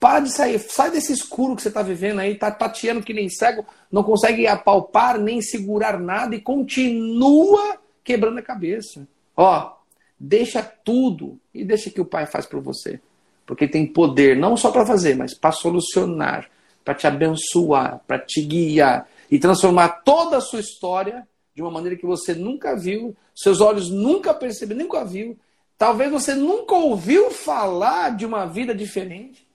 Para 0.00 0.24
de 0.24 0.32
sair, 0.32 0.58
sai 0.58 0.90
desse 0.90 1.12
escuro 1.12 1.54
que 1.54 1.62
você 1.62 1.68
está 1.68 1.80
vivendo 1.80 2.18
aí, 2.18 2.34
tá 2.34 2.50
tateando 2.50 3.04
que 3.04 3.14
nem 3.14 3.28
cego, 3.28 3.64
não 3.92 4.02
consegue 4.02 4.44
apalpar 4.48 5.20
nem 5.20 5.40
segurar 5.40 6.00
nada 6.00 6.34
e 6.34 6.40
continua 6.40 7.78
quebrando 8.02 8.38
a 8.38 8.42
cabeça. 8.42 9.06
Ó, 9.36 9.72
deixa 10.18 10.60
tudo 10.60 11.38
e 11.54 11.64
deixa 11.64 11.90
que 11.90 12.00
o 12.00 12.04
Pai 12.04 12.26
faz 12.26 12.44
por 12.46 12.60
você. 12.60 13.00
Porque 13.46 13.68
tem 13.68 13.86
poder 13.86 14.36
não 14.36 14.56
só 14.56 14.72
para 14.72 14.84
fazer, 14.84 15.14
mas 15.14 15.32
para 15.32 15.52
solucionar, 15.52 16.50
para 16.84 16.94
te 16.94 17.06
abençoar, 17.06 18.00
para 18.04 18.18
te 18.18 18.42
guiar 18.42 19.08
e 19.30 19.38
transformar 19.38 20.02
toda 20.02 20.38
a 20.38 20.40
sua 20.40 20.58
história 20.58 21.24
de 21.54 21.62
uma 21.62 21.70
maneira 21.70 21.96
que 21.96 22.06
você 22.06 22.34
nunca 22.34 22.74
viu, 22.74 23.16
seus 23.34 23.60
olhos 23.60 23.88
nunca 23.88 24.34
perceberam, 24.34 24.82
nunca 24.82 25.04
viu. 25.04 25.38
Talvez 25.78 26.10
você 26.10 26.34
nunca 26.34 26.74
ouviu 26.74 27.30
falar 27.30 28.16
de 28.16 28.26
uma 28.26 28.44
vida 28.44 28.74
diferente. 28.74 29.46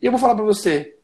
E 0.00 0.06
eu 0.06 0.12
vou 0.12 0.20
falar 0.20 0.34
para 0.34 0.44
você: 0.44 0.96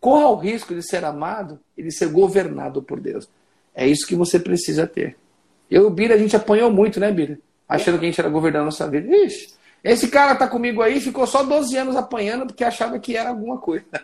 corra 0.00 0.28
o 0.28 0.36
risco 0.36 0.74
de 0.74 0.82
ser 0.82 1.04
amado 1.04 1.58
e 1.76 1.82
de 1.82 1.90
ser 1.90 2.08
governado 2.08 2.82
por 2.82 3.00
Deus. 3.00 3.28
É 3.74 3.86
isso 3.86 4.06
que 4.06 4.14
você 4.14 4.38
precisa 4.38 4.86
ter. 4.86 5.16
Eu 5.70 5.82
e 5.82 5.86
o 5.86 5.90
Bira, 5.90 6.14
a 6.14 6.18
gente 6.18 6.36
apanhou 6.36 6.70
muito, 6.70 7.00
né, 7.00 7.10
Bira? 7.10 7.38
Achando 7.68 7.98
que 7.98 8.04
a 8.04 8.08
gente 8.08 8.20
era 8.20 8.28
governando 8.28 8.62
a 8.62 8.66
nossa 8.66 8.88
vida. 8.88 9.14
Ixi, 9.14 9.55
esse 9.92 10.08
cara 10.08 10.34
tá 10.34 10.48
comigo 10.48 10.82
aí, 10.82 11.00
ficou 11.00 11.26
só 11.26 11.44
12 11.44 11.76
anos 11.76 11.94
apanhando 11.94 12.46
porque 12.46 12.64
achava 12.64 12.98
que 12.98 13.16
era 13.16 13.28
alguma 13.28 13.58
coisa. 13.58 13.84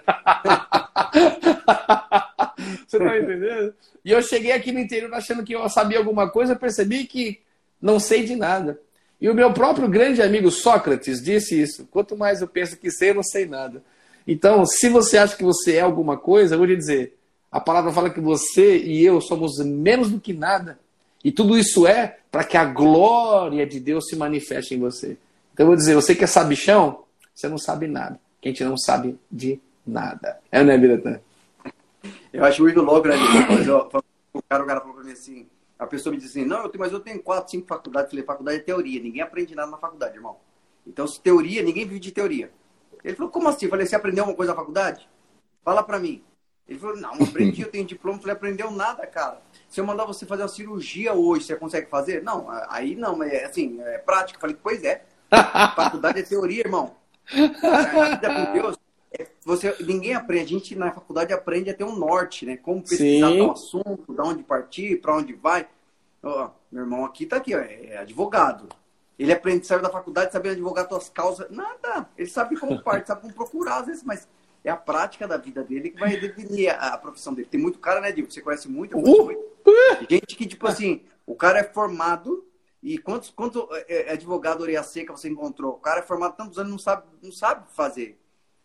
Você 2.87 2.99
tá 2.99 3.19
entendendo? 3.19 3.75
E 4.05 4.13
eu 4.13 4.23
cheguei 4.23 4.53
aqui 4.53 4.71
no 4.71 4.79
interior 4.79 5.13
achando 5.13 5.43
que 5.43 5.55
eu 5.55 5.69
sabia 5.69 5.99
alguma 5.99 6.31
coisa, 6.31 6.55
percebi 6.55 7.05
que 7.05 7.41
não 7.81 7.99
sei 7.99 8.25
de 8.25 8.37
nada. 8.37 8.79
E 9.21 9.29
o 9.29 9.35
meu 9.35 9.53
próprio 9.53 9.89
grande 9.89 10.23
amigo 10.23 10.53
Sócrates 10.53 11.21
disse 11.21 11.61
isso. 11.61 11.89
Quanto 11.91 12.17
mais 12.17 12.41
eu 12.41 12.47
penso 12.47 12.77
que 12.77 12.89
sei, 12.91 13.11
eu 13.11 13.17
não 13.17 13.23
sei 13.25 13.47
nada. 13.47 13.83
Então, 14.25 14.65
se 14.65 14.89
você 14.89 15.19
acha 15.19 15.37
que 15.37 15.43
você 15.43 15.77
é 15.77 15.81
alguma 15.81 16.17
coisa, 16.17 16.55
eu 16.55 16.59
vou 16.59 16.67
te 16.69 16.77
dizer, 16.77 17.17
a 17.51 17.61
palavra 17.61 17.93
fala 17.93 18.09
que 18.09 18.21
você 18.21 18.79
e 18.79 19.05
eu 19.05 19.21
somos 19.21 19.59
menos 19.59 20.11
do 20.11 20.21
que 20.21 20.33
nada. 20.33 20.79
E 21.25 21.33
tudo 21.33 21.59
isso 21.59 21.89
é 21.89 22.19
para 22.31 22.45
que 22.45 22.57
a 22.57 22.65
glória 22.65 23.67
de 23.67 23.81
Deus 23.81 24.07
se 24.07 24.15
manifeste 24.15 24.75
em 24.77 24.79
você. 24.79 25.17
Então 25.53 25.65
eu 25.65 25.69
vou 25.69 25.77
dizer, 25.77 25.95
você 25.95 26.15
que 26.15 26.25
é 26.25 26.27
sabichão, 26.27 27.05
você 27.35 27.49
não 27.49 27.59
sabe 27.59 27.87
nada. 27.87 28.19
Que 28.41 28.49
a 28.49 28.53
gente 28.53 28.65
não 28.65 28.77
sabe 28.77 29.19
de 29.31 29.61
nada. 29.87 30.39
É, 30.51 30.63
né, 30.63 30.77
Biratã? 30.77 31.21
Eu 32.33 32.45
acho 32.45 32.63
muito 32.63 32.81
louco, 32.81 33.07
né? 33.09 33.15
o, 34.33 34.43
cara, 34.43 34.65
o 34.65 34.67
cara 34.67 34.81
falou 34.81 34.97
pra 34.97 35.05
mim 35.05 35.13
assim, 35.13 35.47
a 35.79 35.87
pessoa 35.87 36.13
me 36.13 36.19
disse 36.19 36.39
assim, 36.39 36.49
não, 36.49 36.63
eu 36.63 36.69
tenho, 36.69 36.81
mas 36.81 36.93
eu 36.93 37.01
tenho 37.01 37.23
quatro, 37.23 37.51
cinco 37.51 37.67
faculdades. 37.67 38.07
Eu 38.07 38.11
falei, 38.11 38.25
faculdade 38.25 38.59
é 38.59 38.61
teoria, 38.61 39.03
ninguém 39.03 39.21
aprende 39.21 39.55
nada 39.55 39.71
na 39.71 39.77
faculdade, 39.77 40.17
irmão. 40.17 40.37
Então, 40.87 41.07
se 41.07 41.21
teoria, 41.21 41.63
ninguém 41.63 41.87
vive 41.87 42.01
de 42.01 42.11
teoria. 42.11 42.51
Ele 43.05 43.17
falou, 43.17 43.31
como 43.31 43.49
assim? 43.49 43.67
Eu 43.67 43.71
falei, 43.71 43.87
você 43.87 43.97
aprendeu 43.97 44.23
alguma 44.23 44.37
coisa 44.37 44.53
na 44.53 44.59
faculdade? 44.59 45.09
Fala 45.65 45.83
pra 45.83 45.99
mim. 45.99 46.23
Ele 46.69 46.79
falou, 46.79 46.97
não, 46.97 47.15
não 47.17 47.27
aprendi, 47.27 47.63
eu 47.63 47.71
tenho 47.71 47.85
diploma. 47.85 48.19
Falei, 48.19 48.35
aprendeu 48.35 48.71
nada, 48.71 49.07
cara. 49.07 49.43
Se 49.69 49.81
eu 49.81 49.85
mandar 49.85 50.05
você 50.05 50.25
fazer 50.25 50.43
uma 50.43 50.49
cirurgia 50.49 51.13
hoje, 51.13 51.45
você 51.45 51.57
consegue 51.57 51.89
fazer? 51.89 52.23
Não, 52.23 52.47
aí 52.69 52.95
não, 52.95 53.17
mas 53.17 53.33
é 53.33 53.45
assim, 53.45 53.81
é 53.83 53.99
prática. 53.99 54.41
Falei, 54.41 54.57
pois 54.61 54.83
é. 54.85 55.05
Faculdade 55.75 56.21
é 56.21 56.23
teoria, 56.23 56.61
irmão. 56.61 56.95
A 57.63 58.11
vida 58.11 58.35
com 58.35 58.53
Deus, 58.53 58.77
é, 59.19 59.27
você, 59.45 59.75
ninguém 59.81 60.15
aprende. 60.15 60.45
A 60.55 60.59
gente 60.59 60.75
na 60.75 60.93
faculdade 60.93 61.33
aprende 61.33 61.71
a 61.71 61.75
ter 61.75 61.85
um 61.85 61.97
norte, 61.97 62.45
né? 62.47 62.57
Como 62.57 62.83
pesquisar 62.83 63.31
o 63.31 63.53
assunto, 63.53 64.13
da 64.13 64.25
onde 64.25 64.43
partir, 64.43 65.01
para 65.01 65.17
onde 65.17 65.33
vai. 65.35 65.67
Ó, 66.23 66.51
meu 66.71 66.83
irmão 66.85 67.05
aqui 67.05 67.27
tá 67.27 67.37
aqui, 67.37 67.55
ó, 67.55 67.59
é 67.59 67.99
advogado. 67.99 68.69
Ele 69.19 69.33
aprende, 69.33 69.67
saiu 69.67 69.83
da 69.83 69.91
faculdade 69.91 70.33
sabendo 70.33 70.53
advogar 70.53 70.89
suas 70.89 71.09
causas. 71.09 71.51
Nada. 71.51 72.09
Ele 72.17 72.29
sabe 72.29 72.59
como 72.59 72.83
parte, 72.83 73.07
sabe 73.07 73.21
como 73.21 73.35
procurar, 73.35 73.81
às 73.81 73.87
vezes, 73.87 74.03
mas 74.03 74.27
é 74.65 74.71
a 74.71 74.77
prática 74.77 75.29
da 75.29 75.37
vida 75.37 75.63
dele 75.63 75.91
que 75.91 76.01
vai 76.01 76.17
definir 76.17 76.71
a, 76.71 76.95
a 76.95 76.99
profissão 76.99 77.35
dele. 77.35 77.49
Tem 77.51 77.61
muito 77.61 77.79
cara, 77.79 78.01
né, 78.01 78.11
Diego? 78.13 78.31
Você 78.31 78.41
conhece 78.41 78.69
muito, 78.69 78.97
uh! 78.97 79.25
muito. 79.25 79.53
Gente 80.09 80.37
que, 80.37 80.47
tipo 80.47 80.67
assim, 80.67 81.03
o 81.27 81.35
cara 81.35 81.61
é 81.61 81.65
formado 81.65 82.45
e 82.83 82.99
quantos, 82.99 83.31
quantos 83.31 83.65
é, 83.89 84.09
é 84.09 84.13
advogado 84.13 84.63
orelha 84.63 84.83
seca 84.83 85.17
você 85.17 85.29
encontrou? 85.29 85.75
O 85.75 85.79
cara 85.79 86.01
é 86.01 86.03
formado 86.03 86.37
tantos 86.37 86.59
anos 86.59 86.71
não 86.73 86.79
sabe, 86.79 87.07
não 87.23 87.31
sabe 87.31 87.71
fazer. 87.73 88.19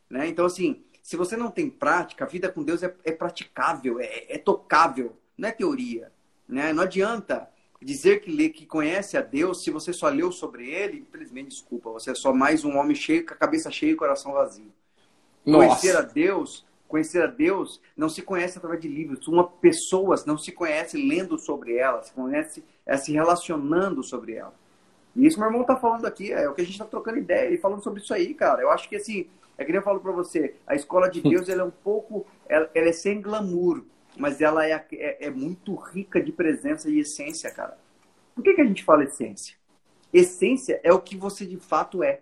Né? 0.09 0.27
Então, 0.27 0.45
assim, 0.45 0.83
se 1.03 1.15
você 1.15 1.37
não 1.37 1.51
tem 1.51 1.69
prática, 1.69 2.25
a 2.25 2.27
vida 2.27 2.51
com 2.51 2.63
Deus 2.63 2.81
é, 2.81 2.93
é 3.03 3.11
praticável, 3.11 3.99
é, 3.99 4.25
é, 4.27 4.37
tocável, 4.37 5.15
não 5.37 5.47
é 5.47 5.51
teoria. 5.51 6.11
Né? 6.47 6.73
Não 6.73 6.83
adianta 6.83 7.47
dizer 7.81 8.21
que, 8.21 8.31
lê, 8.31 8.49
que 8.49 8.65
conhece 8.65 9.15
a 9.15 9.21
Deus 9.21 9.63
se 9.63 9.69
você 9.69 9.93
só 9.93 10.09
leu 10.09 10.31
sobre 10.31 10.67
ele, 10.67 11.05
infelizmente, 11.07 11.49
desculpa, 11.49 11.91
você 11.91 12.11
é 12.11 12.15
só 12.15 12.33
mais 12.33 12.65
um 12.65 12.75
homem 12.77 12.95
cheio, 12.95 13.25
com 13.25 13.35
a 13.35 13.37
cabeça 13.37 13.69
cheia 13.69 13.91
e 13.91 13.93
o 13.93 13.97
coração 13.97 14.33
vazio. 14.33 14.73
Nossa. 15.45 15.67
Conhecer 15.67 15.95
a 15.95 16.01
Deus, 16.01 16.65
conhecer 16.87 17.21
a 17.21 17.27
Deus 17.27 17.81
não 17.95 18.09
se 18.09 18.21
conhece 18.21 18.57
através 18.57 18.81
de 18.81 18.87
livros. 18.87 19.27
Uma 19.27 19.47
pessoas 19.47 20.25
não 20.25 20.37
se 20.37 20.51
conhece 20.51 20.97
lendo 20.97 21.37
sobre 21.37 21.75
ela, 21.75 22.01
se 22.01 22.13
conhece 22.13 22.63
é, 22.85 22.97
se 22.97 23.11
relacionando 23.11 24.03
sobre 24.03 24.33
ela. 24.33 24.53
E 25.15 25.25
isso 25.25 25.39
meu 25.39 25.49
irmão 25.49 25.63
tá 25.63 25.75
falando 25.75 26.05
aqui, 26.05 26.31
é 26.31 26.47
o 26.47 26.53
que 26.53 26.61
a 26.61 26.65
gente 26.65 26.77
tá 26.77 26.85
trocando 26.85 27.17
ideia 27.17 27.49
e 27.49 27.57
falando 27.57 27.83
sobre 27.83 28.01
isso 28.01 28.13
aí, 28.13 28.33
cara. 28.33 28.61
Eu 28.61 28.69
acho 28.69 28.87
que 28.87 28.95
assim, 28.95 29.27
é 29.57 29.65
que 29.65 29.71
nem 29.71 29.79
eu 29.79 29.83
falo 29.83 29.99
para 29.99 30.11
você, 30.11 30.55
a 30.65 30.75
escola 30.75 31.09
de 31.09 31.21
Deus 31.27 31.49
ela 31.49 31.63
é 31.63 31.65
um 31.65 31.71
pouco, 31.71 32.25
ela, 32.47 32.69
ela 32.73 32.89
é 32.89 32.93
sem 32.93 33.21
glamour, 33.21 33.83
mas 34.15 34.41
ela 34.41 34.65
é, 34.65 34.85
é, 34.93 35.25
é, 35.25 35.29
muito 35.29 35.75
rica 35.75 36.21
de 36.21 36.31
presença 36.31 36.89
e 36.89 36.99
essência, 36.99 37.51
cara. 37.51 37.77
Por 38.35 38.43
que, 38.43 38.53
que 38.53 38.61
a 38.61 38.65
gente 38.65 38.83
fala 38.83 39.03
essência? 39.03 39.55
Essência 40.13 40.79
é 40.83 40.93
o 40.93 41.01
que 41.01 41.17
você 41.17 41.45
de 41.45 41.57
fato 41.57 42.03
é. 42.03 42.21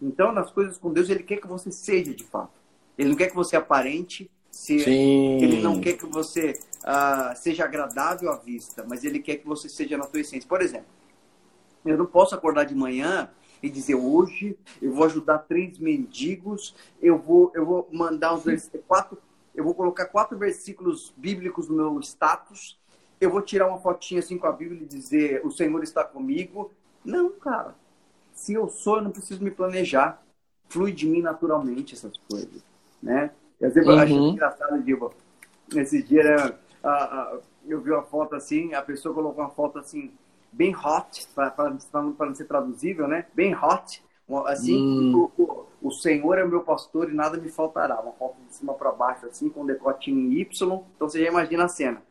Então, 0.00 0.30
nas 0.30 0.50
coisas 0.50 0.78
com 0.78 0.92
Deus, 0.92 1.08
ele 1.08 1.22
quer 1.22 1.38
que 1.38 1.46
você 1.46 1.72
seja 1.72 2.14
de 2.14 2.24
fato. 2.24 2.57
Ele 2.98 3.10
não 3.10 3.16
quer 3.16 3.28
que 3.28 3.36
você 3.36 3.56
aparente 3.56 4.30
ser. 4.50 4.80
Sim. 4.80 5.42
Ele 5.42 5.62
não 5.62 5.80
quer 5.80 5.94
que 5.94 6.04
você 6.04 6.58
uh, 6.82 7.36
seja 7.36 7.64
agradável 7.64 8.30
à 8.30 8.36
vista, 8.36 8.84
mas 8.86 9.04
ele 9.04 9.20
quer 9.20 9.36
que 9.36 9.46
você 9.46 9.68
seja 9.68 9.96
na 9.96 10.04
tua 10.04 10.20
essência. 10.20 10.48
Por 10.48 10.60
exemplo, 10.60 10.88
eu 11.84 11.96
não 11.96 12.06
posso 12.06 12.34
acordar 12.34 12.64
de 12.64 12.74
manhã 12.74 13.30
e 13.62 13.70
dizer 13.70 13.94
hoje 13.94 14.56
eu 14.82 14.92
vou 14.92 15.04
ajudar 15.04 15.38
três 15.38 15.78
mendigos, 15.78 16.74
eu 17.00 17.18
vou 17.18 17.52
eu 17.54 17.64
vou 17.64 17.88
mandar 17.92 18.34
uns 18.34 18.44
quatro, 18.86 19.18
eu 19.54 19.64
vou 19.64 19.74
colocar 19.74 20.06
quatro 20.06 20.36
versículos 20.36 21.14
bíblicos 21.16 21.68
no 21.68 21.76
meu 21.76 22.00
status, 22.00 22.78
eu 23.20 23.30
vou 23.30 23.42
tirar 23.42 23.68
uma 23.68 23.78
fotinha 23.78 24.20
assim 24.20 24.36
com 24.36 24.46
a 24.46 24.52
Bíblia 24.52 24.82
e 24.82 24.86
dizer 24.86 25.40
o 25.44 25.50
Senhor 25.50 25.82
está 25.82 26.04
comigo. 26.04 26.72
Não, 27.04 27.30
cara 27.30 27.74
se 28.38 28.54
eu 28.54 28.68
sou, 28.68 28.96
eu 28.96 29.02
não 29.02 29.10
preciso 29.10 29.42
me 29.42 29.50
planejar. 29.50 30.22
Flui 30.68 30.92
de 30.92 31.06
mim 31.06 31.20
naturalmente 31.20 31.94
essas 31.94 32.16
coisas, 32.30 32.62
né? 33.02 33.30
Eu 33.60 33.70
sempre 33.70 33.90
uhum. 33.90 33.98
acho 33.98 34.12
engraçado, 34.12 34.82
Diva. 34.82 35.10
Esse 35.74 36.02
dia, 36.02 36.22
né, 36.22 36.54
a, 36.82 36.90
a, 36.90 37.38
eu 37.66 37.80
vi 37.80 37.90
uma 37.90 38.02
foto 38.02 38.34
assim, 38.34 38.72
a 38.74 38.82
pessoa 38.82 39.14
colocou 39.14 39.44
uma 39.44 39.50
foto 39.50 39.78
assim, 39.78 40.12
bem 40.52 40.74
hot, 40.74 41.28
para 41.34 41.76
não 41.94 42.34
ser 42.34 42.44
traduzível, 42.44 43.06
né? 43.06 43.26
Bem 43.34 43.54
hot, 43.54 44.02
assim, 44.46 44.78
hum. 44.78 45.30
o, 45.36 45.42
o, 45.42 45.66
o, 45.88 45.90
Senhor 45.90 46.38
é 46.38 46.44
meu 46.44 46.62
pastor 46.62 47.10
e 47.10 47.14
nada 47.14 47.36
me 47.38 47.48
faltará. 47.48 48.00
Uma 48.00 48.12
foto 48.12 48.36
de 48.46 48.54
cima 48.54 48.74
para 48.74 48.92
baixo, 48.92 49.26
assim, 49.26 49.48
com 49.48 49.66
decote 49.66 50.10
em 50.10 50.32
Y. 50.32 50.84
Então 50.96 51.08
você 51.08 51.22
já 51.22 51.28
imagina 51.28 51.64
a 51.64 51.68
cena. 51.68 52.02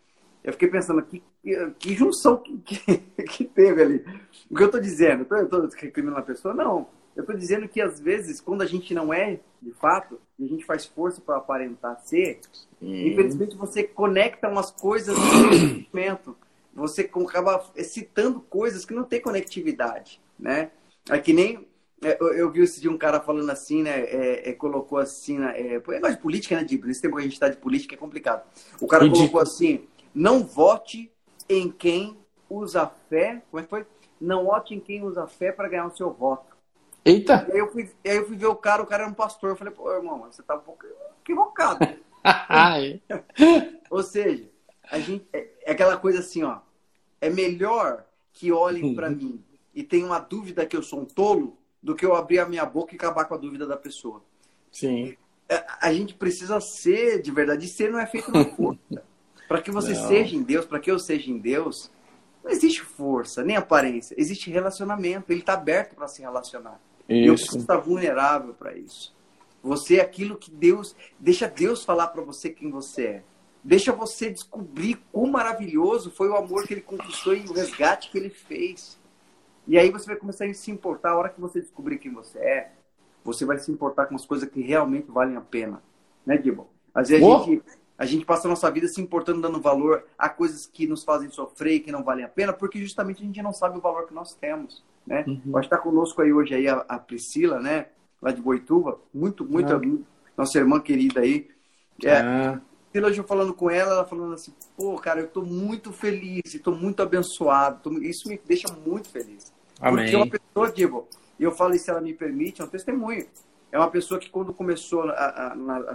Eu 0.43 0.53
fiquei 0.53 0.69
pensando, 0.69 1.01
que, 1.01 1.21
que, 1.43 1.71
que 1.71 1.95
junção 1.95 2.37
que, 2.37 2.57
que, 2.63 2.97
que, 3.23 3.45
teve 3.45 3.81
ali. 3.81 4.05
O 4.49 4.55
que 4.55 4.63
eu 4.63 4.67
estou 4.67 4.81
dizendo? 4.81 5.27
Eu 5.29 5.43
estou 5.43 5.67
recriminando 5.75 6.19
a 6.19 6.25
pessoa? 6.25 6.53
Não. 6.53 6.87
Eu 7.17 7.21
estou 7.21 7.35
dizendo 7.35 7.67
que, 7.67 7.81
às 7.81 7.99
vezes, 7.99 8.39
quando 8.39 8.61
a 8.61 8.65
gente 8.67 8.93
não 8.93 9.11
é, 9.11 9.39
de 9.59 9.71
fato, 9.71 10.21
e 10.37 10.45
a 10.45 10.47
gente 10.47 10.63
faz 10.63 10.85
força 10.85 11.19
para 11.19 11.37
aparentar 11.37 11.99
ser, 12.05 12.39
hum. 12.79 13.07
infelizmente 13.07 13.57
você 13.57 13.83
conecta 13.83 14.47
umas 14.47 14.69
coisas 14.69 15.17
no 15.17 15.49
sentimento. 15.51 16.37
Você 16.75 17.01
acaba 17.01 17.65
citando 17.83 18.39
coisas 18.39 18.85
que 18.85 18.93
não 18.93 19.03
tem 19.03 19.19
conectividade, 19.19 20.21
né? 20.37 20.69
É 21.09 21.17
que 21.17 21.33
nem 21.33 21.67
é, 22.03 22.15
eu, 22.19 22.33
eu, 22.33 22.51
vi 22.51 22.61
esse 22.61 22.79
dia 22.79 22.91
um 22.91 22.97
cara 22.97 23.19
falando 23.19 23.49
assim, 23.49 23.81
né? 23.81 24.01
É, 24.01 24.51
é, 24.51 24.53
colocou 24.53 24.99
assim, 24.99 25.39
né? 25.39 25.59
É, 25.59 25.75
é 25.75 25.79
negócio 25.79 26.15
de 26.15 26.21
política, 26.21 26.55
né, 26.55 26.63
Dibra? 26.63 26.87
Nesse 26.87 27.01
tempo 27.01 27.15
que 27.15 27.21
a 27.21 27.23
gente 27.23 27.33
está 27.33 27.49
de 27.49 27.57
política 27.57 27.95
é 27.95 27.97
complicado. 27.97 28.47
O 28.79 28.85
cara 28.85 29.09
colocou 29.09 29.41
assim: 29.41 29.87
não 30.13 30.43
vote 30.43 31.11
em 31.49 31.71
quem 31.71 32.15
usa 32.47 32.85
fé. 33.09 33.41
Como 33.49 33.59
é 33.59 33.63
que 33.63 33.69
foi? 33.69 33.85
Não 34.21 34.45
vote 34.45 34.75
em 34.75 34.79
quem 34.79 35.03
usa 35.03 35.25
fé 35.25 35.51
para 35.51 35.67
ganhar 35.67 35.87
o 35.87 35.95
seu 35.97 36.13
voto. 36.13 36.46
Eita! 37.07 37.45
E 37.47 37.53
aí 37.53 37.59
eu 37.59 37.71
fui, 37.71 37.89
aí 38.05 38.17
eu 38.17 38.27
fui 38.27 38.35
ver 38.35 38.47
o 38.47 38.55
cara, 38.55 38.83
o 38.83 38.85
cara 38.85 39.03
era 39.03 39.11
um 39.11 39.15
pastor. 39.15 39.51
Eu 39.51 39.55
falei, 39.55 39.73
pô, 39.73 39.89
irmão, 39.93 40.19
você 40.19 40.43
tá 40.43 40.55
um 40.55 40.59
pouco 40.59 40.85
equivocado. 41.21 41.79
Ou 43.89 44.03
seja, 44.03 44.49
a 44.91 44.99
gente, 44.99 45.25
é, 45.31 45.47
é, 45.63 45.71
aquela 45.71 45.95
coisa 45.95 46.19
assim, 46.19 46.43
ó. 46.43 46.59
É 47.21 47.29
melhor 47.29 48.05
que 48.33 48.51
olhem 48.51 48.93
para 48.93 49.09
mim 49.09 49.43
e 49.73 49.81
tenham 49.81 50.07
uma 50.07 50.19
dúvida 50.19 50.65
que 50.65 50.75
eu 50.75 50.83
sou 50.83 50.99
um 50.99 51.05
tolo 51.05 51.57
do 51.81 51.95
que 51.95 52.05
eu 52.05 52.13
abrir 52.13 52.39
a 52.39 52.45
minha 52.45 52.65
boca 52.65 52.93
e 52.93 52.97
acabar 52.97 53.25
com 53.25 53.33
a 53.33 53.37
dúvida 53.37 53.65
da 53.65 53.77
pessoa. 53.77 54.21
Sim. 54.71 55.15
A, 55.49 55.87
a 55.87 55.93
gente 55.93 56.13
precisa 56.13 56.59
ser 56.59 57.21
de 57.21 57.31
verdade. 57.31 57.65
E 57.65 57.69
ser 57.69 57.89
não 57.89 57.99
é 57.99 58.05
feito 58.05 58.31
na 58.31 58.43
força. 58.43 58.79
Para 59.47 59.61
que 59.61 59.71
você 59.71 59.93
não. 59.93 60.07
seja 60.09 60.35
em 60.35 60.43
Deus, 60.43 60.65
para 60.65 60.77
que 60.77 60.91
eu 60.91 60.99
seja 60.99 61.31
em 61.31 61.37
Deus, 61.37 61.89
não 62.43 62.51
existe 62.51 62.81
força, 62.81 63.45
nem 63.45 63.55
aparência. 63.55 64.13
Existe 64.17 64.51
relacionamento. 64.51 65.31
Ele 65.31 65.39
está 65.39 65.53
aberto 65.53 65.95
para 65.95 66.09
se 66.09 66.21
relacionar. 66.21 66.81
Isso. 67.07 67.17
E 67.23 67.25
eu 67.25 67.33
preciso 67.33 67.59
estar 67.59 67.77
vulnerável 67.77 68.53
para 68.53 68.77
isso. 68.77 69.15
Você 69.63 69.97
é 69.97 70.01
aquilo 70.01 70.37
que 70.37 70.51
Deus. 70.51 70.95
Deixa 71.19 71.47
Deus 71.47 71.83
falar 71.83 72.07
para 72.07 72.21
você 72.21 72.49
quem 72.49 72.69
você 72.69 73.03
é. 73.03 73.23
Deixa 73.63 73.91
você 73.91 74.29
descobrir 74.29 74.95
quão 75.11 75.27
maravilhoso 75.27 76.11
foi 76.11 76.29
o 76.29 76.35
amor 76.35 76.65
que 76.65 76.73
ele 76.73 76.81
conquistou 76.81 77.35
e 77.35 77.45
o 77.45 77.53
resgate 77.53 78.09
que 78.09 78.17
ele 78.17 78.29
fez. 78.29 78.97
E 79.67 79.77
aí 79.77 79.91
você 79.91 80.05
vai 80.05 80.15
começar 80.15 80.45
a 80.45 80.53
se 80.53 80.71
importar. 80.71 81.11
A 81.11 81.17
hora 81.17 81.29
que 81.29 81.41
você 81.41 81.59
descobrir 81.59 81.97
quem 81.97 82.13
você 82.13 82.39
é, 82.39 82.71
você 83.23 83.43
vai 83.43 83.59
se 83.59 83.69
importar 83.69 84.05
com 84.05 84.15
as 84.15 84.25
coisas 84.25 84.49
que 84.49 84.61
realmente 84.61 85.11
valem 85.11 85.35
a 85.35 85.41
pena. 85.41 85.83
Né, 86.25 86.41
Gibbon? 86.41 86.67
Às 86.93 87.09
vezes 87.09 87.25
a 87.25 87.39
gente, 87.39 87.63
a 87.97 88.05
gente 88.05 88.25
passa 88.25 88.47
a 88.47 88.49
nossa 88.49 88.71
vida 88.71 88.87
se 88.87 89.01
importando, 89.01 89.41
dando 89.41 89.59
valor 89.59 90.05
a 90.17 90.29
coisas 90.29 90.65
que 90.65 90.87
nos 90.87 91.03
fazem 91.03 91.29
sofrer 91.29 91.75
e 91.75 91.79
que 91.81 91.91
não 91.91 92.03
valem 92.03 92.23
a 92.23 92.29
pena, 92.29 92.53
porque 92.53 92.79
justamente 92.79 93.21
a 93.21 93.25
gente 93.25 93.41
não 93.41 93.51
sabe 93.51 93.77
o 93.77 93.81
valor 93.81 94.07
que 94.07 94.13
nós 94.13 94.33
temos. 94.33 94.83
Né? 95.07 95.23
Uhum. 95.25 95.53
Pode 95.53 95.65
estar 95.65 95.77
conosco 95.77 96.21
aí 96.21 96.33
hoje 96.33 96.53
aí 96.53 96.67
a, 96.67 96.85
a, 96.87 96.99
Priscila, 96.99 97.61
né? 97.61 97.87
Lá 98.21 98.31
de 98.31 98.41
Boituva. 98.41 98.99
Muito, 99.13 99.45
muito. 99.45 99.73
Ah. 99.73 99.81
Nossa 100.35 100.57
irmã 100.57 100.81
querida 100.81 101.21
aí. 101.21 101.47
É, 102.03 102.17
ah. 102.17 102.61
Priscila, 102.91 103.09
hoje 103.09 103.21
eu 103.21 103.23
falando 103.23 103.53
com 103.53 103.69
ela, 103.71 103.93
ela 103.93 104.05
falando 104.05 104.33
assim, 104.33 104.53
pô, 104.75 104.97
cara, 104.97 105.21
eu 105.21 105.27
tô 105.27 105.43
muito 105.43 105.93
feliz 105.93 106.53
e 106.53 106.59
tô 106.59 106.73
muito 106.73 107.01
abençoado. 107.01 107.79
Tô, 107.81 107.91
isso 107.99 108.27
me 108.27 108.37
deixa 108.45 108.67
muito 108.85 109.09
feliz. 109.09 109.53
Amém. 109.79 110.03
Porque 110.03 110.15
uma 110.17 110.27
pessoa, 110.27 110.71
Divo, 110.73 111.07
e 111.39 111.43
eu 111.43 111.51
falo 111.51 111.73
isso 111.73 111.85
se 111.85 111.91
ela 111.91 112.01
me 112.01 112.13
permite, 112.13 112.61
é 112.61 112.65
um 112.65 112.67
testemunho. 112.67 113.25
É 113.71 113.77
uma 113.77 113.89
pessoa 113.89 114.19
que 114.19 114.29
quando 114.29 114.53
começou 114.53 115.03
a, 115.03 115.13
a, 115.13 115.53
a, 115.53 115.93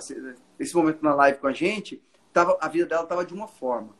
esse 0.58 0.74
momento 0.74 1.02
na 1.02 1.14
live 1.14 1.38
com 1.38 1.48
a 1.48 1.52
gente, 1.52 2.02
tava, 2.32 2.56
a 2.60 2.68
vida 2.68 2.86
dela 2.86 3.02
estava 3.02 3.24
de 3.24 3.34
uma 3.34 3.48
forma. 3.48 3.90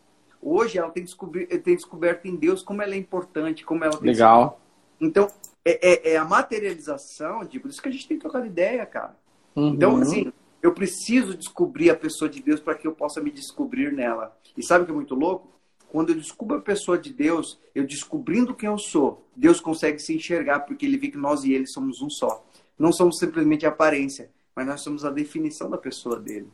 Hoje 0.41 0.79
ela 0.79 0.91
tem, 0.91 1.05
descobri, 1.05 1.47
tem 1.47 1.77
descoberto 1.77 2.27
em 2.27 2.35
Deus 2.35 2.63
como 2.63 2.83
ela 2.83 2.95
é 2.95 2.99
importante, 2.99 3.65
como 3.65 3.85
ela 3.85 3.99
Legal. 4.01 4.61
Então, 5.03 5.28
é, 5.64 6.11
é, 6.11 6.12
é, 6.12 6.16
a 6.16 6.24
materialização, 6.24 7.44
de, 7.44 7.59
por 7.59 7.68
isso 7.68 7.82
que 7.82 7.88
a 7.88 7.92
gente 7.92 8.07
tem 8.07 8.16
que 8.16 8.22
trocar 8.22 8.46
ideia, 8.46 8.86
cara. 8.86 9.16
Uhum. 9.57 9.68
Então, 9.70 9.96
assim, 9.96 10.32
eu 10.62 10.72
preciso 10.72 11.36
descobrir 11.36 11.90
a 11.90 11.96
pessoa 11.96 12.28
de 12.28 12.40
Deus 12.40 12.61
para 12.61 12.76
que 12.76 12.86
eu 12.86 12.92
possa 12.92 13.20
me 13.20 13.32
descobrir 13.32 13.92
nela. 13.92 14.36
E 14.57 14.64
sabe 14.64 14.84
o 14.84 14.86
que 14.86 14.92
é 14.92 14.94
muito 14.94 15.16
louco? 15.16 15.50
Quando 15.88 16.11
eu 16.11 16.16
descubro 16.16 16.57
a 16.57 16.61
pessoa 16.61 16.96
de 16.96 17.12
Deus, 17.12 17.61
eu 17.74 17.84
descobrindo 17.84 18.55
quem 18.55 18.68
eu 18.68 18.78
sou, 18.78 19.26
Deus 19.36 19.61
consegue 19.61 19.98
se 19.98 20.14
enxergar, 20.14 20.61
porque 20.61 20.86
ele 20.86 20.96
vê 20.96 21.09
que 21.09 21.18
nós 21.18 21.44
e 21.44 21.53
ele 21.53 21.66
somos 21.66 22.00
um 22.00 22.09
só. 22.09 22.46
Não 22.78 22.92
somos 22.92 23.18
simplesmente 23.18 23.66
aparência, 23.66 24.30
mas 24.55 24.66
nós 24.66 24.80
somos 24.80 25.05
a 25.05 25.11
definição 25.11 25.68
da 25.68 25.76
pessoa 25.76 26.18
dele. 26.18 26.48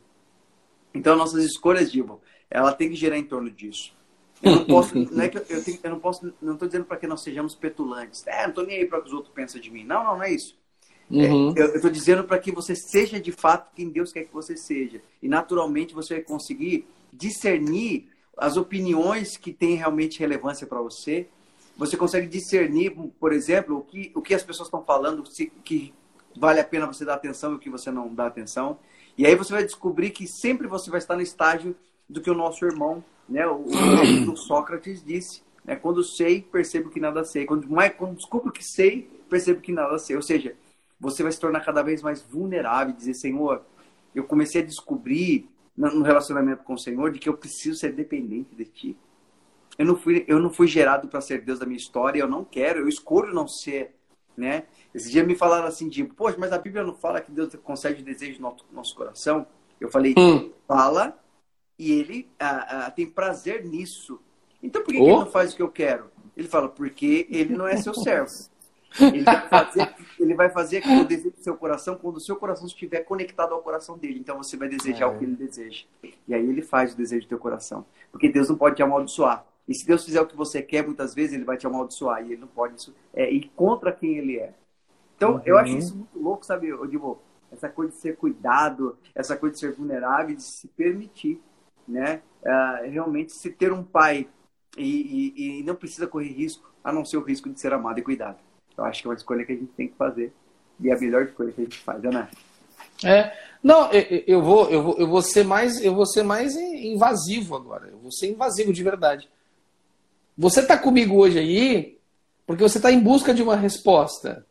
Então, 0.93 1.15
nossas 1.15 1.43
escolhas, 1.43 1.91
Divo, 1.91 2.19
ela 2.49 2.73
tem 2.73 2.89
que 2.89 2.95
girar 2.95 3.17
em 3.17 3.23
torno 3.23 3.49
disso. 3.49 3.95
Eu 4.41 4.55
não 4.55 4.65
posso, 4.65 4.95
não 5.11 5.23
é 5.23 5.29
que 5.29 5.37
eu, 5.37 5.45
eu, 5.49 5.63
tenho, 5.63 5.79
eu 5.83 5.89
não 5.89 5.99
posso, 5.99 6.33
não 6.41 6.53
estou 6.53 6.67
dizendo 6.67 6.85
para 6.85 6.97
que 6.97 7.07
nós 7.07 7.21
sejamos 7.21 7.55
petulantes. 7.55 8.25
É, 8.27 8.43
não 8.43 8.49
estou 8.49 8.65
nem 8.65 8.77
aí 8.77 8.85
para 8.85 9.01
que 9.01 9.07
os 9.07 9.13
outros 9.13 9.33
pensem 9.33 9.61
de 9.61 9.69
mim. 9.69 9.83
Não, 9.83 10.03
não, 10.03 10.15
não 10.15 10.23
é 10.23 10.31
isso. 10.31 10.57
Uhum. 11.09 11.53
É, 11.57 11.61
eu 11.61 11.75
estou 11.75 11.89
dizendo 11.89 12.23
para 12.23 12.37
que 12.37 12.51
você 12.51 12.75
seja 12.75 13.19
de 13.19 13.31
fato 13.31 13.71
quem 13.75 13.89
Deus 13.89 14.11
quer 14.11 14.23
que 14.23 14.33
você 14.33 14.55
seja. 14.55 15.01
E 15.21 15.27
naturalmente 15.27 15.93
você 15.93 16.15
vai 16.15 16.23
conseguir 16.23 16.85
discernir 17.11 18.07
as 18.37 18.55
opiniões 18.55 19.35
que 19.35 19.51
têm 19.51 19.75
realmente 19.75 20.19
relevância 20.19 20.65
para 20.65 20.81
você. 20.81 21.27
Você 21.77 21.97
consegue 21.97 22.27
discernir, 22.27 22.95
por 23.19 23.33
exemplo, 23.33 23.77
o 23.77 23.81
que, 23.81 24.11
o 24.13 24.21
que 24.21 24.33
as 24.33 24.43
pessoas 24.43 24.67
estão 24.67 24.83
falando, 24.83 25.25
se, 25.25 25.47
que 25.63 25.93
vale 26.37 26.59
a 26.59 26.63
pena 26.63 26.85
você 26.85 27.03
dar 27.03 27.15
atenção 27.15 27.53
e 27.53 27.55
o 27.55 27.59
que 27.59 27.69
você 27.69 27.91
não 27.91 28.13
dá 28.13 28.27
atenção. 28.27 28.77
E 29.17 29.25
aí 29.25 29.35
você 29.35 29.51
vai 29.51 29.63
descobrir 29.63 30.11
que 30.11 30.27
sempre 30.27 30.67
você 30.67 30.89
vai 30.89 30.99
estar 30.99 31.15
no 31.15 31.21
estágio 31.21 31.75
do 32.07 32.21
que 32.21 32.29
o 32.29 32.35
nosso 32.35 32.65
irmão, 32.65 33.03
né, 33.29 33.47
o, 33.47 33.65
o 34.31 34.35
Sócrates 34.35 35.03
disse. 35.03 35.43
Né, 35.63 35.75
quando 35.75 36.03
sei, 36.03 36.41
percebo 36.41 36.89
que 36.89 36.99
nada 36.99 37.23
sei. 37.23 37.45
Quando, 37.45 37.69
mais, 37.69 37.93
quando 37.95 38.15
descubro 38.15 38.51
que 38.51 38.63
sei, 38.63 39.09
percebo 39.29 39.61
que 39.61 39.71
nada 39.71 39.97
sei. 39.99 40.15
Ou 40.15 40.21
seja, 40.21 40.55
você 40.99 41.23
vai 41.23 41.31
se 41.31 41.39
tornar 41.39 41.61
cada 41.61 41.81
vez 41.81 42.01
mais 42.01 42.21
vulnerável 42.21 42.93
e 42.93 42.97
dizer, 42.97 43.13
Senhor, 43.13 43.61
eu 44.13 44.23
comecei 44.23 44.61
a 44.61 44.65
descobrir 44.65 45.47
no 45.77 46.01
relacionamento 46.01 46.63
com 46.63 46.73
o 46.73 46.77
Senhor 46.77 47.11
de 47.11 47.19
que 47.19 47.29
eu 47.29 47.37
preciso 47.37 47.79
ser 47.79 47.93
dependente 47.93 48.53
de 48.53 48.65
Ti. 48.65 48.97
Eu 49.77 49.85
não 49.85 49.95
fui, 49.95 50.25
eu 50.27 50.39
não 50.39 50.49
fui 50.49 50.67
gerado 50.67 51.07
para 51.07 51.21
ser 51.21 51.41
Deus 51.41 51.57
da 51.57 51.65
minha 51.65 51.77
história, 51.77 52.19
eu 52.19 52.27
não 52.27 52.43
quero, 52.43 52.79
eu 52.79 52.89
escolho 52.89 53.33
não 53.33 53.47
ser, 53.47 53.95
né? 54.35 54.63
Esse 54.93 55.09
dia 55.09 55.23
me 55.23 55.35
falaram 55.35 55.67
assim, 55.67 55.87
tipo, 55.87 56.13
poxa, 56.13 56.35
mas 56.37 56.51
a 56.51 56.57
Bíblia 56.57 56.83
não 56.83 56.93
fala 56.93 57.21
que 57.21 57.31
Deus 57.31 57.55
concede 57.63 58.03
desejo 58.03 58.41
no 58.41 58.57
nosso 58.73 58.93
coração? 58.93 59.47
Eu 59.79 59.89
falei, 59.89 60.13
hum. 60.17 60.51
fala, 60.67 61.17
e 61.79 61.93
ele 61.93 62.29
ah, 62.37 62.87
ah, 62.87 62.91
tem 62.91 63.09
prazer 63.09 63.65
nisso. 63.65 64.19
Então 64.61 64.83
por 64.83 64.93
que, 64.93 64.99
oh. 64.99 65.03
que, 65.03 65.09
ele 65.09 65.19
não 65.19 65.31
faz 65.31 65.53
o 65.53 65.55
que 65.55 65.61
eu 65.63 65.69
quero? 65.71 66.11
Ele 66.35 66.47
fala, 66.47 66.69
porque 66.69 67.25
ele 67.29 67.55
não 67.55 67.67
é 67.67 67.77
seu 67.77 67.93
servo. 67.93 68.31
Ele 68.99 69.23
vai 69.23 69.47
fazer, 69.47 69.95
ele 70.19 70.33
vai 70.33 70.49
fazer 70.49 70.83
o 70.85 71.05
desejo 71.05 71.31
do 71.31 71.43
seu 71.43 71.55
coração 71.55 71.95
quando 71.95 72.17
o 72.17 72.19
seu 72.19 72.35
coração 72.35 72.65
estiver 72.65 73.01
conectado 73.01 73.53
ao 73.53 73.61
coração 73.61 73.97
dele. 73.97 74.19
Então 74.19 74.37
você 74.37 74.57
vai 74.57 74.67
desejar 74.67 75.05
é. 75.05 75.07
o 75.07 75.17
que 75.17 75.25
ele 75.25 75.35
deseja. 75.35 75.85
E 76.27 76.33
aí 76.33 76.43
ele 76.43 76.61
faz 76.61 76.93
o 76.93 76.97
desejo 76.97 77.25
do 77.25 77.29
teu 77.29 77.39
coração. 77.39 77.85
Porque 78.11 78.29
Deus 78.29 78.49
não 78.49 78.55
pode 78.55 78.75
te 78.75 78.83
amaldiçoar. 78.83 79.45
E 79.67 79.75
se 79.75 79.85
Deus 79.85 80.03
fizer 80.03 80.19
o 80.21 80.25
que 80.25 80.35
você 80.35 80.61
quer, 80.61 80.83
muitas 80.83 81.13
vezes 81.13 81.33
ele 81.33 81.43
vai 81.43 81.55
te 81.55 81.67
amaldiçoar. 81.67 82.23
E 82.23 82.33
ele 82.33 82.41
não 82.41 82.47
pode 82.47 82.75
isso. 82.75 82.95
É 83.13 83.31
ir 83.31 83.51
contra 83.55 83.91
quem 83.91 84.17
ele 84.17 84.39
é. 84.39 84.53
Então, 85.15 85.33
uhum. 85.35 85.41
eu 85.45 85.57
acho 85.57 85.77
isso 85.77 85.95
muito 85.95 86.19
louco, 86.19 86.45
sabe, 86.45 86.73
Odivo? 86.73 87.21
Essa 87.51 87.67
coisa 87.67 87.91
de 87.91 87.97
ser 87.97 88.15
cuidado, 88.15 88.97
essa 89.13 89.35
coisa 89.35 89.53
de 89.53 89.59
ser 89.59 89.73
vulnerável, 89.73 90.35
de 90.35 90.43
se 90.43 90.67
permitir, 90.69 91.41
né? 91.89 92.21
Uh, 92.41 92.89
realmente, 92.89 93.33
se 93.33 93.49
ter 93.49 93.73
um 93.73 93.83
pai 93.83 94.27
e, 94.77 95.33
e, 95.35 95.59
e, 95.59 95.63
não 95.63 95.75
precisa 95.75 96.07
correr 96.07 96.29
risco, 96.29 96.71
a 96.83 96.93
não 96.93 97.03
ser 97.03 97.17
o 97.17 97.23
risco 97.23 97.49
de 97.49 97.59
ser 97.59 97.73
amado 97.73 97.99
e 97.99 98.03
cuidado. 98.03 98.37
Eu 98.77 98.85
acho 98.85 99.01
que 99.01 99.07
é 99.07 99.09
uma 99.09 99.15
escolha 99.15 99.45
que 99.45 99.51
a 99.51 99.55
gente 99.55 99.71
tem 99.73 99.87
que 99.87 99.95
fazer. 99.95 100.33
E 100.79 100.89
é 100.89 100.93
a 100.93 100.99
melhor 100.99 101.23
escolha 101.23 101.51
que 101.51 101.61
a 101.61 101.63
gente 101.65 101.77
faz, 101.79 102.01
né? 102.01 102.29
É, 103.03 103.33
não, 103.61 103.89
eu, 103.91 104.41
vou, 104.41 104.69
eu 104.69 104.83
vou, 104.83 104.97
eu 104.97 105.07
vou 105.07 105.21
ser 105.21 105.43
mais, 105.43 105.83
eu 105.83 105.93
vou 105.93 106.05
ser 106.05 106.23
mais 106.23 106.55
invasivo 106.55 107.55
agora. 107.55 107.87
Eu 107.87 107.97
vou 107.97 108.11
ser 108.11 108.27
invasivo 108.27 108.71
de 108.71 108.83
verdade. 108.83 109.29
Você 110.37 110.61
está 110.61 110.77
comigo 110.77 111.17
hoje 111.17 111.39
aí 111.39 111.99
porque 112.49 112.63
você 112.63 112.77
está 112.79 112.91
em 112.91 112.99
busca 112.99 113.33
de 113.33 113.43
uma 113.43 113.55
resposta. 113.55 114.45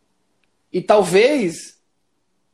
E 0.73 0.81
talvez 0.81 1.79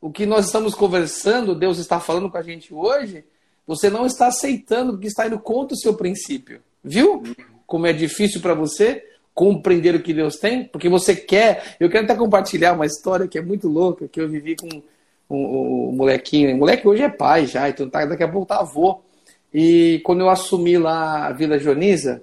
o 0.00 0.10
que 0.10 0.24
nós 0.24 0.46
estamos 0.46 0.74
conversando, 0.74 1.54
Deus 1.54 1.78
está 1.78 1.98
falando 2.00 2.30
com 2.30 2.38
a 2.38 2.42
gente 2.42 2.72
hoje, 2.72 3.24
você 3.66 3.88
não 3.88 4.06
está 4.06 4.26
aceitando 4.26 4.92
porque 4.92 5.06
está 5.06 5.26
indo 5.26 5.38
contra 5.38 5.74
o 5.74 5.78
seu 5.78 5.94
princípio. 5.94 6.60
Viu? 6.82 7.22
Como 7.66 7.86
é 7.86 7.92
difícil 7.92 8.40
para 8.40 8.54
você 8.54 9.02
compreender 9.34 9.94
o 9.94 10.02
que 10.02 10.14
Deus 10.14 10.36
tem, 10.36 10.64
porque 10.64 10.88
você 10.88 11.16
quer. 11.16 11.76
Eu 11.80 11.90
quero 11.90 12.04
até 12.04 12.14
compartilhar 12.14 12.72
uma 12.72 12.86
história 12.86 13.26
que 13.26 13.38
é 13.38 13.42
muito 13.42 13.68
louca, 13.68 14.06
que 14.06 14.20
eu 14.20 14.28
vivi 14.28 14.54
com 14.54 14.68
o 15.28 15.36
um, 15.36 15.88
um, 15.88 15.92
molequinho. 15.92 16.54
O 16.54 16.58
moleque 16.58 16.86
hoje 16.86 17.02
é 17.02 17.08
pai 17.08 17.46
já, 17.46 17.68
então 17.68 17.88
tá, 17.88 18.04
daqui 18.04 18.22
a 18.22 18.28
pouco 18.28 18.46
tá 18.46 18.60
avô. 18.60 19.00
E 19.52 20.00
quando 20.04 20.20
eu 20.20 20.30
assumi 20.30 20.78
lá 20.78 21.26
a 21.26 21.32
Vila 21.32 21.58
Joaniza, 21.58 22.22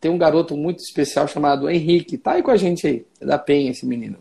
tem 0.00 0.10
um 0.10 0.18
garoto 0.18 0.56
muito 0.56 0.80
especial 0.80 1.28
chamado 1.28 1.70
Henrique, 1.70 2.18
tá 2.18 2.32
aí 2.32 2.42
com 2.42 2.50
a 2.50 2.56
gente 2.56 2.86
aí, 2.86 3.06
é 3.20 3.26
da 3.26 3.38
Penha 3.38 3.70
esse 3.70 3.86
menino. 3.86 4.18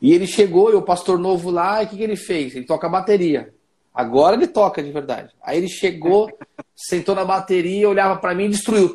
E 0.00 0.12
ele 0.12 0.26
chegou, 0.26 0.72
e 0.72 0.74
o 0.74 0.82
pastor 0.82 1.18
novo 1.18 1.50
lá, 1.50 1.82
e 1.82 1.86
o 1.86 1.88
que, 1.88 1.96
que 1.96 2.02
ele 2.02 2.16
fez? 2.16 2.56
Ele 2.56 2.64
toca 2.64 2.88
bateria. 2.88 3.54
Agora 3.94 4.36
ele 4.36 4.46
toca 4.46 4.82
de 4.82 4.90
verdade. 4.90 5.34
Aí 5.42 5.58
ele 5.58 5.68
chegou, 5.68 6.30
sentou 6.74 7.14
na 7.14 7.24
bateria, 7.24 7.88
olhava 7.88 8.18
para 8.18 8.34
mim 8.34 8.46
e 8.46 8.50
destruiu. 8.50 8.94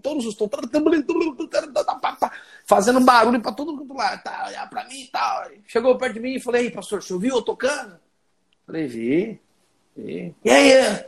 todos 0.00 0.26
os 0.26 0.36
tons. 0.36 0.50
Fazendo 2.66 3.00
barulho 3.00 3.40
para 3.40 3.52
todo 3.52 3.76
mundo 3.76 3.94
lá. 3.94 4.16
Tá, 4.18 4.44
olhar 4.46 4.70
para 4.70 4.84
mim 4.84 5.02
e 5.02 5.10
tal. 5.10 5.44
Chegou 5.66 5.98
perto 5.98 6.14
de 6.14 6.20
mim 6.20 6.34
e 6.36 6.40
falei, 6.40 6.70
pastor, 6.70 7.02
você 7.02 7.12
ouviu 7.12 7.36
eu 7.36 7.42
tocando? 7.42 7.98
Falei, 8.64 8.86
vi. 8.86 9.40
vi. 9.96 10.34
E 10.44 10.50
aí? 10.50 11.04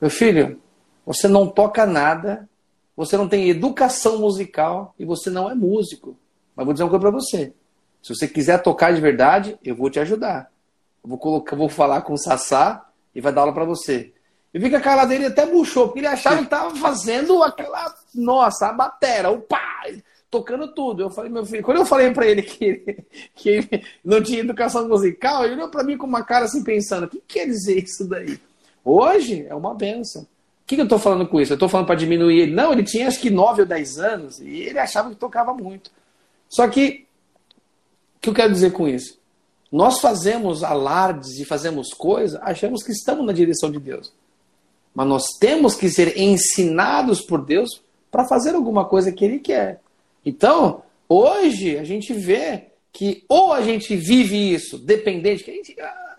Meu 0.00 0.10
filho, 0.10 0.60
você 1.04 1.28
não 1.28 1.48
toca 1.48 1.84
nada, 1.84 2.48
você 2.96 3.16
não 3.16 3.28
tem 3.28 3.50
educação 3.50 4.18
musical 4.18 4.94
e 4.98 5.04
você 5.04 5.28
não 5.28 5.50
é 5.50 5.54
músico. 5.54 6.18
Mas 6.54 6.64
vou 6.64 6.72
dizer 6.72 6.84
uma 6.84 6.90
coisa 6.90 7.02
para 7.02 7.10
você. 7.10 7.52
Se 8.02 8.14
você 8.14 8.26
quiser 8.26 8.62
tocar 8.62 8.94
de 8.94 9.00
verdade, 9.00 9.58
eu 9.62 9.76
vou 9.76 9.90
te 9.90 10.00
ajudar. 10.00 10.50
Vou 11.06 11.16
colocar, 11.16 11.54
vou 11.54 11.68
falar 11.68 12.02
com 12.02 12.14
o 12.14 12.18
Sassá 12.18 12.84
e 13.14 13.20
vai 13.20 13.32
dar 13.32 13.42
aula 13.42 13.54
para 13.54 13.64
você. 13.64 14.12
Eu 14.52 14.60
vi 14.60 14.68
que 14.68 14.76
a 14.76 14.80
cara 14.80 15.04
dele 15.04 15.26
até 15.26 15.46
murchou, 15.46 15.86
porque 15.86 16.00
ele 16.00 16.06
achava 16.06 16.38
que 16.38 16.44
estava 16.44 16.74
fazendo 16.76 17.42
aquela, 17.42 17.94
nossa, 18.14 18.68
a 18.68 18.72
batera, 18.72 19.30
o 19.30 19.40
pai, 19.40 20.02
tocando 20.30 20.72
tudo. 20.74 21.02
Eu 21.02 21.10
falei, 21.10 21.30
meu 21.30 21.44
filho, 21.44 21.62
quando 21.62 21.78
eu 21.78 21.86
falei 21.86 22.10
para 22.10 22.26
ele 22.26 22.42
que, 22.42 23.04
que 23.34 23.48
ele 23.48 23.84
não 24.04 24.20
tinha 24.22 24.40
educação 24.40 24.88
musical, 24.88 25.44
ele 25.44 25.54
olhou 25.54 25.68
para 25.68 25.84
mim 25.84 25.96
com 25.96 26.06
uma 26.06 26.24
cara 26.24 26.46
assim 26.46 26.64
pensando, 26.64 27.04
o 27.04 27.08
que 27.08 27.22
quer 27.26 27.46
dizer 27.46 27.84
isso 27.84 28.08
daí? 28.08 28.40
Hoje 28.84 29.46
é 29.48 29.54
uma 29.54 29.74
benção. 29.74 30.22
O 30.22 30.66
que, 30.66 30.74
que 30.74 30.80
eu 30.80 30.86
estou 30.86 30.98
falando 30.98 31.28
com 31.28 31.40
isso? 31.40 31.52
Eu 31.52 31.56
estou 31.56 31.68
falando 31.68 31.86
para 31.86 31.94
diminuir 31.94 32.40
ele? 32.40 32.54
Não, 32.54 32.72
ele 32.72 32.82
tinha 32.82 33.06
acho 33.06 33.20
que 33.20 33.30
9 33.30 33.62
ou 33.62 33.68
10 33.68 33.98
anos 33.98 34.40
e 34.40 34.62
ele 34.62 34.78
achava 34.78 35.10
que 35.10 35.16
tocava 35.16 35.54
muito. 35.54 35.92
Só 36.48 36.66
que, 36.66 37.06
o 38.16 38.20
que 38.20 38.28
eu 38.30 38.34
quero 38.34 38.52
dizer 38.52 38.72
com 38.72 38.88
isso? 38.88 39.18
Nós 39.70 40.00
fazemos 40.00 40.62
alardes 40.62 41.38
e 41.38 41.44
fazemos 41.44 41.92
coisas, 41.92 42.40
achamos 42.42 42.82
que 42.82 42.92
estamos 42.92 43.26
na 43.26 43.32
direção 43.32 43.70
de 43.70 43.78
Deus. 43.78 44.12
Mas 44.94 45.06
nós 45.06 45.24
temos 45.38 45.74
que 45.74 45.90
ser 45.90 46.18
ensinados 46.18 47.20
por 47.20 47.44
Deus 47.44 47.82
para 48.10 48.26
fazer 48.26 48.54
alguma 48.54 48.84
coisa 48.84 49.12
que 49.12 49.24
Ele 49.24 49.38
quer. 49.38 49.80
Então, 50.24 50.82
hoje 51.08 51.78
a 51.78 51.84
gente 51.84 52.12
vê 52.12 52.68
que 52.92 53.24
ou 53.28 53.52
a 53.52 53.60
gente 53.60 53.94
vive 53.94 54.54
isso 54.54 54.78
dependente, 54.78 55.44
que 55.44 55.50
a 55.50 55.54
gente, 55.54 55.80
ah, 55.80 56.16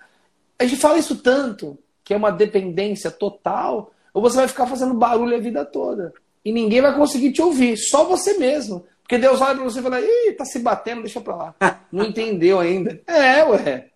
a 0.60 0.66
gente 0.66 0.80
fala 0.80 1.00
isso 1.00 1.16
tanto, 1.16 1.78
que 2.04 2.14
é 2.14 2.18
uma 2.18 2.32
dependência 2.32 3.10
total, 3.10 3.92
ou 4.14 4.22
você 4.22 4.38
vai 4.38 4.48
ficar 4.48 4.68
fazendo 4.68 4.94
barulho 4.94 5.36
a 5.36 5.40
vida 5.40 5.66
toda. 5.66 6.14
E 6.46 6.52
ninguém 6.52 6.82
vai 6.82 6.96
conseguir 6.96 7.32
te 7.32 7.42
ouvir, 7.42 7.78
só 7.78 8.06
você 8.06 8.38
mesmo. 8.38 8.86
Porque 9.08 9.18
Deus 9.18 9.40
olha 9.40 9.56
para 9.56 9.64
você 9.64 9.80
e 9.80 9.82
fala, 9.82 10.02
ih, 10.02 10.34
tá 10.38 10.44
se 10.44 10.60
batendo, 10.60 11.04
deixa 11.04 11.22
pra 11.22 11.34
lá. 11.34 11.56
Não 11.90 12.08
entendeu 12.08 12.60
ainda. 12.60 13.02
É, 13.08 13.42
ué. 13.46 13.88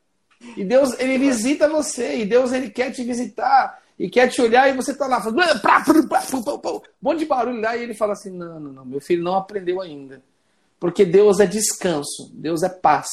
E 0.56 0.64
Deus, 0.64 0.98
ele 0.98 1.18
visita 1.18 1.68
você, 1.68 2.20
e 2.20 2.26
Deus, 2.26 2.54
ele 2.54 2.70
quer 2.70 2.92
te 2.92 3.04
visitar, 3.04 3.78
e 4.00 4.10
quer 4.10 4.30
te 4.30 4.42
olhar, 4.42 4.70
e 4.70 4.74
você 4.74 4.96
tá 4.96 5.08
lá, 5.08 5.20
fazendo 5.20 5.42
um 5.42 6.82
monte 7.02 7.20
de 7.20 7.26
barulho 7.26 7.60
lá, 7.60 7.76
e 7.76 7.84
ele 7.84 7.94
fala 7.94 8.14
assim, 8.14 8.32
não, 8.32 8.58
não, 8.58 8.72
não, 8.72 8.86
meu 8.86 9.02
filho 9.02 9.22
não 9.22 9.36
aprendeu 9.36 9.82
ainda. 9.82 10.24
Porque 10.80 11.04
Deus 11.04 11.42
é 11.42 11.46
descanso, 11.46 12.32
Deus 12.34 12.64
é 12.64 12.70
paz. 12.70 13.10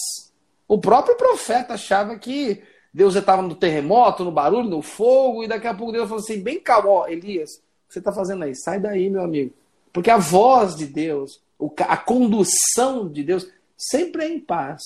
O 0.68 0.78
próprio 0.78 1.16
profeta 1.16 1.74
achava 1.74 2.16
que 2.16 2.62
Deus 2.94 3.12
já 3.12 3.20
estava 3.20 3.42
no 3.42 3.56
terremoto, 3.56 4.24
no 4.24 4.30
barulho, 4.30 4.70
no 4.70 4.82
fogo, 4.82 5.42
e 5.42 5.48
daqui 5.48 5.66
a 5.66 5.74
pouco 5.74 5.92
Deus 5.92 6.08
falou 6.08 6.22
assim, 6.22 6.40
bem 6.40 6.60
calmo, 6.60 6.90
ó, 6.90 7.08
Elias, 7.08 7.54
o 7.54 7.88
que 7.88 7.94
você 7.94 7.98
está 7.98 8.12
fazendo 8.12 8.44
aí? 8.44 8.54
Sai 8.54 8.78
daí, 8.78 9.10
meu 9.10 9.22
amigo. 9.22 9.52
Porque 9.92 10.10
a 10.10 10.16
voz 10.16 10.76
de 10.76 10.86
Deus, 10.86 11.42
a 11.80 11.96
condução 11.96 13.08
de 13.08 13.22
Deus, 13.22 13.48
sempre 13.76 14.24
é 14.24 14.28
em 14.28 14.40
paz. 14.40 14.82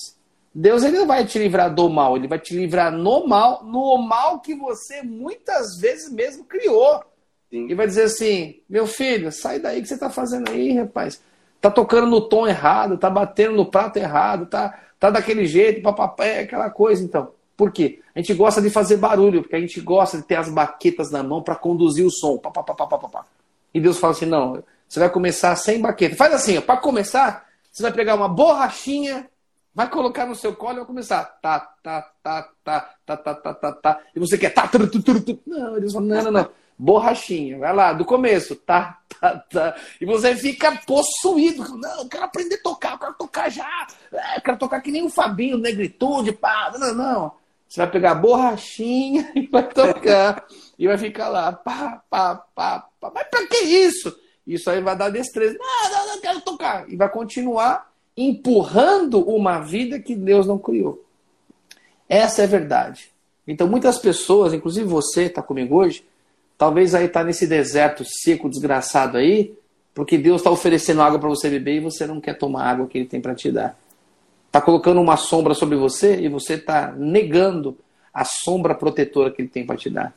Deus 0.53 0.83
ele 0.83 0.99
não 0.99 1.07
vai 1.07 1.25
te 1.25 1.39
livrar 1.39 1.73
do 1.73 1.89
mal, 1.89 2.15
ele 2.15 2.27
vai 2.27 2.39
te 2.39 2.55
livrar 2.55 2.91
no 2.91 3.27
mal, 3.27 3.63
no 3.63 3.97
mal 3.97 4.39
que 4.39 4.53
você 4.53 5.01
muitas 5.01 5.77
vezes 5.79 6.11
mesmo 6.11 6.45
criou. 6.45 7.03
Sim. 7.49 7.67
E 7.69 7.75
vai 7.75 7.87
dizer 7.87 8.03
assim: 8.03 8.61
meu 8.69 8.85
filho, 8.85 9.31
sai 9.31 9.59
daí 9.59 9.81
que 9.81 9.87
você 9.87 9.95
está 9.95 10.09
fazendo 10.09 10.49
aí, 10.49 10.73
rapaz 10.73 11.19
tá 11.63 11.71
tocando 11.71 12.07
no 12.07 12.19
tom 12.19 12.45
errado, 12.45 12.97
tá 12.97 13.09
batendo 13.09 13.55
no 13.55 13.65
prato 13.65 13.95
errado, 13.95 14.47
tá, 14.47 14.77
tá 14.99 15.09
daquele 15.09 15.45
jeito, 15.45 15.81
papapá, 15.81 16.25
é 16.25 16.41
aquela 16.41 16.69
coisa, 16.69 17.01
então. 17.01 17.31
Por 17.55 17.71
quê? 17.71 18.01
A 18.13 18.19
gente 18.19 18.33
gosta 18.33 18.61
de 18.61 18.69
fazer 18.69 18.97
barulho, 18.97 19.41
porque 19.41 19.55
a 19.55 19.59
gente 19.61 19.79
gosta 19.79 20.17
de 20.17 20.23
ter 20.23 20.35
as 20.35 20.49
baquetas 20.49 21.09
na 21.09 21.23
mão 21.23 21.41
para 21.41 21.55
conduzir 21.55 22.05
o 22.05 22.11
som. 22.11 22.37
Pá, 22.37 22.51
pá, 22.51 22.63
pá, 22.63 22.73
pá, 22.73 22.85
pá, 22.85 23.07
pá. 23.07 23.25
E 23.73 23.79
Deus 23.79 23.97
fala 23.97 24.11
assim: 24.11 24.25
não, 24.25 24.61
você 24.93 24.99
vai 24.99 25.09
começar 25.09 25.55
sem 25.55 25.81
baqueta. 25.81 26.15
Faz 26.15 26.31
assim, 26.35 26.61
para 26.61 26.77
começar, 26.77 27.47
você 27.71 27.81
vai 27.81 27.91
pegar 27.91 28.13
uma 28.13 28.29
borrachinha, 28.29 29.27
vai 29.73 29.89
colocar 29.89 30.27
no 30.27 30.35
seu 30.35 30.55
colo 30.55 30.73
e 30.73 30.77
vai 30.77 30.85
começar. 30.85 31.23
Tá, 31.41 31.59
tá, 31.81 32.01
tá, 32.21 32.49
tá, 32.63 32.89
tá, 33.03 33.17
tá, 33.17 33.33
tá, 33.33 33.53
tá, 33.55 33.71
tá. 33.71 33.99
E 34.15 34.19
você 34.19 34.37
quer. 34.37 34.51
Tá, 34.51 34.67
tu, 34.67 34.87
tu, 34.87 35.01
tu, 35.01 35.19
tu. 35.19 35.39
Não, 35.47 35.79
Deus 35.79 35.93
fala: 35.93 36.05
não, 36.05 36.23
não, 36.25 36.31
não 36.31 36.49
borrachinha. 36.77 37.57
Vai 37.57 37.73
lá, 37.73 37.91
do 37.91 38.05
começo. 38.05 38.55
Tá, 38.55 38.99
tá, 39.19 39.39
tá. 39.49 39.75
E 39.99 40.05
você 40.05 40.35
fica 40.35 40.79
possuído. 40.85 41.75
Não, 41.75 42.01
eu 42.01 42.07
quero 42.07 42.25
aprender 42.25 42.55
a 42.55 42.61
tocar, 42.61 42.91
eu 42.91 42.99
quero 42.99 43.13
tocar 43.15 43.49
já. 43.49 43.87
Eu 44.35 44.41
quero 44.43 44.57
tocar 44.59 44.79
que 44.79 44.91
nem 44.91 45.03
o 45.03 45.09
Fabinho, 45.09 45.57
negritude, 45.57 46.33
pá. 46.33 46.71
Não, 46.77 46.93
não. 46.93 47.31
Você 47.67 47.79
vai 47.79 47.89
pegar 47.89 48.11
a 48.11 48.15
borrachinha 48.15 49.31
e 49.33 49.47
vai 49.47 49.67
tocar. 49.67 50.45
e 50.77 50.85
vai 50.85 50.99
ficar 50.99 51.29
lá, 51.29 51.51
pá, 51.51 52.03
pá, 52.11 52.35
pá, 52.53 52.87
pá. 53.01 53.11
Mas 53.11 53.27
pra 53.27 53.47
que 53.47 53.57
isso? 53.57 54.22
Isso 54.45 54.69
aí 54.69 54.81
vai 54.81 54.95
dar 54.95 55.09
destreza. 55.09 55.57
Não, 55.57 55.91
não, 55.91 56.07
não 56.15 56.21
quero 56.21 56.41
tocar. 56.41 56.89
E 56.89 56.95
vai 56.95 57.09
continuar 57.09 57.91
empurrando 58.15 59.21
uma 59.27 59.59
vida 59.59 59.99
que 59.99 60.15
Deus 60.15 60.45
não 60.45 60.57
criou. 60.57 61.03
Essa 62.07 62.41
é 62.41 62.45
a 62.45 62.47
verdade. 62.47 63.11
Então, 63.47 63.67
muitas 63.67 63.97
pessoas, 63.97 64.53
inclusive 64.53 64.85
você 64.85 65.23
está 65.23 65.41
comigo 65.41 65.75
hoje, 65.75 66.05
Talvez 66.63 66.93
aí 66.95 67.07
tá 67.07 67.23
nesse 67.23 67.47
deserto 67.47 68.05
seco, 68.05 68.49
desgraçado 68.49 69.17
aí, 69.17 69.53
porque 69.93 70.17
Deus 70.17 70.39
está 70.41 70.49
oferecendo 70.49 71.01
água 71.01 71.19
para 71.19 71.27
você 71.27 71.49
beber 71.49 71.75
e 71.75 71.79
você 71.81 72.05
não 72.05 72.21
quer 72.21 72.37
tomar 72.37 72.63
a 72.63 72.69
água 72.69 72.87
que 72.87 72.97
Ele 72.97 73.05
tem 73.05 73.19
para 73.19 73.35
te 73.35 73.51
dar. 73.51 73.77
Está 74.47 74.61
colocando 74.61 75.01
uma 75.01 75.17
sombra 75.17 75.53
sobre 75.53 75.75
você 75.75 76.21
e 76.21 76.29
você 76.29 76.53
está 76.53 76.93
negando 76.93 77.77
a 78.13 78.23
sombra 78.23 78.75
protetora 78.75 79.31
que 79.31 79.41
Ele 79.41 79.49
tem 79.49 79.65
para 79.65 79.75
te 79.75 79.89
dar. 79.89 80.13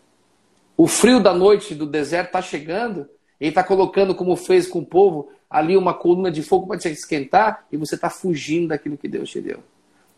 O 0.76 0.86
frio 0.86 1.20
da 1.20 1.34
noite 1.34 1.74
do 1.74 1.84
deserto 1.84 2.26
está 2.26 2.42
chegando, 2.42 3.08
Ele 3.40 3.50
está 3.50 3.62
colocando, 3.62 4.14
como 4.14 4.36
fez 4.36 4.66
com 4.66 4.80
o 4.80 4.86
povo, 4.86 5.28
ali 5.48 5.76
uma 5.76 5.94
coluna 5.94 6.30
de 6.30 6.42
fogo 6.42 6.66
para 6.66 6.78
te 6.78 6.88
esquentar 6.88 7.66
e 7.70 7.76
você 7.76 7.94
está 7.94 8.10
fugindo 8.10 8.68
daquilo 8.68 8.96
que 8.96 9.08
Deus 9.08 9.30
te 9.30 9.40
deu. 9.40 9.60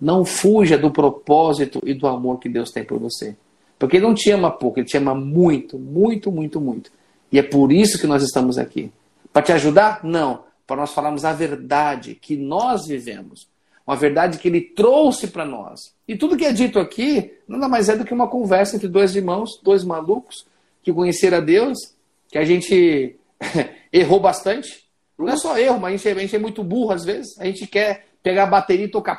Não 0.00 0.24
fuja 0.24 0.78
do 0.78 0.90
propósito 0.90 1.80
e 1.84 1.92
do 1.92 2.06
amor 2.06 2.38
que 2.38 2.48
Deus 2.48 2.70
tem 2.70 2.84
por 2.84 2.98
você. 2.98 3.36
Porque 3.78 3.96
ele 3.96 4.06
não 4.06 4.14
te 4.14 4.30
ama 4.30 4.50
pouco, 4.50 4.78
ele 4.78 4.86
te 4.86 4.96
ama 4.96 5.14
muito, 5.14 5.78
muito, 5.78 6.30
muito, 6.30 6.60
muito. 6.60 6.90
E 7.30 7.38
é 7.38 7.42
por 7.42 7.72
isso 7.72 7.98
que 7.98 8.06
nós 8.06 8.22
estamos 8.22 8.58
aqui. 8.58 8.90
Para 9.32 9.42
te 9.42 9.52
ajudar? 9.52 10.00
Não. 10.04 10.44
Para 10.66 10.76
nós 10.76 10.92
falarmos 10.92 11.24
a 11.24 11.32
verdade 11.32 12.14
que 12.14 12.36
nós 12.36 12.86
vivemos. 12.86 13.48
Uma 13.86 13.96
verdade 13.96 14.38
que 14.38 14.48
ele 14.48 14.60
trouxe 14.60 15.28
para 15.28 15.44
nós. 15.44 15.94
E 16.06 16.16
tudo 16.16 16.36
que 16.36 16.44
é 16.44 16.52
dito 16.52 16.78
aqui 16.78 17.32
nada 17.48 17.68
mais 17.68 17.88
é 17.88 17.96
do 17.96 18.04
que 18.04 18.12
uma 18.12 18.28
conversa 18.28 18.76
entre 18.76 18.88
dois 18.88 19.16
irmãos, 19.16 19.58
dois 19.62 19.82
malucos, 19.82 20.46
que 20.82 20.92
conheceram 20.92 21.38
a 21.38 21.40
Deus, 21.40 21.94
que 22.28 22.38
a 22.38 22.44
gente 22.44 23.18
errou 23.92 24.20
bastante. 24.20 24.88
Não 25.18 25.28
é 25.28 25.36
só 25.36 25.58
erro, 25.58 25.80
mas 25.80 25.94
a 25.94 25.96
gente, 25.96 26.08
a 26.08 26.20
gente 26.20 26.36
é 26.36 26.38
muito 26.38 26.62
burro 26.62 26.92
às 26.92 27.04
vezes. 27.04 27.38
A 27.38 27.44
gente 27.44 27.66
quer 27.66 28.06
pegar 28.22 28.44
a 28.44 28.46
bateria 28.46 28.86
e 28.86 28.90
tocar, 28.90 29.18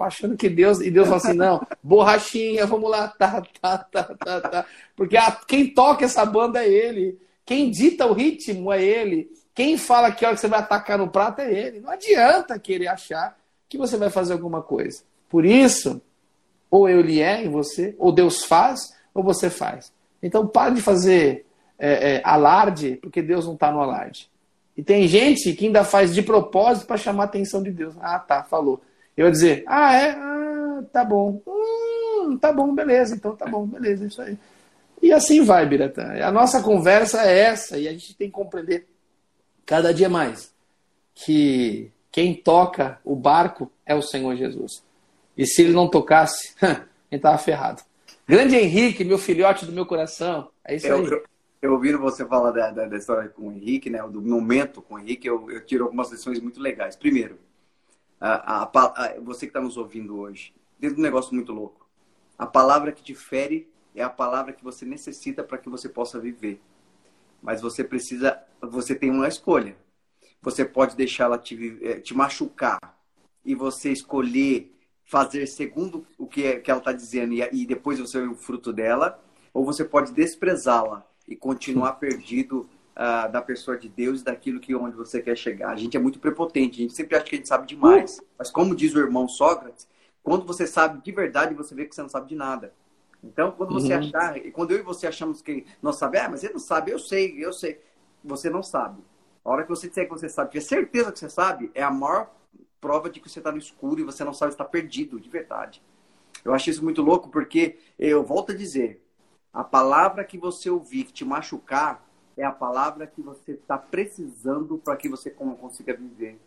achando 0.00 0.36
que 0.36 0.48
Deus, 0.48 0.80
e 0.80 0.90
Deus 0.90 1.06
fala 1.06 1.18
assim, 1.18 1.32
não, 1.34 1.64
borrachinha, 1.82 2.66
vamos 2.66 2.90
lá, 2.90 3.08
tá, 3.08 3.42
tá, 3.60 3.78
tá, 3.78 4.02
tá, 4.02 4.40
tá. 4.40 4.66
Porque 4.96 5.16
a, 5.16 5.30
quem 5.30 5.72
toca 5.72 6.04
essa 6.04 6.24
banda 6.24 6.64
é 6.64 6.68
ele, 6.68 7.18
quem 7.44 7.70
dita 7.70 8.06
o 8.06 8.12
ritmo 8.12 8.72
é 8.72 8.82
ele, 8.82 9.30
quem 9.54 9.78
fala 9.78 10.10
que 10.10 10.24
hora 10.24 10.34
que 10.34 10.40
você 10.40 10.48
vai 10.48 10.58
atacar 10.58 10.98
no 10.98 11.08
prato 11.08 11.40
é 11.40 11.50
ele. 11.50 11.80
Não 11.80 11.90
adianta 11.90 12.58
querer 12.58 12.88
achar 12.88 13.38
que 13.68 13.78
você 13.78 13.96
vai 13.96 14.10
fazer 14.10 14.34
alguma 14.34 14.60
coisa. 14.60 15.02
Por 15.28 15.44
isso, 15.46 16.00
ou 16.70 16.88
ele 16.88 17.20
é 17.20 17.44
em 17.44 17.48
você, 17.48 17.94
ou 17.98 18.12
Deus 18.12 18.44
faz, 18.44 18.94
ou 19.14 19.22
você 19.22 19.48
faz. 19.48 19.92
Então 20.22 20.46
pare 20.46 20.74
de 20.74 20.82
fazer 20.82 21.45
é, 21.78 22.14
é, 22.14 22.22
alarde, 22.24 22.98
porque 23.02 23.22
Deus 23.22 23.46
não 23.46 23.54
está 23.54 23.70
no 23.70 23.80
alarde. 23.80 24.30
E 24.76 24.82
tem 24.82 25.08
gente 25.08 25.52
que 25.54 25.66
ainda 25.66 25.84
faz 25.84 26.14
de 26.14 26.22
propósito 26.22 26.86
para 26.86 26.96
chamar 26.96 27.24
a 27.24 27.26
atenção 27.26 27.62
de 27.62 27.70
Deus. 27.70 27.94
Ah, 28.00 28.18
tá, 28.18 28.42
falou. 28.42 28.80
Eu 29.16 29.24
vou 29.24 29.32
dizer, 29.32 29.64
ah, 29.66 29.94
é? 29.94 30.10
Ah, 30.10 30.82
tá 30.92 31.04
bom. 31.04 31.40
Hum, 31.46 32.36
tá 32.36 32.52
bom, 32.52 32.74
beleza. 32.74 33.14
Então 33.14 33.34
tá 33.34 33.46
bom, 33.46 33.66
beleza, 33.66 34.06
isso 34.06 34.20
aí. 34.20 34.36
E 35.00 35.12
assim 35.12 35.42
vai, 35.42 35.66
Biratã. 35.66 36.12
A 36.22 36.30
nossa 36.30 36.62
conversa 36.62 37.22
é 37.22 37.38
essa, 37.38 37.78
e 37.78 37.88
a 37.88 37.92
gente 37.92 38.14
tem 38.14 38.28
que 38.28 38.34
compreender 38.34 38.86
cada 39.64 39.92
dia 39.92 40.08
mais 40.08 40.54
que 41.14 41.90
quem 42.12 42.34
toca 42.34 42.98
o 43.04 43.16
barco 43.16 43.70
é 43.84 43.94
o 43.94 44.02
Senhor 44.02 44.36
Jesus. 44.36 44.82
E 45.36 45.46
se 45.46 45.62
ele 45.62 45.72
não 45.72 45.88
tocasse, 45.88 46.54
ele 46.62 47.18
estava 47.18 47.38
ferrado. 47.38 47.82
Grande 48.28 48.56
Henrique, 48.56 49.04
meu 49.04 49.18
filhote 49.18 49.64
do 49.64 49.72
meu 49.72 49.86
coração. 49.86 50.48
É 50.64 50.76
isso 50.76 50.86
aí 50.92 50.92
eu 51.60 51.72
ouvindo 51.72 51.98
você 51.98 52.24
falar 52.26 52.50
da, 52.50 52.70
da, 52.70 52.86
da, 52.86 52.96
história 52.96 53.28
com 53.28 53.48
o 53.48 53.52
Henrique, 53.52 53.90
né, 53.90 54.02
do 54.08 54.20
momento 54.20 54.82
com 54.82 54.94
o 54.94 54.98
Henrique, 54.98 55.26
eu, 55.26 55.50
eu 55.50 55.64
tiro 55.64 55.84
algumas 55.84 56.10
lições 56.10 56.40
muito 56.40 56.60
legais. 56.60 56.96
Primeiro, 56.96 57.38
a, 58.20 58.62
a, 58.62 58.64
a, 58.64 59.20
você 59.20 59.46
que 59.46 59.50
está 59.50 59.60
nos 59.60 59.76
ouvindo 59.76 60.18
hoje, 60.18 60.54
dentro 60.78 60.96
de 60.96 61.00
um 61.00 61.04
negócio 61.04 61.34
muito 61.34 61.52
louco, 61.52 61.86
a 62.38 62.46
palavra 62.46 62.92
que 62.92 63.02
difere 63.02 63.68
é 63.94 64.02
a 64.02 64.10
palavra 64.10 64.52
que 64.52 64.62
você 64.62 64.84
necessita 64.84 65.42
para 65.42 65.58
que 65.58 65.68
você 65.68 65.88
possa 65.88 66.20
viver. 66.20 66.60
Mas 67.42 67.62
você 67.62 67.82
precisa, 67.82 68.42
você 68.60 68.94
tem 68.94 69.10
uma 69.10 69.28
escolha. 69.28 69.76
Você 70.42 70.64
pode 70.64 70.94
deixá-la 70.94 71.38
te, 71.38 71.78
eh, 71.82 72.00
te 72.00 72.14
machucar 72.14 72.78
e 73.44 73.54
você 73.54 73.90
escolher 73.90 74.72
fazer 75.06 75.46
segundo 75.46 76.04
o 76.18 76.26
que, 76.26 76.44
é, 76.44 76.60
que 76.60 76.70
ela 76.70 76.80
está 76.80 76.92
dizendo 76.92 77.32
e, 77.32 77.40
e 77.52 77.64
depois 77.64 77.98
você 77.98 78.20
vê 78.20 78.26
o 78.26 78.34
fruto 78.34 78.72
dela, 78.72 79.22
ou 79.54 79.64
você 79.64 79.84
pode 79.84 80.12
desprezá-la 80.12 81.06
e 81.28 81.34
continuar 81.34 81.94
perdido 81.94 82.68
uh, 82.96 83.30
da 83.30 83.42
pessoa 83.42 83.76
de 83.76 83.88
Deus 83.88 84.20
e 84.20 84.24
daquilo 84.24 84.60
que 84.60 84.74
onde 84.74 84.96
você 84.96 85.20
quer 85.20 85.36
chegar. 85.36 85.70
A 85.70 85.76
gente 85.76 85.96
é 85.96 86.00
muito 86.00 86.18
prepotente, 86.18 86.78
a 86.78 86.82
gente 86.82 86.94
sempre 86.94 87.16
acha 87.16 87.24
que 87.26 87.34
a 87.34 87.38
gente 87.38 87.48
sabe 87.48 87.66
demais. 87.66 88.20
Mas 88.38 88.50
como 88.50 88.74
diz 88.74 88.94
o 88.94 88.98
irmão 88.98 89.28
Sócrates, 89.28 89.88
quando 90.22 90.44
você 90.44 90.66
sabe 90.66 91.02
de 91.02 91.12
verdade, 91.12 91.54
você 91.54 91.74
vê 91.74 91.84
que 91.84 91.94
você 91.94 92.02
não 92.02 92.08
sabe 92.08 92.28
de 92.28 92.34
nada. 92.34 92.72
Então, 93.22 93.50
quando 93.50 93.72
você 93.72 93.92
uhum. 93.92 93.98
achar, 93.98 94.40
quando 94.52 94.70
eu 94.72 94.78
e 94.78 94.82
você 94.82 95.06
achamos 95.06 95.42
que 95.42 95.66
nós 95.82 95.96
sabemos, 95.96 96.26
ah, 96.26 96.30
mas 96.30 96.44
ele 96.44 96.54
não 96.54 96.60
sabe, 96.60 96.90
eu 96.90 96.98
sei, 96.98 97.34
eu 97.44 97.52
sei. 97.52 97.80
Você 98.24 98.48
não 98.48 98.62
sabe. 98.62 99.02
A 99.44 99.50
hora 99.50 99.62
que 99.62 99.68
você 99.68 99.88
disser 99.88 100.04
que 100.06 100.10
você 100.10 100.28
sabe, 100.28 100.52
ter 100.52 100.60
certeza 100.60 101.12
que 101.12 101.18
você 101.18 101.28
sabe, 101.28 101.70
é 101.74 101.82
a 101.82 101.90
maior 101.90 102.30
prova 102.80 103.08
de 103.08 103.20
que 103.20 103.28
você 103.28 103.38
está 103.38 103.50
no 103.50 103.58
escuro 103.58 104.00
e 104.00 104.04
você 104.04 104.24
não 104.24 104.32
sabe, 104.32 104.52
está 104.52 104.64
perdido, 104.64 105.20
de 105.20 105.28
verdade. 105.28 105.82
Eu 106.44 106.52
acho 106.52 106.70
isso 106.70 106.84
muito 106.84 107.02
louco 107.02 107.28
porque, 107.28 107.78
eu 107.98 108.22
volto 108.22 108.52
a 108.52 108.54
dizer, 108.54 109.02
a 109.56 109.64
palavra 109.64 110.22
que 110.22 110.36
você 110.36 110.68
ouvir 110.68 111.04
que 111.04 111.14
te 111.14 111.24
machucar 111.24 112.04
é 112.36 112.44
a 112.44 112.52
palavra 112.52 113.06
que 113.06 113.22
você 113.22 113.52
está 113.52 113.78
precisando 113.78 114.76
para 114.76 114.94
que 114.98 115.08
você 115.08 115.30
consiga 115.30 115.96
viver. 115.96 116.38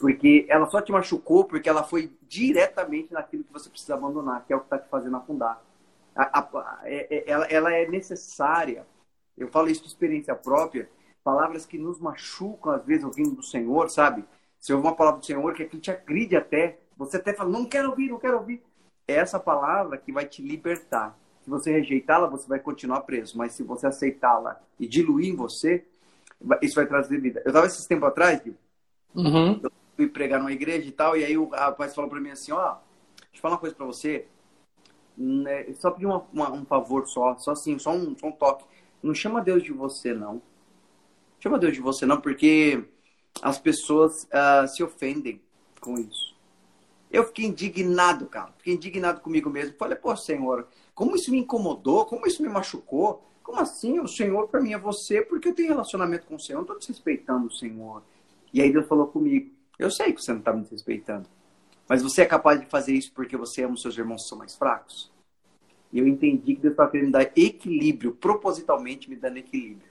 Porque 0.00 0.46
ela 0.48 0.64
só 0.64 0.80
te 0.80 0.90
machucou 0.90 1.44
porque 1.44 1.68
ela 1.68 1.82
foi 1.82 2.10
diretamente 2.26 3.12
naquilo 3.12 3.44
que 3.44 3.52
você 3.52 3.68
precisa 3.68 3.92
abandonar, 3.92 4.46
que 4.46 4.54
é 4.54 4.56
o 4.56 4.60
que 4.60 4.66
está 4.66 4.78
te 4.78 4.88
fazendo 4.88 5.18
afundar. 5.18 5.62
A, 6.14 6.40
a, 6.40 6.80
é, 6.84 7.14
é, 7.14 7.30
ela, 7.30 7.44
ela 7.44 7.74
é 7.74 7.86
necessária 7.86 8.86
Eu 9.36 9.48
falo 9.48 9.68
isso 9.68 9.82
de 9.82 9.88
experiência 9.88 10.34
própria, 10.34 10.88
palavras 11.22 11.66
que 11.66 11.76
nos 11.76 12.00
machucam, 12.00 12.72
às 12.72 12.86
vezes, 12.86 13.04
ouvindo 13.04 13.32
do 13.36 13.42
Senhor, 13.42 13.90
sabe? 13.90 14.24
Se 14.58 14.72
ouve 14.72 14.86
uma 14.86 14.96
palavra 14.96 15.20
do 15.20 15.26
Senhor 15.26 15.52
que 15.52 15.64
aquilo 15.64 15.82
te 15.82 15.90
agride 15.90 16.36
até, 16.36 16.78
você 16.96 17.18
até 17.18 17.34
fala, 17.34 17.50
não 17.50 17.66
quero 17.66 17.90
ouvir, 17.90 18.08
não 18.08 18.18
quero 18.18 18.38
ouvir. 18.38 18.62
É 19.06 19.16
essa 19.16 19.38
palavra 19.38 19.98
que 19.98 20.10
vai 20.10 20.24
te 20.24 20.40
libertar. 20.40 21.14
Se 21.46 21.50
você 21.50 21.70
rejeitá-la, 21.70 22.26
você 22.26 22.48
vai 22.48 22.58
continuar 22.58 23.02
preso. 23.02 23.38
Mas 23.38 23.52
se 23.52 23.62
você 23.62 23.86
aceitá-la 23.86 24.60
e 24.80 24.88
diluir 24.88 25.32
em 25.32 25.36
você, 25.36 25.86
isso 26.60 26.74
vai 26.74 26.86
trazer 26.86 27.20
vida. 27.20 27.40
Eu 27.44 27.50
estava 27.50 27.66
esses 27.66 27.86
tempos 27.86 28.08
atrás, 28.08 28.42
uhum. 29.14 29.60
eu 29.62 29.70
fui 29.94 30.08
pregar 30.08 30.40
numa 30.40 30.50
igreja 30.50 30.88
e 30.88 30.90
tal, 30.90 31.16
e 31.16 31.24
aí 31.24 31.38
o 31.38 31.48
rapaz 31.50 31.94
falou 31.94 32.10
para 32.10 32.20
mim 32.20 32.30
assim, 32.30 32.50
ó, 32.50 32.56
oh, 32.56 32.76
deixa 33.20 33.36
eu 33.36 33.40
falar 33.40 33.54
uma 33.54 33.60
coisa 33.60 33.76
para 33.76 33.86
você. 33.86 34.26
Né, 35.16 35.72
só 35.74 35.92
pedir 35.92 36.06
uma, 36.06 36.26
uma, 36.32 36.52
um 36.52 36.64
favor 36.66 37.06
só, 37.06 37.38
só 37.38 37.52
assim, 37.52 37.78
só 37.78 37.92
um, 37.92 38.18
só 38.18 38.26
um 38.26 38.32
toque. 38.32 38.64
Não 39.00 39.14
chama 39.14 39.40
Deus 39.40 39.62
de 39.62 39.72
você, 39.72 40.12
não. 40.12 40.42
Chama 41.38 41.60
Deus 41.60 41.74
de 41.74 41.80
você, 41.80 42.04
não, 42.04 42.20
porque 42.20 42.82
as 43.40 43.56
pessoas 43.56 44.24
uh, 44.24 44.66
se 44.66 44.82
ofendem 44.82 45.40
com 45.80 45.94
isso. 45.94 46.34
Eu 47.08 47.22
fiquei 47.24 47.46
indignado, 47.46 48.26
cara. 48.26 48.52
Fiquei 48.58 48.74
indignado 48.74 49.20
comigo 49.20 49.48
mesmo. 49.48 49.76
Falei, 49.78 49.96
pô, 49.96 50.14
Senhor, 50.16 50.66
como 50.96 51.14
isso 51.14 51.30
me 51.30 51.40
incomodou, 51.40 52.06
como 52.06 52.26
isso 52.26 52.42
me 52.42 52.48
machucou. 52.48 53.22
Como 53.42 53.60
assim? 53.60 54.00
O 54.00 54.08
Senhor 54.08 54.48
para 54.48 54.62
mim 54.62 54.72
é 54.72 54.78
você 54.78 55.20
porque 55.20 55.50
eu 55.50 55.54
tenho 55.54 55.68
relacionamento 55.68 56.26
com 56.26 56.36
o 56.36 56.40
Senhor. 56.40 56.60
Eu 56.60 56.62
estou 56.62 56.78
desrespeitando 56.78 57.48
o 57.48 57.52
Senhor. 57.52 58.02
E 58.50 58.62
aí 58.62 58.72
Deus 58.72 58.88
falou 58.88 59.06
comigo: 59.06 59.50
Eu 59.78 59.90
sei 59.90 60.14
que 60.14 60.22
você 60.22 60.32
não 60.32 60.38
está 60.38 60.54
me 60.54 60.62
desrespeitando. 60.62 61.28
Mas 61.86 62.02
você 62.02 62.22
é 62.22 62.24
capaz 62.24 62.58
de 62.58 62.66
fazer 62.66 62.94
isso 62.94 63.12
porque 63.12 63.36
você 63.36 63.62
ama 63.62 63.74
os 63.74 63.82
seus 63.82 63.96
irmãos 63.96 64.22
que 64.22 64.28
são 64.30 64.38
mais 64.38 64.56
fracos? 64.56 65.12
E 65.92 65.98
eu 65.98 66.08
entendi 66.08 66.54
que 66.54 66.62
Deus 66.62 66.72
estava 66.72 66.90
querendo 66.90 67.12
dar 67.12 67.30
equilíbrio, 67.36 68.12
propositalmente 68.12 69.08
me 69.10 69.16
dando 69.16 69.36
equilíbrio. 69.36 69.88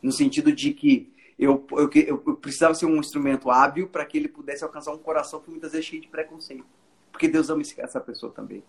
No 0.00 0.12
sentido 0.12 0.52
de 0.52 0.72
que 0.72 1.12
eu, 1.36 1.66
eu, 1.72 1.90
eu 2.06 2.36
precisava 2.36 2.72
ser 2.72 2.86
um 2.86 2.98
instrumento 2.98 3.50
hábil 3.50 3.88
para 3.88 4.06
que 4.06 4.16
ele 4.16 4.28
pudesse 4.28 4.62
alcançar 4.62 4.92
um 4.92 4.98
coração 4.98 5.40
que 5.40 5.50
muitas 5.50 5.72
vezes 5.72 5.86
é 5.86 5.90
cheio 5.90 6.02
de 6.02 6.08
preconceito. 6.08 6.64
Porque 7.10 7.26
Deus 7.26 7.50
ama 7.50 7.62
essa 7.78 8.00
pessoa 8.00 8.30
também. 8.30 8.62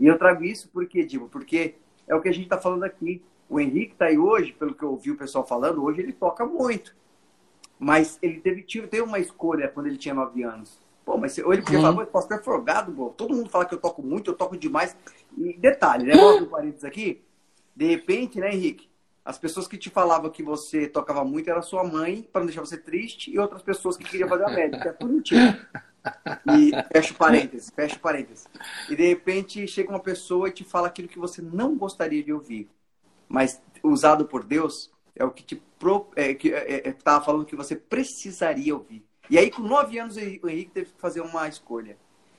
E 0.00 0.06
eu 0.06 0.18
trago 0.18 0.42
isso 0.42 0.68
porque, 0.72 1.04
Digo, 1.04 1.28
porque 1.28 1.74
é 2.08 2.14
o 2.14 2.22
que 2.22 2.28
a 2.28 2.32
gente 2.32 2.44
está 2.44 2.58
falando 2.58 2.84
aqui. 2.84 3.22
O 3.48 3.60
Henrique 3.60 3.92
está 3.92 4.06
aí 4.06 4.18
hoje, 4.18 4.52
pelo 4.52 4.74
que 4.74 4.82
eu 4.82 4.90
ouvi 4.90 5.10
o 5.10 5.16
pessoal 5.16 5.46
falando, 5.46 5.84
hoje 5.84 6.00
ele 6.00 6.12
toca 6.12 6.46
muito. 6.46 6.96
Mas 7.78 8.18
ele 8.22 8.40
teve, 8.40 8.62
teve 8.62 9.02
uma 9.02 9.18
escolha 9.18 9.68
quando 9.68 9.86
ele 9.86 9.98
tinha 9.98 10.14
nove 10.14 10.42
anos. 10.42 10.80
Pô, 11.04 11.18
mas 11.18 11.36
ou 11.38 11.52
ele 11.52 11.62
podia 11.62 11.78
uhum. 11.78 11.94
falar, 11.94 12.06
posso 12.06 12.28
ter 12.28 12.42
folgado, 12.42 12.92
pô. 12.92 13.10
todo 13.10 13.34
mundo 13.34 13.50
fala 13.50 13.64
que 13.64 13.74
eu 13.74 13.80
toco 13.80 14.02
muito, 14.02 14.30
eu 14.30 14.36
toco 14.36 14.56
demais. 14.56 14.96
E 15.36 15.54
detalhe, 15.58 16.04
né? 16.04 16.14
Vou 16.14 16.46
parênteses 16.46 16.84
aqui. 16.84 17.22
De 17.74 17.86
repente, 17.86 18.38
né, 18.38 18.54
Henrique? 18.54 18.88
As 19.24 19.38
pessoas 19.38 19.68
que 19.68 19.76
te 19.76 19.90
falavam 19.90 20.30
que 20.30 20.42
você 20.42 20.86
tocava 20.86 21.24
muito 21.24 21.50
era 21.50 21.62
sua 21.62 21.84
mãe, 21.84 22.26
para 22.32 22.40
não 22.40 22.46
deixar 22.46 22.62
você 22.62 22.78
triste, 22.78 23.30
e 23.30 23.38
outras 23.38 23.62
pessoas 23.62 23.96
que 23.96 24.04
queriam 24.04 24.28
fazer 24.28 24.44
a 24.44 24.50
médica. 24.50 24.88
É 24.88 24.92
tudo 24.92 25.12
mentira. 25.12 25.68
E 26.54 26.70
fecha 26.92 27.14
parênteses, 27.14 27.70
fecha 27.70 27.98
parênteses. 27.98 28.46
E 28.88 28.96
de 28.96 29.06
repente 29.06 29.66
chega 29.66 29.90
uma 29.90 30.00
pessoa 30.00 30.48
e 30.48 30.52
te 30.52 30.64
fala 30.64 30.88
aquilo 30.88 31.08
que 31.08 31.18
você 31.18 31.42
não 31.42 31.76
gostaria 31.76 32.22
de 32.22 32.32
ouvir. 32.32 32.68
Mas 33.28 33.60
usado 33.82 34.26
por 34.26 34.44
Deus 34.44 34.90
é 35.14 35.24
o 35.24 35.30
que 35.30 35.42
te 35.42 35.62
pro, 35.78 36.08
é, 36.16 36.34
que 36.34 36.52
é, 36.52 36.88
é, 36.88 36.92
tava 36.92 37.24
falando 37.24 37.44
que 37.44 37.56
você 37.56 37.74
precisaria 37.74 38.74
ouvir. 38.74 39.04
E 39.28 39.38
aí, 39.38 39.50
com 39.50 39.62
nove 39.62 39.98
anos, 39.98 40.16
o 40.16 40.48
Henrique 40.48 40.72
teve 40.72 40.92
que 40.92 41.00
fazer 41.00 41.20
uma 41.20 41.48
escolha 41.48 41.96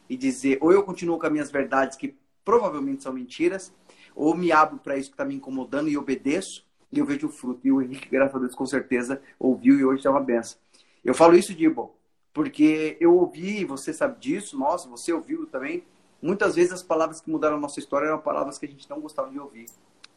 e 0.10 0.18
dizer: 0.18 0.58
ou 0.62 0.72
eu 0.72 0.84
continuo 0.84 1.18
com 1.18 1.26
as 1.26 1.32
minhas 1.32 1.52
verdades, 1.52 1.98
que 1.98 2.16
provavelmente 2.44 3.04
são 3.04 3.14
mentiras, 3.14 3.74
ou 4.16 4.36
me 4.36 4.52
abro 4.52 4.78
para 4.78 4.98
isso 4.98 5.10
que 5.10 5.14
está 5.14 5.24
me 5.24 5.36
incomodando 5.36 5.90
e 5.90 5.98
obedeço, 5.98 6.66
e 6.92 7.00
eu 7.00 7.06
vejo 7.06 7.28
o 7.28 7.32
fruto. 7.32 7.66
E 7.66 7.72
o 7.72 7.82
Henrique, 7.82 8.10
graças 8.10 8.36
a 8.36 8.40
Deus, 8.40 8.56
com 8.56 8.66
certeza 8.66 9.22
ouviu 9.40 9.80
e 9.80 9.86
hoje 9.86 10.06
é 10.06 10.10
uma 10.10 10.20
benção. 10.20 10.60
Eu 11.04 11.14
falo 11.14 11.36
isso, 11.36 11.54
Dibo, 11.56 11.96
porque 12.34 12.98
eu 13.00 13.16
ouvi, 13.16 13.66
você 13.66 13.94
sabe 13.94 14.20
disso, 14.20 14.58
nossa, 14.58 14.88
você 14.88 15.12
ouviu 15.12 15.46
também. 15.46 15.84
Muitas 16.22 16.56
vezes 16.56 16.72
as 16.72 16.84
palavras 16.84 17.20
que 17.20 17.30
mudaram 17.30 17.58
a 17.58 17.60
nossa 17.60 17.80
história 17.80 18.08
eram 18.08 18.20
palavras 18.20 18.58
que 18.58 18.66
a 18.66 18.70
gente 18.70 18.90
não 18.90 19.02
gostava 19.02 19.30
de 19.30 19.40
ouvir. 19.40 19.66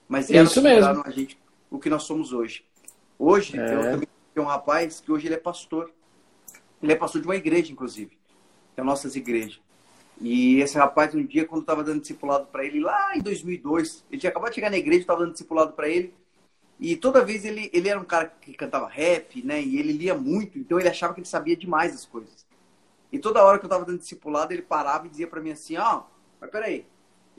Mas 0.09 0.31
elas 0.31 0.51
isso 0.51 0.62
mudaram 0.62 1.03
a 1.05 1.11
gente 1.11 1.39
o 1.71 1.79
que 1.79 1.91
nós 1.91 2.05
somos 2.05 2.33
hoje. 2.33 2.65
Hoje, 3.19 3.59
é. 3.59 3.75
eu 3.75 3.81
também 3.81 4.09
tenho 4.33 4.47
um 4.47 4.49
rapaz 4.49 5.01
que 5.01 5.11
hoje 5.11 5.27
ele 5.27 5.35
é 5.35 5.39
pastor. 5.39 5.91
Ele 6.83 6.93
é 6.93 6.97
pastor 6.97 7.21
de 7.21 7.27
uma 7.27 7.37
igreja, 7.37 7.73
inclusive. 7.73 8.17
Que 8.75 8.81
é 8.81 8.85
nossas 8.85 9.17
igrejas. 9.17 9.61
E 10.21 10.61
esse 10.61 10.79
rapaz, 10.79 11.15
um 11.15 11.25
dia, 11.25 11.45
quando 11.45 11.62
estava 11.62 11.83
dando 11.83 12.01
discipulado 12.01 12.47
para 12.47 12.65
ele, 12.65 12.81
lá 12.81 13.17
em 13.17 13.21
2002, 13.21 14.05
ele 14.11 14.21
tinha 14.21 14.31
acabado 14.31 14.51
de 14.51 14.57
chegar 14.57 14.71
na 14.71 14.77
igreja, 14.77 15.01
estava 15.01 15.21
dando 15.21 15.33
discipulado 15.33 15.73
para 15.73 15.89
ele. 15.89 16.15
E 16.85 16.97
toda 16.97 17.24
vez 17.24 17.47
ele, 17.47 17.70
ele 17.72 17.89
era 17.89 17.99
um 17.99 18.05
cara 18.05 18.26
que 18.26 18.53
cantava 18.53 18.87
rap, 18.87 19.43
né? 19.43 19.59
E 19.62 19.78
ele 19.78 19.91
lia 19.91 20.14
muito, 20.14 20.59
então 20.59 20.78
ele 20.78 20.87
achava 20.87 21.14
que 21.14 21.20
ele 21.20 21.26
sabia 21.26 21.57
demais 21.57 21.95
as 21.95 22.05
coisas. 22.05 22.45
E 23.11 23.18
toda 23.18 23.43
hora 23.43 23.59
que 23.59 23.64
eu 23.64 23.68
estava 23.68 23.87
dando 23.87 24.01
discipulado, 24.01 24.53
ele 24.53 24.61
parava 24.61 25.07
e 25.07 25.09
dizia 25.09 25.26
para 25.26 25.41
mim 25.41 25.51
assim: 25.51 25.78
Ó, 25.78 26.01
oh, 26.01 26.03
mas 26.39 26.51
peraí, 26.51 26.85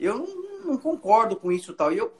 eu 0.00 0.18
não, 0.18 0.64
não 0.64 0.76
concordo 0.76 1.36
com 1.36 1.52
isso 1.52 1.70
e 1.70 1.74
tal. 1.76 1.92
E 1.92 1.98
eu 1.98 2.12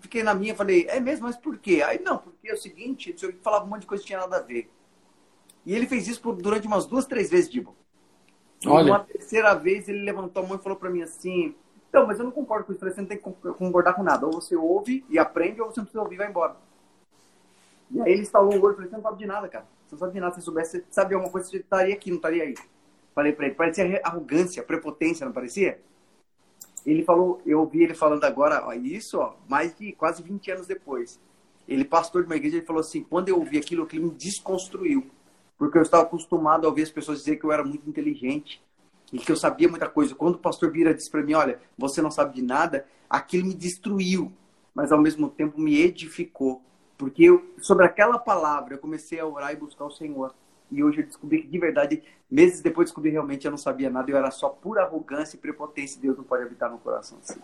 fiquei 0.00 0.24
na 0.24 0.34
minha, 0.34 0.52
falei: 0.52 0.84
É 0.88 0.98
mesmo, 0.98 1.26
mas 1.26 1.36
por 1.36 1.58
quê? 1.58 1.80
Aí 1.86 2.00
não, 2.00 2.18
porque 2.18 2.48
é 2.48 2.54
o 2.54 2.56
seguinte, 2.56 3.14
eu 3.22 3.32
falava 3.40 3.64
um 3.64 3.68
monte 3.68 3.82
de 3.82 3.86
coisa 3.86 4.02
que 4.02 4.08
tinha 4.08 4.18
nada 4.18 4.38
a 4.38 4.42
ver. 4.42 4.68
E 5.64 5.72
ele 5.72 5.86
fez 5.86 6.08
isso 6.08 6.20
por, 6.20 6.34
durante 6.34 6.66
umas 6.66 6.86
duas, 6.86 7.06
três 7.06 7.30
vezes, 7.30 7.48
Dibo. 7.48 7.76
Olha. 8.66 8.94
Uma 8.94 8.98
terceira 8.98 9.54
vez 9.54 9.88
ele 9.88 10.00
levantou 10.00 10.42
a 10.42 10.46
mão 10.48 10.56
e 10.56 10.60
falou 10.60 10.76
para 10.76 10.90
mim 10.90 11.02
assim: 11.02 11.54
então, 11.88 12.06
mas 12.06 12.18
eu 12.18 12.24
não 12.24 12.32
concordo 12.32 12.66
com 12.66 12.72
isso. 12.72 12.84
Você 12.84 13.00
não 13.00 13.08
tem 13.08 13.18
que 13.18 13.24
concordar 13.24 13.94
com 13.94 14.02
nada. 14.02 14.26
Ou 14.26 14.32
você 14.32 14.54
ouve 14.54 15.04
e 15.08 15.18
aprende, 15.18 15.60
ou 15.60 15.70
você 15.70 15.80
não 15.80 15.84
precisa 15.84 16.02
ouvir 16.02 16.16
e 16.16 16.18
vai 16.18 16.28
embora. 16.28 16.56
E 17.90 18.00
aí 18.00 18.12
ele 18.12 18.22
instalou 18.22 18.52
olho 18.52 18.72
e 18.72 18.74
falei, 18.74 18.90
você 18.90 18.96
não 18.96 19.02
sabe 19.02 19.18
de 19.18 19.26
nada, 19.26 19.48
cara. 19.48 19.66
Você 19.86 19.94
não 19.94 19.98
sabe 19.98 20.12
de 20.12 20.20
nada. 20.20 20.34
Se 20.34 20.40
você 20.40 20.44
soubesse, 20.44 20.70
você 20.78 20.84
sabia 20.90 21.16
alguma 21.16 21.32
coisa, 21.32 21.48
você 21.48 21.56
estaria 21.56 21.94
aqui, 21.94 22.10
não 22.10 22.16
estaria 22.16 22.42
aí. 22.42 22.54
Falei 23.14 23.32
pra 23.32 23.46
ele, 23.46 23.54
parecia 23.54 24.00
arrogância, 24.04 24.62
prepotência, 24.62 25.24
não 25.24 25.32
parecia? 25.32 25.80
Ele 26.86 27.02
falou, 27.02 27.40
eu 27.44 27.60
ouvi 27.60 27.82
ele 27.82 27.94
falando 27.94 28.22
agora, 28.22 28.64
ó, 28.64 28.72
isso, 28.72 29.18
ó, 29.18 29.34
mais 29.48 29.74
de 29.76 29.92
quase 29.92 30.22
20 30.22 30.50
anos 30.52 30.66
depois. 30.66 31.18
Ele, 31.66 31.84
pastor 31.84 32.22
de 32.22 32.28
uma 32.28 32.36
igreja, 32.36 32.58
ele 32.58 32.66
falou 32.66 32.80
assim, 32.80 33.02
quando 33.02 33.28
eu 33.28 33.38
ouvi 33.38 33.58
aquilo, 33.58 33.82
aquilo 33.82 34.08
me 34.08 34.14
desconstruiu. 34.14 35.10
Porque 35.56 35.76
eu 35.76 35.82
estava 35.82 36.04
acostumado 36.04 36.64
a 36.64 36.68
ouvir 36.68 36.82
as 36.82 36.90
pessoas 36.90 37.18
dizer 37.18 37.36
que 37.36 37.44
eu 37.44 37.50
era 37.50 37.64
muito 37.64 37.88
inteligente, 37.88 38.62
e 39.12 39.18
que 39.18 39.30
eu 39.30 39.36
sabia 39.36 39.68
muita 39.68 39.88
coisa. 39.88 40.14
Quando 40.14 40.34
o 40.34 40.38
pastor 40.38 40.70
Vira 40.70 40.94
disse 40.94 41.10
para 41.10 41.22
mim, 41.22 41.34
olha, 41.34 41.60
você 41.76 42.02
não 42.02 42.10
sabe 42.10 42.34
de 42.34 42.42
nada, 42.42 42.86
aquilo 43.08 43.46
me 43.46 43.54
destruiu, 43.54 44.32
mas 44.74 44.92
ao 44.92 45.00
mesmo 45.00 45.28
tempo 45.28 45.60
me 45.60 45.80
edificou. 45.80 46.62
Porque 46.96 47.24
eu, 47.24 47.54
sobre 47.60 47.86
aquela 47.86 48.18
palavra 48.18 48.74
eu 48.74 48.78
comecei 48.78 49.20
a 49.20 49.26
orar 49.26 49.52
e 49.52 49.56
buscar 49.56 49.84
o 49.84 49.90
Senhor. 49.90 50.34
E 50.70 50.82
hoje 50.82 51.00
eu 51.00 51.06
descobri 51.06 51.42
que, 51.42 51.48
de 51.48 51.58
verdade, 51.58 52.02
meses 52.30 52.60
depois 52.60 52.88
descobri 52.88 53.10
realmente 53.10 53.46
eu 53.46 53.50
não 53.50 53.58
sabia 53.58 53.88
nada, 53.88 54.10
eu 54.10 54.16
era 54.16 54.30
só 54.30 54.48
pura 54.48 54.82
arrogância 54.82 55.36
e 55.36 55.40
prepotência. 55.40 56.00
Deus 56.00 56.16
não 56.16 56.24
pode 56.24 56.42
habitar 56.42 56.70
no 56.70 56.78
coração 56.78 57.18
assim. 57.22 57.40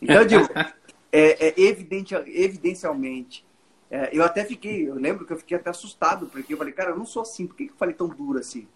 Então, 0.00 0.16
eu 0.16 0.26
digo, 0.26 0.46
é, 1.10 1.48
é 1.48 1.60
evidente, 1.60 2.14
evidencialmente, 2.14 3.44
é, 3.90 4.08
eu 4.10 4.24
até 4.24 4.44
fiquei, 4.44 4.88
eu 4.88 4.94
lembro 4.94 5.26
que 5.26 5.32
eu 5.32 5.36
fiquei 5.36 5.56
até 5.56 5.68
assustado, 5.68 6.26
porque 6.26 6.54
eu 6.54 6.56
falei, 6.56 6.72
cara, 6.72 6.90
eu 6.90 6.96
não 6.96 7.04
sou 7.04 7.22
assim, 7.22 7.46
por 7.46 7.56
que 7.56 7.64
eu 7.64 7.76
falei 7.76 7.94
tão 7.94 8.08
duro 8.08 8.38
assim? 8.38 8.66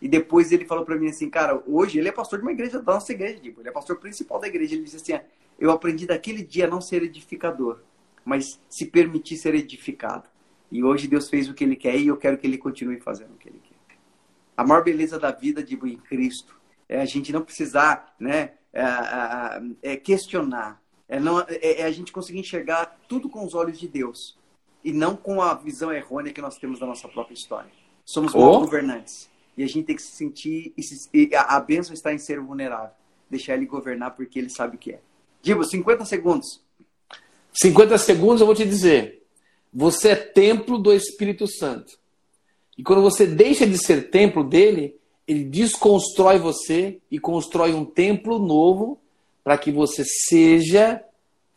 E 0.00 0.08
depois 0.08 0.52
ele 0.52 0.64
falou 0.64 0.84
para 0.84 0.96
mim 0.96 1.08
assim, 1.08 1.28
cara, 1.28 1.62
hoje 1.66 1.98
ele 1.98 2.08
é 2.08 2.12
pastor 2.12 2.38
de 2.38 2.44
uma 2.44 2.52
igreja, 2.52 2.80
da 2.80 2.94
nossa 2.94 3.12
igreja, 3.12 3.40
tipo, 3.40 3.60
ele 3.60 3.68
é 3.68 3.72
pastor 3.72 3.96
principal 3.96 4.38
da 4.38 4.46
igreja. 4.46 4.74
Ele 4.74 4.84
disse 4.84 4.96
assim, 4.96 5.24
eu 5.58 5.70
aprendi 5.70 6.06
daquele 6.06 6.42
dia 6.42 6.66
a 6.66 6.70
não 6.70 6.80
ser 6.80 7.02
edificador, 7.02 7.80
mas 8.24 8.60
se 8.68 8.86
permitir 8.86 9.36
ser 9.36 9.54
edificado. 9.54 10.28
E 10.70 10.84
hoje 10.84 11.08
Deus 11.08 11.28
fez 11.28 11.48
o 11.48 11.54
que 11.54 11.64
ele 11.64 11.76
quer 11.76 11.96
e 11.96 12.06
eu 12.06 12.16
quero 12.16 12.38
que 12.38 12.46
ele 12.46 12.58
continue 12.58 13.00
fazendo 13.00 13.32
o 13.32 13.36
que 13.36 13.48
ele 13.48 13.60
quer. 13.62 13.96
A 14.56 14.64
maior 14.64 14.84
beleza 14.84 15.18
da 15.18 15.30
vida, 15.30 15.62
digo, 15.62 15.86
em 15.86 15.96
Cristo, 15.96 16.58
é 16.88 17.00
a 17.00 17.04
gente 17.04 17.32
não 17.32 17.42
precisar, 17.42 18.14
né, 18.18 18.52
é, 18.72 18.82
é, 18.82 19.92
é 19.92 19.96
questionar, 19.96 20.80
é, 21.08 21.18
não, 21.18 21.40
é, 21.40 21.80
é 21.80 21.84
a 21.84 21.90
gente 21.90 22.12
conseguir 22.12 22.40
enxergar 22.40 22.98
tudo 23.08 23.28
com 23.28 23.44
os 23.44 23.54
olhos 23.54 23.78
de 23.78 23.88
Deus 23.88 24.38
e 24.84 24.92
não 24.92 25.16
com 25.16 25.40
a 25.40 25.54
visão 25.54 25.92
errônea 25.92 26.32
que 26.32 26.40
nós 26.40 26.58
temos 26.58 26.78
da 26.78 26.86
nossa 26.86 27.08
própria 27.08 27.34
história. 27.34 27.70
Somos 28.04 28.34
oh. 28.34 28.60
governantes. 28.60 29.28
E 29.58 29.64
a 29.64 29.66
gente 29.66 29.86
tem 29.86 29.96
que 29.96 30.02
se 30.02 30.12
sentir. 30.12 30.72
E 31.12 31.30
a 31.34 31.58
bênção 31.58 31.92
está 31.92 32.14
em 32.14 32.18
ser 32.18 32.40
vulnerável. 32.40 32.92
Deixar 33.28 33.54
ele 33.54 33.66
governar 33.66 34.14
porque 34.14 34.38
ele 34.38 34.48
sabe 34.48 34.76
o 34.76 34.78
que 34.78 34.92
é. 34.92 35.00
Digo, 35.42 35.64
50 35.64 36.04
segundos. 36.04 36.62
50 37.60 37.98
segundos 37.98 38.40
eu 38.40 38.46
vou 38.46 38.54
te 38.54 38.64
dizer. 38.64 39.20
Você 39.74 40.10
é 40.10 40.14
templo 40.14 40.78
do 40.78 40.92
Espírito 40.92 41.48
Santo. 41.48 41.98
E 42.76 42.84
quando 42.84 43.02
você 43.02 43.26
deixa 43.26 43.66
de 43.66 43.76
ser 43.76 44.10
templo 44.10 44.44
dele, 44.44 44.94
ele 45.26 45.42
desconstrói 45.42 46.38
você 46.38 47.00
e 47.10 47.18
constrói 47.18 47.74
um 47.74 47.84
templo 47.84 48.38
novo 48.38 49.00
para 49.42 49.58
que 49.58 49.72
você 49.72 50.04
seja 50.04 51.02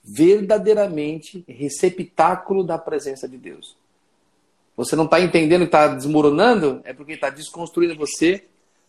verdadeiramente 0.04 1.45
receptáculo 1.47 2.64
da 2.64 2.80
presença 2.80 3.30
de 3.30 3.38
Deus 3.38 3.80
você 4.76 4.95
não 4.95 5.05
está 5.05 5.19
entendendo 5.19 5.61
que 5.61 5.67
está 5.67 5.88
desmoronando, 5.88 6.82
é 6.84 6.93
porque 6.93 7.13
está 7.13 7.30
desconstruindo 7.30 7.95
você 7.95 8.45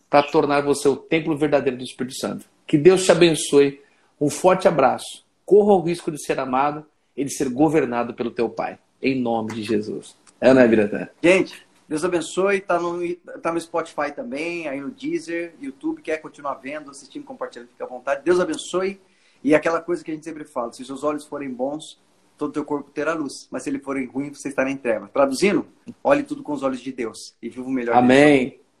para 0.09 0.23
tornar 0.23 0.61
você 0.61 0.87
o 0.87 0.95
templo 0.95 1.37
verdadeiro 1.37 1.77
do 1.77 1.83
Espírito 1.83 2.17
Santo. 2.17 2.45
Que 2.67 2.77
Deus 2.77 3.03
te 3.03 3.11
abençoe. 3.11 3.81
Um 4.19 4.29
forte 4.29 4.67
abraço. 4.67 5.25
Corra 5.45 5.73
o 5.73 5.81
risco 5.81 6.11
de 6.11 6.23
ser 6.23 6.39
amado 6.39 6.85
e 7.15 7.25
de 7.25 7.33
ser 7.33 7.49
governado 7.49 8.13
pelo 8.13 8.31
teu 8.31 8.49
Pai. 8.49 8.77
em 9.01 9.19
nome 9.19 9.53
de 9.53 9.63
Jesus. 9.63 10.15
É, 10.39 10.53
né, 10.53 10.67
Biratã? 10.67 11.09
Gente, 11.21 11.65
Deus 11.87 12.05
abençoe. 12.05 12.61
Tá 12.61 12.79
no, 12.79 13.15
tá 13.41 13.51
no 13.51 13.59
Spotify 13.59 14.11
também, 14.15 14.67
aí 14.67 14.79
no 14.79 14.91
Deezer, 14.91 15.53
YouTube. 15.61 16.01
Quer 16.01 16.17
continuar 16.17 16.55
vendo, 16.55 16.89
assistindo, 16.89 17.25
compartilhando, 17.25 17.69
fica 17.69 17.83
à 17.83 17.87
vontade. 17.87 18.23
Deus 18.23 18.39
abençoe. 18.39 18.99
E 19.43 19.53
aquela 19.53 19.81
coisa 19.81 20.03
que 20.03 20.11
a 20.11 20.13
gente 20.13 20.23
sempre 20.23 20.45
fala: 20.45 20.71
se 20.71 20.85
seus 20.85 21.03
olhos 21.03 21.25
forem 21.25 21.49
bons, 21.49 21.99
todo 22.37 22.49
o 22.49 22.53
teu 22.53 22.65
corpo 22.65 22.91
terá 22.91 23.13
luz. 23.13 23.47
Mas 23.51 23.63
se 23.63 23.69
ele 23.69 23.79
forem 23.79 24.07
ruim, 24.07 24.33
você 24.33 24.49
estará 24.49 24.69
em 24.69 24.77
treva. 24.77 25.07
Traduzindo, 25.07 25.65
olhe 26.03 26.23
tudo 26.23 26.43
com 26.43 26.53
os 26.53 26.63
olhos 26.63 26.81
de 26.81 26.91
Deus 26.91 27.35
e 27.41 27.49
viva 27.49 27.67
o 27.67 27.71
melhor. 27.71 27.95
Amém. 27.95 28.62